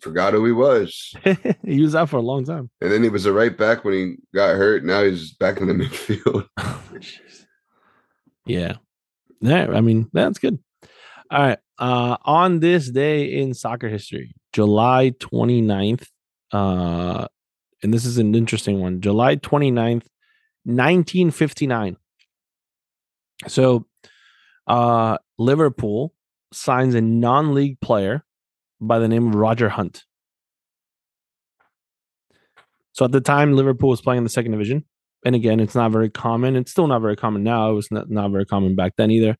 forgot 0.01 0.33
who 0.35 0.45
he 0.45 0.53
was. 0.53 1.15
he 1.65 1.81
was 1.81 1.95
out 1.95 2.11
for 2.11 2.17
a 2.19 2.23
long 2.23 2.45
time. 2.45 2.69
And 2.83 2.91
then 2.93 3.03
he 3.03 3.09
was 3.09 3.25
a 3.25 3.33
right 3.33 3.57
back 3.57 3.85
when 3.85 3.95
he 3.95 4.17
got 4.35 4.57
hurt. 4.57 4.85
Now 4.85 5.03
he's 5.05 5.33
back 5.33 5.59
in 5.59 5.69
the 5.69 5.75
midfield. 5.85 6.47
yeah. 8.47 8.75
Yeah, 9.41 9.69
I 9.73 9.81
mean, 9.81 10.09
that's 10.13 10.39
good. 10.39 10.59
All 11.31 11.41
right. 11.41 11.59
Uh 11.79 12.17
on 12.25 12.61
this 12.61 12.91
day 12.91 13.25
in 13.41 13.55
soccer 13.55 13.89
history, 13.89 14.35
July 14.53 15.13
29th, 15.19 16.07
uh 16.53 17.27
and 17.83 17.95
this 17.95 18.05
is 18.05 18.19
an 18.19 18.35
interesting 18.35 18.81
one. 18.81 19.01
July 19.01 19.37
29th, 19.37 20.05
1959. 20.65 21.97
So 23.49 23.87
uh 24.67 25.19
Liverpool 25.39 26.15
signs 26.53 26.95
a 26.95 27.01
non-league 27.01 27.81
player 27.81 28.25
by 28.81 28.99
the 28.99 29.09
name 29.09 29.29
of 29.29 29.35
Roger 29.35 29.69
Hunt. 29.69 30.05
So 32.93 33.05
at 33.05 33.13
the 33.13 33.21
time, 33.21 33.55
Liverpool 33.55 33.89
was 33.89 34.01
playing 34.01 34.19
in 34.19 34.25
the 34.25 34.31
second 34.31 34.53
division. 34.53 34.85
And 35.25 35.35
again, 35.35 35.61
it's 35.61 35.75
not 35.75 35.93
very 35.93 36.11
common. 36.11 36.57
It's 36.57 36.71
still 36.71 36.87
not 36.87 37.03
very 37.03 37.17
common 37.17 37.43
now. 37.43 37.71
It 37.71 37.75
was 37.75 37.91
not, 37.91 38.11
not 38.11 38.31
very 38.31 38.47
common 38.47 38.75
back 38.75 38.95
then 38.97 39.11
either. 39.11 39.37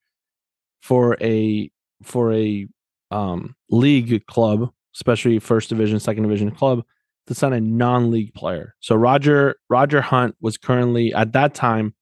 For 0.83 1.17
a 1.21 1.71
for 2.03 2.33
a 2.33 2.67
um, 3.11 3.55
league 3.71 4.25
club, 4.27 4.71
especially 4.95 5.39
first 5.39 5.69
division, 5.69 6.01
second 6.01 6.23
division 6.23 6.51
club, 6.51 6.85
to 7.31 7.35
sign 7.37 7.53
a 7.53 7.61
non-league 7.61 8.35
player. 8.35 8.75
So 8.81 8.97
Roger 8.97 9.55
Roger 9.69 10.01
Hunt 10.01 10.35
was 10.41 10.59
currently 10.59 11.15
at 11.15 11.33
that 11.35 11.55
time 11.55 11.95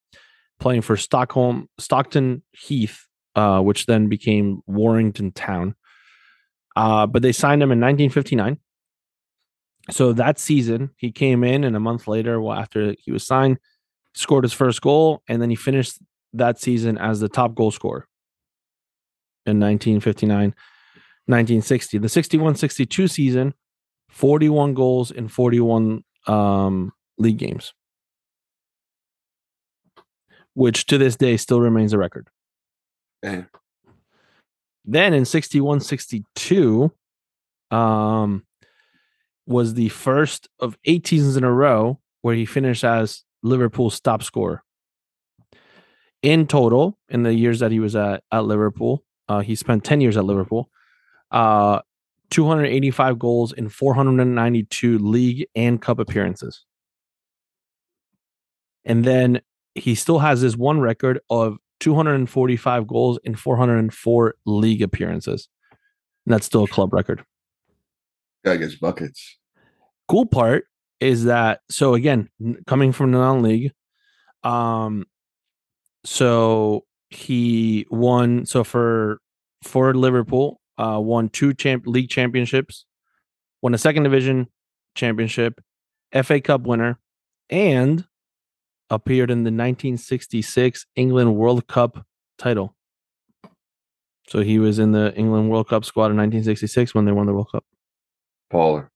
playing 0.59 0.81
for 0.81 0.97
Stockholm 0.97 1.69
Stockton 1.79 2.43
Heath, 2.53 3.07
uh, 3.35 3.61
which 3.61 3.85
then 3.85 4.09
became 4.09 4.63
Warrington 4.67 5.33
Town. 5.33 5.75
Uh, 6.75 7.07
but 7.07 7.21
they 7.21 7.33
signed 7.33 7.63
him 7.63 7.71
in 7.71 7.79
1959. 7.79 8.59
So 9.91 10.15
that 10.15 10.39
season, 10.39 10.91
he 10.97 11.13
came 11.13 11.45
in, 11.45 11.63
and 11.63 11.77
a 11.77 11.81
month 11.81 12.09
later, 12.09 12.41
well, 12.41 12.59
after 12.59 12.95
he 12.99 13.13
was 13.13 13.27
signed, 13.27 13.59
scored 14.15 14.45
his 14.45 14.55
first 14.55 14.81
goal, 14.81 15.23
and 15.29 15.43
then 15.43 15.51
he 15.51 15.57
finished 15.57 15.99
that 16.33 16.59
season 16.59 16.97
as 16.97 17.21
the 17.21 17.29
top 17.29 17.55
goal 17.55 17.71
scorer 17.71 18.07
in 19.45 19.61
1959 19.61 20.55
1960. 21.27 21.99
The 21.99 22.09
61 22.09 22.55
62 22.55 23.09
season, 23.09 23.53
41 24.09 24.75
goals 24.75 25.11
in 25.11 25.29
41 25.29 26.05
um, 26.27 26.93
league 27.19 27.39
games, 27.39 27.73
which 30.55 30.87
to 30.87 30.99
this 30.99 31.17
day 31.17 31.37
still 31.37 31.61
remains 31.61 31.93
a 31.93 31.99
record. 31.99 32.29
Damn. 33.23 33.49
Then 34.85 35.13
in 35.13 35.25
61 35.25 35.81
62, 35.81 36.93
um, 37.71 38.45
was 39.47 39.75
the 39.75 39.89
first 39.89 40.49
of 40.61 40.79
eight 40.85 41.07
seasons 41.07 41.37
in 41.37 41.45
a 41.45 41.53
row 41.53 41.99
where 42.23 42.35
he 42.35 42.45
finished 42.45 42.85
as 42.85 43.25
Liverpool's 43.43 44.01
top 44.01 44.23
scorer. 44.23 44.63
In 46.23 46.47
total, 46.47 46.99
in 47.09 47.23
the 47.23 47.35
years 47.35 47.61
that 47.61 47.71
he 47.71 47.81
was 47.81 47.95
at, 47.95 48.23
at 48.33 48.45
Liverpool, 48.45 49.05
uh, 49.29 49.41
he 49.41 49.55
spent 49.55 49.85
10 49.85 50.01
years 50.01 50.17
at 50.17 50.25
Liverpool, 50.25 50.69
uh, 51.31 51.81
285 52.31 53.19
goals 53.19 53.53
in 53.53 53.69
492 53.69 54.99
league 54.99 55.47
and 55.55 55.81
cup 55.81 55.99
appearances. 55.99 56.65
And 58.85 59.05
then 59.05 59.41
he 59.75 59.95
still 59.95 60.19
has 60.19 60.41
this 60.41 60.57
one 60.57 60.81
record 60.81 61.21
of 61.31 61.59
245 61.81 62.87
goals 62.87 63.19
in 63.25 63.35
404 63.35 64.35
league 64.47 64.83
appearances. 64.83 65.49
And 66.27 66.35
that's 66.35 66.47
still 66.47 66.65
a 66.65 66.69
club 66.69 66.93
record. 66.93 67.25
Guy 68.45 68.57
gets 68.57 68.75
buckets. 68.77 69.39
Cool 70.09 70.27
part 70.27 70.65
is 71.01 71.25
that 71.25 71.61
so 71.71 71.95
again, 71.95 72.29
coming 72.67 72.93
from 72.93 73.13
the 73.13 73.19
non-league, 73.19 73.73
um 74.43 75.05
so 76.05 76.85
he 77.11 77.87
won 77.91 78.47
so 78.47 78.65
for 78.65 79.21
for 79.63 79.95
Liverpool, 79.95 80.61
uh 80.79 81.01
won 81.03 81.29
two 81.29 81.53
champ 81.55 81.87
league 81.87 82.09
championships, 82.11 82.85
won 83.63 83.75
a 83.75 83.79
second 83.79 84.05
division 84.05 84.49
championship, 84.95 85.61
FA 86.23 86.41
Cup 86.41 86.63
winner, 86.63 86.99
and 87.51 88.07
appeared 88.91 89.31
in 89.31 89.39
the 89.45 89.51
1966 89.51 90.87
England 90.97 91.37
World 91.37 91.67
Cup 91.67 92.07
title. 92.39 92.75
So 94.29 94.41
he 94.41 94.59
was 94.59 94.79
in 94.79 94.93
the 94.93 95.15
England 95.15 95.51
World 95.51 95.69
Cup 95.69 95.85
squad 95.85 96.07
in 96.11 96.17
1966 96.17 96.95
when 96.95 97.05
they 97.05 97.13
won 97.13 97.27
the 97.27 97.33
World 97.33 97.51
Cup. 97.53 97.65
Baller. 98.53 98.89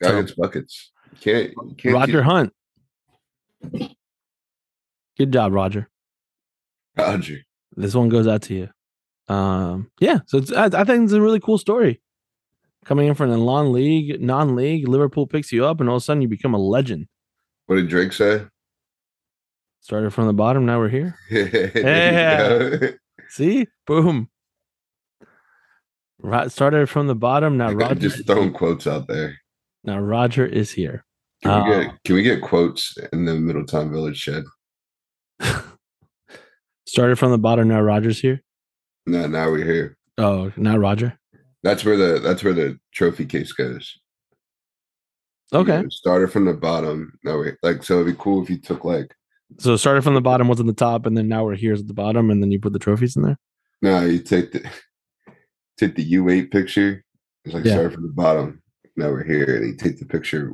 Guy 0.00 0.08
So- 0.08 0.20
gets 0.22 0.32
buckets. 0.34 0.92
You 1.12 1.18
can't, 1.20 1.50
you 1.68 1.74
can't 1.76 1.94
Roger 1.94 2.12
teach 2.20 2.24
Hunt. 2.24 2.52
Good 5.18 5.32
job, 5.32 5.52
Roger. 5.52 5.88
Roger. 6.96 7.38
This 7.76 7.94
one 7.94 8.08
goes 8.08 8.26
out 8.26 8.42
to 8.42 8.54
you. 8.54 8.68
Um, 9.32 9.90
yeah, 10.00 10.18
so 10.26 10.38
it's, 10.38 10.52
I, 10.52 10.66
I 10.66 10.84
think 10.84 11.04
it's 11.04 11.12
a 11.12 11.20
really 11.20 11.40
cool 11.40 11.58
story. 11.58 12.00
Coming 12.84 13.06
in 13.08 13.14
from 13.14 13.30
the 13.30 13.36
non-league, 13.36 14.20
non-league, 14.20 14.88
Liverpool 14.88 15.26
picks 15.26 15.52
you 15.52 15.64
up, 15.64 15.80
and 15.80 15.88
all 15.88 15.96
of 15.96 16.02
a 16.02 16.04
sudden 16.04 16.20
you 16.22 16.28
become 16.28 16.52
a 16.54 16.58
legend. 16.58 17.06
What 17.66 17.76
did 17.76 17.88
Drake 17.88 18.12
say? 18.12 18.44
Started 19.80 20.12
from 20.12 20.26
the 20.26 20.32
bottom, 20.32 20.66
now 20.66 20.78
we're 20.78 20.88
here. 20.88 21.16
Go. 21.32 22.88
See, 23.30 23.66
boom. 23.86 24.28
Right, 26.20 26.50
started 26.52 26.88
from 26.88 27.06
the 27.06 27.14
bottom. 27.14 27.56
Now 27.56 27.72
Roger, 27.72 27.94
Just 27.94 28.26
throwing 28.26 28.52
quotes 28.52 28.86
out 28.86 29.08
there. 29.08 29.38
now 29.84 29.98
Roger 29.98 30.44
is 30.46 30.70
here. 30.72 31.04
Can 31.42 31.64
we 31.64 31.72
Uh, 31.74 31.80
get 31.82 32.04
can 32.04 32.14
we 32.14 32.22
get 32.22 32.42
quotes 32.42 32.96
in 33.12 33.24
the 33.24 33.34
Middletown 33.34 33.90
Village 33.90 34.18
shed? 34.18 34.44
Started 36.86 37.18
from 37.18 37.30
the 37.32 37.38
bottom. 37.38 37.66
Now 37.68 37.80
Roger's 37.80 38.20
here. 38.20 38.42
No, 39.06 39.26
now 39.26 39.50
we're 39.50 39.64
here. 39.64 39.96
Oh, 40.18 40.52
now 40.56 40.76
Roger. 40.76 41.18
That's 41.62 41.84
where 41.84 41.96
the 41.96 42.18
that's 42.20 42.42
where 42.44 42.52
the 42.52 42.78
trophy 42.92 43.24
case 43.24 43.52
goes. 43.52 43.98
Okay, 45.54 45.80
You 45.82 45.90
started 45.90 46.32
from 46.32 46.46
the 46.46 46.54
bottom. 46.54 47.18
No, 47.24 47.40
wait, 47.40 47.56
like 47.62 47.82
so 47.82 48.00
it'd 48.00 48.06
be 48.14 48.18
cool 48.22 48.42
if 48.42 48.48
you 48.50 48.58
took 48.58 48.84
like 48.84 49.14
so 49.58 49.76
started 49.76 50.02
from 50.02 50.14
the 50.14 50.20
bottom, 50.22 50.48
was 50.48 50.60
at 50.60 50.66
the 50.66 50.72
top, 50.72 51.04
and 51.04 51.14
then 51.16 51.28
now 51.28 51.44
we're 51.44 51.54
here 51.56 51.74
at 51.74 51.86
the 51.86 51.92
bottom, 51.92 52.30
and 52.30 52.42
then 52.42 52.50
you 52.50 52.58
put 52.58 52.72
the 52.72 52.78
trophies 52.78 53.16
in 53.16 53.22
there. 53.22 53.38
no, 53.82 54.00
you 54.04 54.18
take 54.18 54.50
the 54.52 54.66
take 55.78 55.94
the 55.94 56.02
U 56.04 56.28
eight 56.30 56.50
picture. 56.50 57.04
It's 57.44 57.54
like 57.54 57.64
Yeah. 57.64 57.72
started 57.72 57.92
from 57.94 58.04
the 58.04 58.12
bottom. 58.14 58.62
Now 58.96 59.10
we're 59.10 59.24
here, 59.24 59.56
and 59.56 59.66
you 59.66 59.76
take 59.76 59.98
the 59.98 60.06
picture 60.06 60.52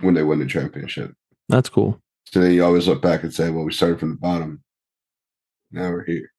when 0.00 0.14
they 0.14 0.22
win 0.22 0.40
the 0.40 0.46
championship. 0.46 1.12
That's 1.48 1.68
cool. 1.68 2.00
So 2.26 2.40
then 2.40 2.52
you 2.52 2.64
always 2.64 2.86
look 2.88 3.00
back 3.00 3.22
and 3.22 3.32
say, 3.32 3.50
"Well, 3.50 3.64
we 3.64 3.72
started 3.72 3.98
from 4.00 4.10
the 4.10 4.16
bottom. 4.16 4.62
Now 5.70 5.90
we're 5.90 6.04
here." 6.04 6.30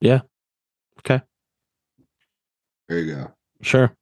Yeah. 0.00 0.20
Okay. 1.00 1.22
There 2.88 2.98
you 2.98 3.14
go. 3.14 3.32
Sure. 3.62 3.94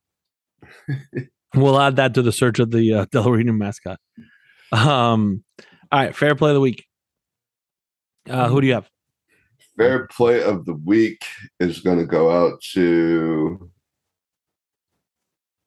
we'll 1.55 1.81
add 1.81 1.97
that 1.97 2.15
to 2.15 2.23
the 2.23 2.33
search 2.33 2.59
of 2.59 2.71
the 2.71 2.93
uh, 2.93 3.07
Delaware 3.11 3.45
mascot. 3.53 3.99
Um, 4.73 5.45
all 5.91 6.01
right, 6.01 6.15
fair 6.15 6.35
play 6.35 6.51
of 6.51 6.55
the 6.55 6.61
week. 6.61 6.85
Uh, 8.29 8.49
who 8.49 8.61
do 8.61 8.67
you 8.67 8.75
have? 8.75 8.89
Fair 9.77 10.07
play 10.09 10.43
of 10.43 10.65
the 10.65 10.75
week 10.75 11.21
is 11.61 11.81
going 11.81 11.99
to 11.99 12.07
go 12.07 12.31
out 12.31 12.61
to. 12.73 13.71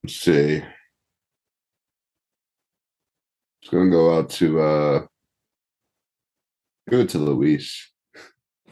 Let's 0.03 0.15
see. 0.15 0.63
It's 3.61 3.71
going 3.71 3.85
to 3.85 3.91
go 3.91 4.17
out 4.17 4.29
to. 4.31 4.61
uh 4.61 5.05
it 6.91 7.09
to 7.09 7.19
Luis. 7.19 7.91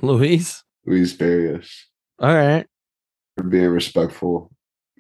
Luis. 0.02 0.64
Luis 0.86 1.14
Barrios 1.14 1.88
All 2.20 2.34
right, 2.34 2.66
for 3.38 3.44
being 3.44 3.70
respectful, 3.70 4.52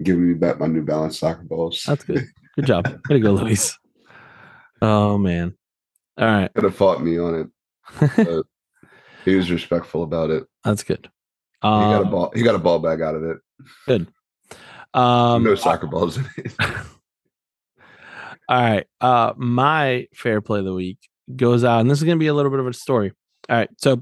giving 0.03 0.27
me 0.27 0.33
back 0.35 0.59
my 0.59 0.67
New 0.67 0.83
Balance 0.83 1.17
soccer 1.19 1.43
balls. 1.43 1.83
that's 1.87 2.03
good. 2.03 2.25
Good 2.55 2.65
job. 2.65 2.85
Way 3.07 3.17
to 3.17 3.19
go, 3.19 3.31
Luis. 3.33 3.77
Oh 4.81 5.17
man. 5.19 5.55
All 6.17 6.25
right, 6.27 6.51
Could 6.55 6.63
have 6.63 6.75
fought 6.75 7.01
me 7.03 7.17
on 7.19 7.51
it. 7.99 8.45
He 9.25 9.35
was 9.35 9.51
respectful 9.51 10.03
about 10.03 10.29
it. 10.29 10.45
that's 10.63 10.83
good. 10.83 11.09
He 11.61 11.67
got 11.67 12.01
a 12.01 12.05
Um, 12.05 12.11
ball. 12.11 12.31
He 12.33 12.43
got 12.43 12.55
a 12.55 12.59
ball 12.59 12.79
bag 12.79 13.01
out 13.01 13.13
of 13.13 13.23
it. 13.23 13.37
Good. 13.85 14.07
Um, 14.93 15.43
no 15.43 15.53
soccer 15.55 15.85
balls 15.85 16.17
in 16.17 16.25
it. 16.37 16.53
All 18.49 18.61
right. 18.61 18.85
Uh 19.01 19.33
my 19.35 20.07
fair 20.15 20.39
play 20.39 20.59
of 20.59 20.65
the 20.65 20.73
week 20.73 20.97
goes 21.35 21.63
out, 21.65 21.81
and 21.81 21.91
this 21.91 21.97
is 21.97 22.05
gonna 22.05 22.15
be 22.17 22.27
a 22.27 22.33
little 22.33 22.51
bit 22.51 22.61
of 22.61 22.67
a 22.67 22.73
story. 22.73 23.11
All 23.49 23.57
right. 23.57 23.69
So 23.79 24.01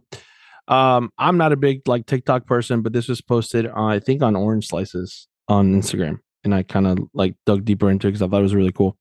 um 0.67 1.11
I'm 1.17 1.37
not 1.37 1.51
a 1.51 1.55
big 1.57 1.87
like 1.87 2.05
TikTok 2.05 2.45
person, 2.45 2.81
but 2.81 2.93
this 2.93 3.07
was 3.07 3.21
posted 3.21 3.67
uh, 3.67 3.85
I 3.85 3.99
think 3.99 4.21
on 4.21 4.35
orange 4.35 4.67
slices 4.67 5.27
on 5.47 5.73
Instagram. 5.73 6.19
And 6.43 6.53
I 6.53 6.63
kind 6.63 6.87
of 6.87 6.99
like 7.13 7.35
dug 7.45 7.65
deeper 7.65 7.89
into 7.89 8.07
it 8.07 8.11
because 8.11 8.21
I 8.21 8.27
thought 8.27 8.39
it 8.39 8.43
was 8.43 8.55
really 8.55 8.71
cool. 8.71 8.97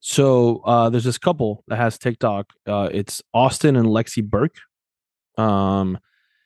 So 0.00 0.62
uh 0.64 0.90
there's 0.90 1.04
this 1.04 1.18
couple 1.18 1.64
that 1.68 1.76
has 1.76 1.98
TikTok. 1.98 2.52
Uh 2.66 2.88
it's 2.92 3.22
Austin 3.34 3.76
and 3.76 3.86
Lexi 3.86 4.22
Burke. 4.24 4.56
Um 5.38 5.98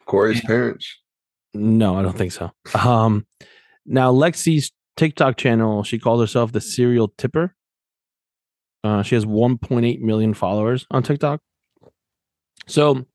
Corey's 0.06 0.40
parents. 0.40 0.98
no, 1.54 1.96
I 1.96 2.02
don't 2.02 2.16
think 2.18 2.32
so. 2.32 2.50
Um, 2.74 3.26
now 3.86 4.12
Lexi's 4.12 4.72
TikTok 4.96 5.36
channel, 5.36 5.84
she 5.84 5.98
calls 5.98 6.20
herself 6.20 6.50
the 6.52 6.60
serial 6.60 7.08
tipper. 7.16 7.54
Uh, 8.82 9.02
she 9.02 9.14
has 9.14 9.24
1.8 9.24 10.00
million 10.00 10.34
followers 10.34 10.86
on 10.90 11.02
TikTok. 11.02 11.40
So 12.66 13.06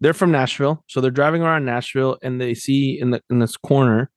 they're 0.00 0.14
from 0.14 0.30
Nashville. 0.30 0.82
So 0.88 1.00
they're 1.00 1.10
driving 1.10 1.42
around 1.42 1.64
Nashville 1.64 2.18
and 2.22 2.40
they 2.40 2.54
see 2.54 2.98
in 2.98 3.10
the 3.10 3.22
in 3.30 3.38
this 3.38 3.56
corner, 3.56 4.10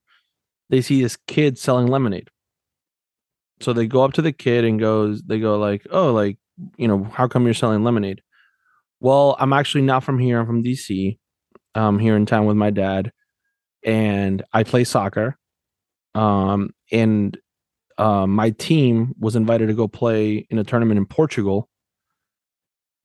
they 0.70 0.82
see 0.82 1.02
this 1.02 1.18
kid 1.28 1.58
selling 1.58 1.88
lemonade. 1.88 2.30
So 3.62 3.74
they 3.74 3.88
go 3.88 4.04
up 4.04 4.14
to 4.14 4.22
the 4.22 4.34
kid 4.34 4.66
and 4.66 4.80
goes, 4.80 5.22
they 5.22 5.40
go 5.40 5.58
like, 5.58 5.86
oh, 5.92 6.12
like, 6.12 6.38
you 6.78 6.88
know, 6.88 7.04
how 7.06 7.28
come 7.28 7.46
you're 7.46 7.54
selling 7.54 7.84
lemonade? 7.84 8.22
Well, 9.00 9.36
I'm 9.40 9.54
actually 9.54 9.84
not 9.84 10.04
from 10.04 10.20
here. 10.20 10.40
I'm 10.40 10.46
from 10.46 10.64
DC. 10.64 11.18
I'm 11.76 12.00
here 12.00 12.16
in 12.16 12.26
town 12.26 12.46
with 12.46 12.58
my 12.58 12.70
dad 12.70 13.12
and 13.86 14.44
I 14.54 14.64
play 14.64 14.84
soccer. 14.84 15.38
Um, 16.16 16.72
and 16.92 17.38
uh, 17.98 18.28
my 18.28 18.52
team 18.52 19.14
was 19.20 19.36
invited 19.36 19.68
to 19.68 19.74
go 19.74 19.88
play 19.88 20.48
in 20.50 20.60
a 20.60 20.64
tournament 20.64 20.98
in 20.98 21.06
Portugal, 21.06 21.70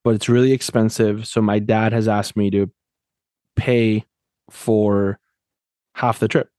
but 0.03 0.15
it's 0.15 0.29
really 0.29 0.51
expensive. 0.51 1.27
So 1.27 1.41
my 1.41 1.59
dad 1.59 1.93
has 1.93 2.07
asked 2.07 2.35
me 2.35 2.49
to 2.51 2.71
pay 3.55 4.05
for 4.49 5.19
half 5.95 6.19
the 6.19 6.27
trip. 6.27 6.49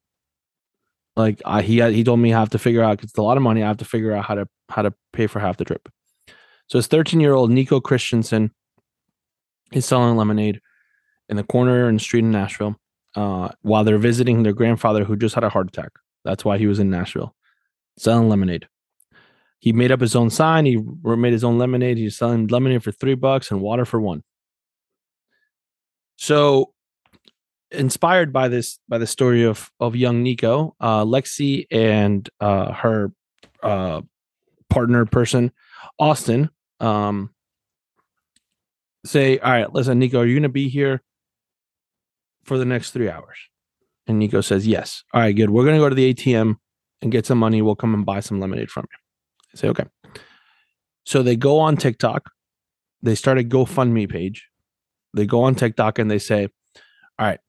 Like 1.17 1.43
I, 1.45 1.63
he 1.63 1.83
he 1.93 2.05
told 2.05 2.21
me 2.21 2.33
I 2.33 2.39
have 2.39 2.51
to 2.51 2.59
figure 2.59 2.83
out 2.83 2.99
because 2.99 3.11
it's 3.11 3.19
a 3.19 3.23
lot 3.23 3.37
of 3.37 3.43
money. 3.43 3.63
I 3.63 3.69
have 3.69 3.79
to 3.79 3.85
figure 3.85 4.13
out 4.13 4.25
how 4.25 4.35
to 4.35 4.47
how 4.69 4.83
to 4.83 4.95
pay 5.13 5.27
for 5.27 5.41
half 5.41 5.57
the 5.57 5.65
trip. 5.65 5.89
So 6.69 6.79
his 6.79 6.87
13 6.87 7.21
year 7.21 7.35
old 7.35 7.51
Nico 7.51 7.81
Christensen 7.81 8.53
is 9.73 9.87
selling 9.87 10.17
lemonade 10.17 10.61
in 11.29 11.37
the 11.37 11.43
corner 11.45 11.93
the 11.93 11.99
street 11.99 12.21
in 12.21 12.31
Nashville 12.31 12.77
uh, 13.17 13.49
while 13.63 13.85
they're 13.85 13.99
visiting 13.99 14.43
their 14.43 14.53
grandfather 14.53 15.05
who 15.05 15.17
just 15.17 15.35
had 15.35 15.45
a 15.45 15.49
heart 15.49 15.69
attack. 15.69 15.91
That's 16.25 16.45
why 16.45 16.59
he 16.59 16.67
was 16.67 16.79
in 16.79 16.91
Nashville 16.91 17.35
selling 17.99 18.29
lemonade. 18.29 18.69
He 19.61 19.73
made 19.73 19.93
up 19.93 20.01
his 20.01 20.17
own 20.17 20.31
sign. 20.31 20.67
He 20.67 20.83
made 21.05 21.33
his 21.33 21.45
own 21.45 21.59
lemonade. 21.59 21.99
He's 21.99 22.17
selling 22.17 22.47
lemonade 22.49 22.83
for 22.83 22.93
three 22.93 23.15
bucks 23.15 23.51
and 23.51 23.61
water 23.61 23.85
for 23.85 24.01
one. 24.01 24.23
So, 26.17 26.73
inspired 27.71 28.33
by 28.33 28.49
this 28.49 28.79
by 28.89 28.99
the 28.99 29.07
story 29.07 29.45
of 29.45 29.71
of 29.79 29.95
young 29.95 30.23
Nico, 30.23 30.75
uh, 30.81 31.05
Lexi 31.05 31.67
and 31.71 32.29
uh, 32.41 32.73
her 32.73 33.13
uh, 33.63 34.03
partner 34.69 35.07
person, 35.07 35.53
Austin, 35.99 36.51
um, 36.81 37.31
say, 39.05 39.39
"All 39.39 39.53
right, 39.53 39.73
listen, 39.73 39.99
Nico, 39.99 40.21
are 40.21 40.27
you 40.27 40.35
going 40.35 40.43
to 40.43 40.49
be 40.49 40.69
here 40.69 41.03
for 42.45 42.59
the 42.59 42.65
next 42.65 42.91
three 42.91 43.09
hours? 43.09 43.37
And 44.07 44.19
Nico 44.19 44.41
says, 44.41 44.67
Yes. 44.67 45.05
All 45.15 45.21
right, 45.21 45.35
good. 45.35 45.51
We're 45.51 45.65
going 45.65 45.77
to 45.77 45.81
go 45.81 45.89
to 45.89 45.95
the 45.95 46.13
ATM 46.13 46.57
and 47.01 47.13
get 47.13 47.27
some 47.27 47.39
money. 47.39 47.63
We'll 47.63 47.77
come 47.77 47.95
and 47.95 48.05
buy 48.05 48.21
some 48.21 48.41
lemonade 48.41 48.71
from 48.71 48.87
you. 48.91 49.00
I 49.55 49.57
say, 49.57 49.69
Okay. 49.69 49.85
So 51.05 51.23
they 51.23 51.37
go 51.37 51.59
on 51.59 51.77
TikTok. 51.77 52.31
They 53.03 53.15
start 53.15 53.39
a 53.39 53.43
GoFundMe 53.43 54.09
page. 54.09 54.49
They 55.15 55.27
go 55.27 55.43
on 55.43 55.55
TikTok 55.55 55.99
and 55.99 56.11
they 56.11 56.19
say, 56.19 56.49
All 57.19 57.27
right, 57.27 57.41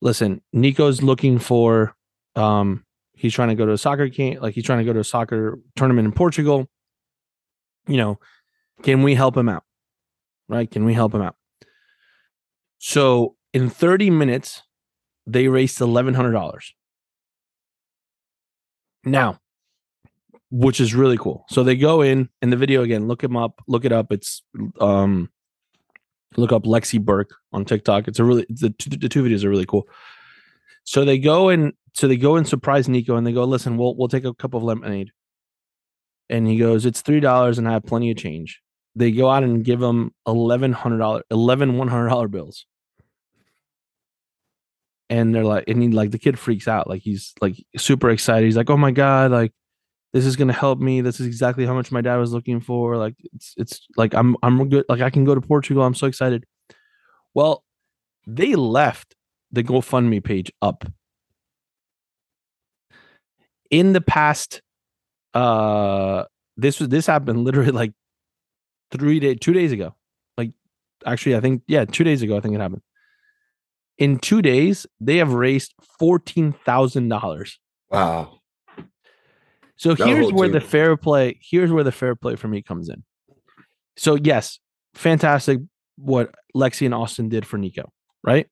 listen, 0.00 0.42
Nico's 0.52 1.02
looking 1.02 1.38
for, 1.38 1.94
um, 2.36 2.84
he's 3.14 3.34
trying 3.34 3.48
to 3.48 3.54
go 3.54 3.66
to 3.66 3.72
a 3.72 3.78
soccer 3.78 4.08
camp, 4.08 4.42
like 4.42 4.54
he's 4.54 4.64
trying 4.64 4.78
to 4.78 4.84
go 4.84 4.92
to 4.92 5.00
a 5.00 5.04
soccer 5.04 5.58
tournament 5.76 6.06
in 6.06 6.12
Portugal. 6.12 6.68
You 7.86 7.98
know, 7.98 8.18
can 8.82 9.02
we 9.02 9.14
help 9.14 9.36
him 9.36 9.48
out? 9.48 9.64
Right? 10.48 10.70
Can 10.70 10.84
we 10.84 10.94
help 10.94 11.14
him 11.14 11.22
out? 11.22 11.36
So 12.78 13.36
in 13.52 13.70
30 13.70 14.10
minutes, 14.10 14.62
they 15.26 15.48
raised 15.48 15.78
$1,100. 15.78 16.60
Now, 19.04 19.38
which 20.54 20.80
is 20.80 20.94
really 20.94 21.18
cool. 21.18 21.44
So 21.48 21.64
they 21.64 21.74
go 21.74 22.00
in 22.00 22.28
in 22.40 22.50
the 22.50 22.56
video 22.56 22.82
again, 22.82 23.08
look 23.08 23.24
him 23.24 23.36
up, 23.36 23.60
look 23.66 23.84
it 23.84 23.90
up. 23.90 24.12
It's 24.12 24.44
um 24.80 25.28
look 26.36 26.52
up 26.52 26.62
Lexi 26.62 27.04
Burke 27.04 27.34
on 27.52 27.64
TikTok. 27.64 28.06
It's 28.06 28.20
a 28.20 28.24
really 28.24 28.46
the 28.48 28.70
two, 28.70 28.90
the 28.90 29.08
two 29.08 29.24
videos 29.24 29.42
are 29.42 29.50
really 29.50 29.66
cool. 29.66 29.88
So 30.84 31.04
they 31.04 31.18
go 31.18 31.48
and 31.48 31.72
so 31.94 32.06
they 32.06 32.16
go 32.16 32.36
and 32.36 32.46
surprise 32.46 32.88
Nico 32.88 33.16
and 33.16 33.26
they 33.26 33.32
go, 33.32 33.42
listen, 33.44 33.76
we'll 33.76 33.96
we'll 33.96 34.06
take 34.06 34.24
a 34.24 34.32
cup 34.32 34.54
of 34.54 34.62
lemonade. 34.62 35.10
And 36.30 36.46
he 36.46 36.56
goes, 36.56 36.86
it's 36.86 37.00
three 37.00 37.18
dollars 37.18 37.58
and 37.58 37.68
I 37.68 37.72
have 37.72 37.84
plenty 37.84 38.12
of 38.12 38.16
change. 38.16 38.60
They 38.94 39.10
go 39.10 39.28
out 39.28 39.42
and 39.42 39.64
give 39.64 39.82
him 39.82 40.14
eleven 40.24 40.72
hundred 40.72 40.98
dollar, 40.98 41.22
eleven 41.32 41.78
one 41.78 41.88
hundred 41.88 42.10
dollar 42.10 42.28
bills. 42.28 42.64
And 45.10 45.34
they're 45.34 45.44
like, 45.44 45.64
and 45.66 45.82
he 45.82 45.88
like 45.88 46.12
the 46.12 46.18
kid 46.18 46.38
freaks 46.38 46.68
out, 46.68 46.88
like 46.88 47.02
he's 47.02 47.34
like 47.40 47.56
super 47.76 48.10
excited. 48.10 48.46
He's 48.46 48.56
like, 48.56 48.70
oh 48.70 48.76
my 48.76 48.92
god, 48.92 49.32
like 49.32 49.52
this 50.14 50.26
is 50.26 50.36
gonna 50.36 50.52
help 50.52 50.78
me. 50.78 51.00
This 51.00 51.18
is 51.18 51.26
exactly 51.26 51.66
how 51.66 51.74
much 51.74 51.90
my 51.90 52.00
dad 52.00 52.16
was 52.16 52.32
looking 52.32 52.60
for. 52.60 52.96
Like 52.96 53.16
it's 53.34 53.52
it's 53.56 53.80
like 53.96 54.14
I'm 54.14 54.36
I'm 54.44 54.68
good. 54.68 54.84
Like 54.88 55.00
I 55.00 55.10
can 55.10 55.24
go 55.24 55.34
to 55.34 55.40
Portugal. 55.40 55.82
I'm 55.82 55.94
so 55.94 56.06
excited. 56.06 56.46
Well, 57.34 57.64
they 58.24 58.54
left 58.54 59.16
the 59.50 59.64
GoFundMe 59.64 60.22
page 60.22 60.52
up 60.62 60.84
in 63.70 63.92
the 63.92 64.00
past. 64.00 64.62
Uh, 65.34 66.26
this 66.56 66.78
was 66.78 66.90
this 66.90 67.06
happened 67.06 67.42
literally 67.42 67.72
like 67.72 67.92
three 68.92 69.18
days, 69.18 69.38
two 69.40 69.52
days 69.52 69.72
ago. 69.72 69.96
Like 70.38 70.52
actually, 71.04 71.34
I 71.34 71.40
think 71.40 71.62
yeah, 71.66 71.86
two 71.86 72.04
days 72.04 72.22
ago. 72.22 72.36
I 72.36 72.40
think 72.40 72.54
it 72.54 72.60
happened. 72.60 72.82
In 73.98 74.20
two 74.20 74.42
days, 74.42 74.86
they 75.00 75.16
have 75.16 75.32
raised 75.32 75.74
fourteen 75.98 76.52
thousand 76.64 77.08
dollars. 77.08 77.58
Wow. 77.90 78.42
So 79.84 79.92
That 79.92 80.08
here's 80.08 80.32
where 80.32 80.48
the 80.48 80.62
fair 80.62 80.96
play. 80.96 81.38
Here's 81.42 81.70
where 81.70 81.84
the 81.84 81.92
fair 81.92 82.16
play 82.16 82.36
for 82.36 82.48
me 82.48 82.62
comes 82.62 82.88
in. 82.88 83.04
So 83.98 84.14
yes, 84.14 84.58
fantastic 84.94 85.58
what 85.96 86.34
Lexi 86.56 86.86
and 86.86 86.94
Austin 86.94 87.28
did 87.28 87.46
for 87.46 87.58
Nico, 87.58 87.92
right? 88.22 88.48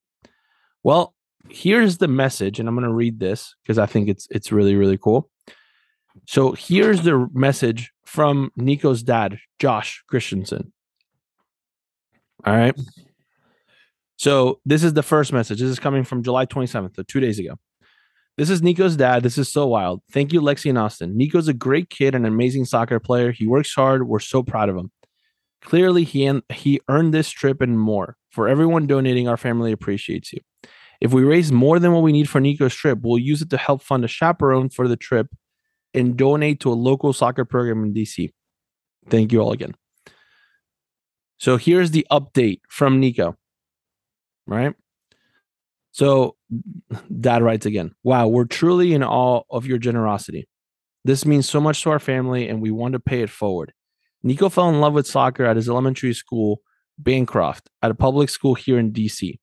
Well, 0.83 1.15
here's 1.49 1.97
the 1.97 2.07
message, 2.07 2.61
and 2.61 2.69
I'm 2.69 2.75
going 2.75 2.87
to 2.87 2.93
read 2.93 3.19
this 3.19 3.55
because 3.63 3.79
I 3.79 3.87
think 3.87 4.11
it's 4.11 4.29
it's 4.31 4.53
really 4.53 4.77
really 4.77 4.99
cool. 4.99 5.31
So 6.29 6.53
here's 6.53 7.01
the 7.01 7.27
message 7.33 7.93
from 8.05 8.53
Nico's 8.55 9.03
dad, 9.03 9.39
Josh 9.59 10.05
Christensen. 10.09 10.71
All 12.45 12.55
right. 12.55 12.79
So 14.19 14.61
this 14.67 14.85
is 14.85 14.93
the 14.93 15.03
first 15.03 15.33
message. 15.33 15.61
This 15.61 15.71
is 15.71 15.79
coming 15.79 16.05
from 16.05 16.23
July 16.23 16.45
27th, 16.45 16.95
so 16.95 17.03
two 17.05 17.21
days 17.21 17.39
ago. 17.39 17.59
This 18.39 18.49
is 18.49 18.63
Nico's 18.63 18.97
dad. 18.97 19.23
This 19.23 19.37
is 19.37 19.53
so 19.53 19.67
wild. 19.67 20.01
Thank 20.11 20.33
you, 20.33 20.41
Lexi 20.41 20.71
and 20.71 20.79
Austin. 20.79 21.17
Nico's 21.17 21.49
a 21.49 21.55
great 21.55 21.91
kid 21.91 22.15
and 22.15 22.27
an 22.27 22.33
amazing 22.33 22.65
soccer 22.65 22.99
player. 22.99 23.31
He 23.31 23.47
works 23.47 23.75
hard. 23.75 24.09
We're 24.09 24.21
so 24.21 24.43
proud 24.43 24.69
of 24.71 24.77
him. 24.77 24.91
Clearly, 25.61 26.05
he 26.05 26.27
en- 26.27 26.43
he 26.51 26.81
earned 26.89 27.13
this 27.13 27.31
trip 27.31 27.61
and 27.61 27.79
more. 27.79 28.17
For 28.31 28.49
everyone 28.49 28.87
donating, 28.87 29.29
our 29.29 29.37
family 29.37 29.71
appreciates 29.71 30.33
you. 30.33 30.41
If 31.01 31.13
we 31.13 31.25
raise 31.25 31.53
more 31.53 31.79
than 31.79 31.93
what 31.93 32.03
we 32.03 32.13
need 32.13 32.29
for 32.29 32.41
Nico's 32.41 32.75
trip, 32.75 33.01
we'll 33.03 33.19
use 33.19 33.43
it 33.43 33.51
to 33.51 33.59
help 33.59 33.83
fund 33.83 34.05
a 34.05 34.09
chaperone 34.09 34.71
for 34.71 34.89
the 34.89 34.97
trip 34.97 35.29
and 35.93 36.17
donate 36.17 36.61
to 36.61 36.73
a 36.73 36.75
local 36.75 37.13
soccer 37.13 37.45
program 37.45 37.85
in 37.85 37.93
DC. 37.93 38.33
Thank 39.11 39.33
you 39.33 39.41
all 39.41 39.53
again. 39.53 39.75
So 41.37 41.59
here's 41.59 41.91
the 41.91 42.07
update 42.11 42.61
from 42.69 43.01
Nico. 43.01 43.37
Right? 44.47 44.75
So 45.91 46.37
dad 47.21 47.43
writes 47.43 47.67
again 47.67 47.95
Wow, 48.03 48.29
we're 48.29 48.45
truly 48.45 48.95
in 48.95 49.03
awe 49.03 49.43
of 49.51 49.67
your 49.67 49.79
generosity. 49.79 50.49
This 51.05 51.27
means 51.27 51.49
so 51.49 51.61
much 51.61 51.83
to 51.83 51.91
our 51.91 51.99
family, 51.99 52.49
and 52.49 52.61
we 52.61 52.71
want 52.71 52.93
to 52.93 53.01
pay 53.01 53.23
it 53.23 53.31
forward. 53.31 53.73
Nico 54.23 54.49
fell 54.49 54.69
in 54.69 54.81
love 54.81 54.93
with 54.93 55.07
soccer 55.07 55.45
at 55.45 55.57
his 55.57 55.69
elementary 55.69 56.15
school, 56.15 56.61
Bancroft, 56.97 57.69
at 57.83 57.91
a 57.91 57.95
public 57.95 58.31
school 58.31 58.55
here 58.55 58.79
in 58.79 58.93
DC. 58.93 59.39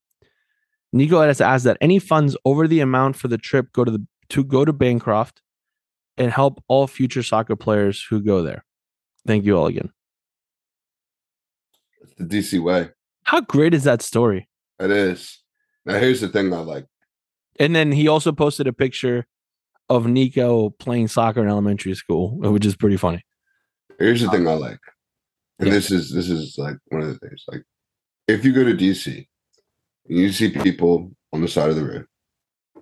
Nico 0.93 1.21
has 1.21 1.41
asked 1.41 1.65
that 1.65 1.77
any 1.81 1.99
funds 1.99 2.37
over 2.45 2.67
the 2.67 2.79
amount 2.79 3.17
for 3.17 3.27
the 3.27 3.37
trip 3.37 3.71
go 3.73 3.83
to 3.83 3.91
the 3.91 4.05
to 4.29 4.43
go 4.43 4.63
to 4.63 4.71
Bancroft 4.71 5.41
and 6.17 6.31
help 6.31 6.63
all 6.67 6.87
future 6.87 7.23
soccer 7.23 7.55
players 7.55 8.05
who 8.09 8.21
go 8.21 8.41
there. 8.41 8.63
Thank 9.27 9.45
you 9.45 9.57
all 9.57 9.67
again. 9.67 9.91
It's 12.01 12.13
the 12.15 12.25
DC 12.25 12.61
way. 12.61 12.89
How 13.23 13.41
great 13.41 13.73
is 13.73 13.83
that 13.83 14.01
story? 14.01 14.47
It 14.79 14.91
is. 14.91 15.39
Now 15.85 15.99
here's 15.99 16.21
the 16.21 16.29
thing 16.29 16.53
I 16.53 16.59
like. 16.59 16.85
And 17.59 17.75
then 17.75 17.91
he 17.91 18.07
also 18.07 18.31
posted 18.31 18.67
a 18.67 18.73
picture 18.73 19.27
of 19.89 20.07
Nico 20.07 20.69
playing 20.71 21.09
soccer 21.09 21.41
in 21.41 21.49
elementary 21.49 21.93
school, 21.95 22.37
which 22.37 22.65
is 22.65 22.75
pretty 22.75 22.97
funny. 22.97 23.23
Here's 23.97 24.21
the 24.21 24.29
thing 24.29 24.47
um, 24.47 24.53
I 24.53 24.57
like. 24.57 24.79
And 25.59 25.67
Yeah. 25.67 25.73
this 25.73 25.91
is 25.91 26.13
this 26.13 26.29
is 26.29 26.55
like 26.57 26.77
one 26.87 27.01
of 27.01 27.07
the 27.09 27.17
things. 27.27 27.43
Like 27.51 27.63
if 28.27 28.45
you 28.45 28.53
go 28.53 28.63
to 28.63 28.73
DC 28.73 29.27
and 30.07 30.17
you 30.17 30.31
see 30.31 30.49
people 30.51 31.11
on 31.33 31.41
the 31.41 31.47
side 31.47 31.69
of 31.69 31.75
the 31.75 31.85
road, 31.85 32.05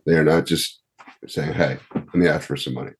they 0.05 0.13
are 0.15 0.23
not 0.23 0.45
just 0.45 0.81
saying, 1.25 1.53
Hey, 1.53 1.79
let 1.95 2.13
me 2.15 2.27
ask 2.27 2.47
for 2.47 2.57
some 2.57 2.75
money. 2.75 2.91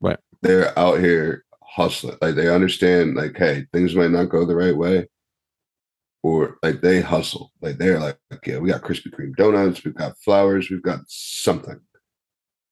Right. 0.00 0.18
They're 0.40 0.76
out 0.76 0.98
here 0.98 1.44
hustling. 1.62 2.16
Like 2.20 2.34
they 2.34 2.52
understand, 2.52 3.14
like, 3.14 3.36
hey, 3.36 3.66
things 3.72 3.94
might 3.94 4.10
not 4.10 4.28
go 4.28 4.44
the 4.44 4.56
right 4.56 4.76
way. 4.76 5.06
Or 6.22 6.56
like 6.62 6.80
they 6.82 7.00
hustle. 7.00 7.50
Like 7.60 7.78
they're 7.78 7.98
like, 7.98 8.16
yeah, 8.46 8.58
we 8.58 8.68
got 8.70 8.82
Krispy 8.82 9.10
Kreme 9.12 9.34
donuts, 9.36 9.84
we've 9.84 9.94
got 9.94 10.16
flowers, 10.18 10.70
we've 10.70 10.82
got 10.82 11.00
something. 11.08 11.80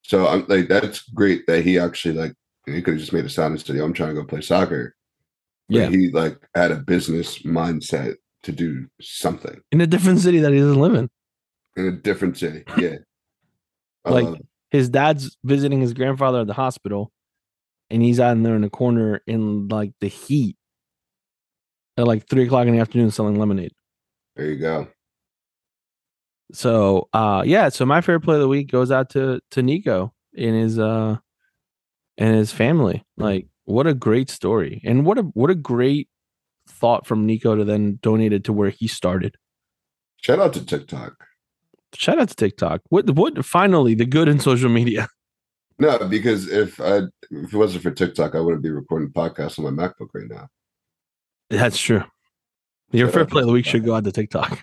So 0.03 0.29
I'm 0.29 0.45
like, 0.49 0.69
that's 0.69 1.03
great 1.11 1.47
that 1.47 1.63
he 1.65 1.79
actually 1.79 2.15
like 2.15 2.35
he 2.67 2.81
could 2.83 2.95
have 2.95 3.01
just 3.01 3.13
made 3.13 3.25
a 3.25 3.29
sound 3.29 3.53
and 3.53 3.61
said, 3.65 3.77
"Yo, 3.77 3.85
I'm 3.85 3.93
trying 3.93 4.15
to 4.15 4.21
go 4.21 4.27
play 4.27 4.41
soccer." 4.41 4.95
But 5.69 5.77
Yeah. 5.77 5.89
he 5.89 6.11
like 6.11 6.39
had 6.55 6.71
a 6.71 6.77
business 6.77 7.41
mindset 7.41 8.17
to 8.45 8.53
do 8.53 8.87
something 9.01 9.61
In 9.73 9.81
a 9.81 9.87
different 9.87 10.21
city 10.21 10.39
that 10.41 10.53
he 10.53 10.59
doesn't 10.59 10.81
live 10.81 10.95
in. 10.95 11.11
in 11.77 11.87
a 11.87 11.93
different 11.93 12.39
city. 12.39 12.63
Yeah, 12.79 12.97
Like- 14.05 14.39
it. 14.39 14.47
His 14.71 14.89
dad's 14.89 15.37
visiting 15.43 15.81
his 15.81 15.93
grandfather 15.93 16.41
at 16.43 16.47
the 16.47 16.53
hospital, 16.53 17.11
and 17.91 18.01
he's 18.03 18.21
out 18.21 18.37
in 18.37 18.45
there 18.45 18.55
in 18.55 18.63
the 18.63 18.71
corner 18.71 19.21
in 19.27 19.67
like 19.67 19.93
the 20.01 20.07
heat 20.07 20.57
at 22.01 22.07
like 22.07 22.29
three 22.29 22.45
o'clock 22.45 22.67
in 22.67 22.75
the 22.75 22.81
afternoon 22.81 23.11
selling 23.11 23.39
lemonade. 23.39 23.73
there 24.37 24.47
you 24.47 24.57
go. 24.57 24.89
So 26.53 27.09
uh 27.13 27.43
yeah, 27.47 27.69
so 27.69 27.87
my 27.87 28.01
favorite 28.01 28.21
play 28.23 28.35
of 28.35 28.41
the 28.41 28.49
week 28.49 28.71
goes 28.71 28.91
out 28.91 29.11
to 29.11 29.41
to 29.53 29.63
Nico 29.63 30.13
and 30.37 30.57
his 30.57 30.79
uh 30.79 31.17
and 32.19 32.35
his 32.35 32.53
family. 32.53 33.05
Like 33.17 33.47
what 33.65 33.87
a 33.87 33.95
great 33.95 34.31
story. 34.31 34.81
And 34.85 35.07
what 35.07 35.19
a 35.19 35.23
what 35.23 35.51
a 35.51 35.55
great 35.55 36.09
thought 36.69 37.07
from 37.07 37.27
Nico 37.27 37.55
to 37.55 37.65
then 37.65 37.99
donate 38.03 38.33
it 38.33 38.45
to 38.45 38.53
where 38.53 38.71
he 38.71 38.89
started. 38.89 39.37
Shout 40.21 40.39
out 40.41 40.53
to 40.55 40.65
TikTok. 40.65 41.25
Shout 41.95 42.19
out 42.19 42.29
to 42.29 42.37
TikTok. 42.37 42.83
What 42.89 43.11
what 43.11 43.45
finally 43.45 43.95
the 43.95 44.07
good 44.07 44.29
in 44.29 44.41
social 44.41 44.71
media. 44.71 45.09
No, 45.81 45.97
because 46.09 46.47
if 46.47 46.79
I 46.79 46.99
if 47.31 47.55
it 47.55 47.57
wasn't 47.57 47.83
for 47.83 47.91
TikTok, 47.91 48.35
I 48.35 48.41
wouldn't 48.41 48.63
be 48.63 48.69
recording 48.69 49.09
podcasts 49.09 49.59
on 49.59 49.75
my 49.75 49.83
MacBook 49.83 50.09
right 50.13 50.29
now. 50.29 50.47
That's 51.51 51.79
true. 51.79 52.03
Your 52.93 53.09
out 53.09 53.13
to 53.15 53.27
play 53.27 53.43
of 53.43 53.47
the 53.49 53.53
week 53.53 53.67
should 53.67 53.85
go 53.85 53.95
out 53.95 54.05
to 54.05 54.13
TikTok. 54.13 54.63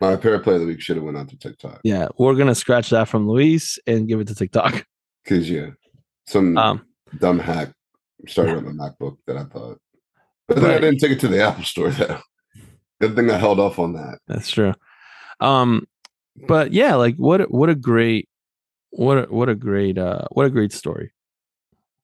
My 0.00 0.16
pair 0.16 0.38
play 0.40 0.54
of 0.54 0.60
the 0.60 0.66
week 0.66 0.80
should 0.80 0.96
have 0.96 1.04
went 1.04 1.16
on 1.16 1.26
to 1.28 1.38
TikTok 1.38 1.80
Yeah, 1.84 2.08
we're 2.18 2.34
gonna 2.34 2.54
scratch 2.54 2.90
that 2.90 3.08
from 3.08 3.28
Luis 3.28 3.78
and 3.86 4.06
give 4.08 4.20
it 4.20 4.28
to 4.28 4.34
TikTok. 4.34 4.84
because 5.24 5.48
yeah, 5.50 5.70
some 6.26 6.58
Um, 6.58 6.84
dumb 7.18 7.38
hack 7.38 7.72
started 8.28 8.56
on 8.56 8.76
my 8.76 8.88
MacBook 8.90 9.16
that 9.26 9.36
I 9.36 9.44
thought, 9.44 9.78
but 10.48 10.56
then 10.60 10.70
I 10.70 10.78
didn't 10.78 10.98
take 10.98 11.12
it 11.12 11.20
to 11.20 11.28
the 11.28 11.42
Apple 11.48 11.64
Store 11.64 11.90
though. 11.90 12.18
Good 13.00 13.14
thing 13.16 13.30
I 13.30 13.38
held 13.38 13.60
off 13.60 13.78
on 13.78 13.94
that. 13.94 14.18
that's 14.28 14.50
true. 14.50 14.74
Um, 15.40 15.86
but 16.48 16.72
yeah, 16.72 16.94
like 16.96 17.16
what 17.16 17.40
a- 17.40 17.44
what 17.44 17.68
a 17.70 17.74
great 17.74 18.28
what 18.90 19.18
a, 19.18 19.22
what 19.32 19.48
a 19.48 19.54
great 19.54 19.96
uh 19.98 20.22
what 20.32 20.46
a 20.46 20.50
great 20.50 20.72
story. 20.72 21.12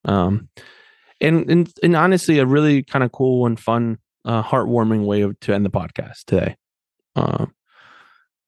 Um, 0.05 0.49
and 1.21 1.51
and 1.51 1.73
and 1.83 1.97
honestly, 1.97 2.39
a 2.39 2.47
really 2.47 2.83
kind 2.83 3.05
of 3.05 3.13
cool 3.13 3.47
and 3.47 3.59
fun, 3.59 3.99
uh, 4.25 4.43
heartwarming 4.43 5.05
way 5.07 5.23
of 5.23 5.39
to 5.41 5.55
end 5.55 5.65
the 5.65 5.71
podcast 5.71 6.25
today. 6.27 6.57
Um, 7.17 7.53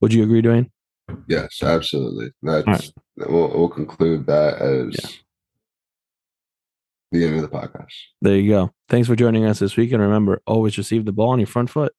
would 0.00 0.12
you 0.12 0.22
agree, 0.22 0.42
Dwayne? 0.42 0.70
Yes, 1.28 1.62
absolutely. 1.62 2.30
That's 2.42 2.92
we'll, 3.16 3.48
we'll 3.48 3.68
conclude 3.68 4.26
that 4.26 4.60
as 4.62 4.94
Yeah. 5.02 5.10
the 7.10 7.26
end 7.26 7.36
of 7.36 7.42
the 7.42 7.48
podcast. 7.56 7.92
There 8.22 8.36
you 8.36 8.50
go. 8.50 8.70
Thanks 8.88 9.08
for 9.08 9.16
joining 9.16 9.44
us 9.44 9.58
this 9.58 9.76
week. 9.76 9.92
And 9.92 10.00
remember, 10.00 10.40
always 10.46 10.78
receive 10.78 11.04
the 11.04 11.12
ball 11.12 11.30
on 11.30 11.38
your 11.40 11.46
front 11.46 11.70
foot. 11.70 11.92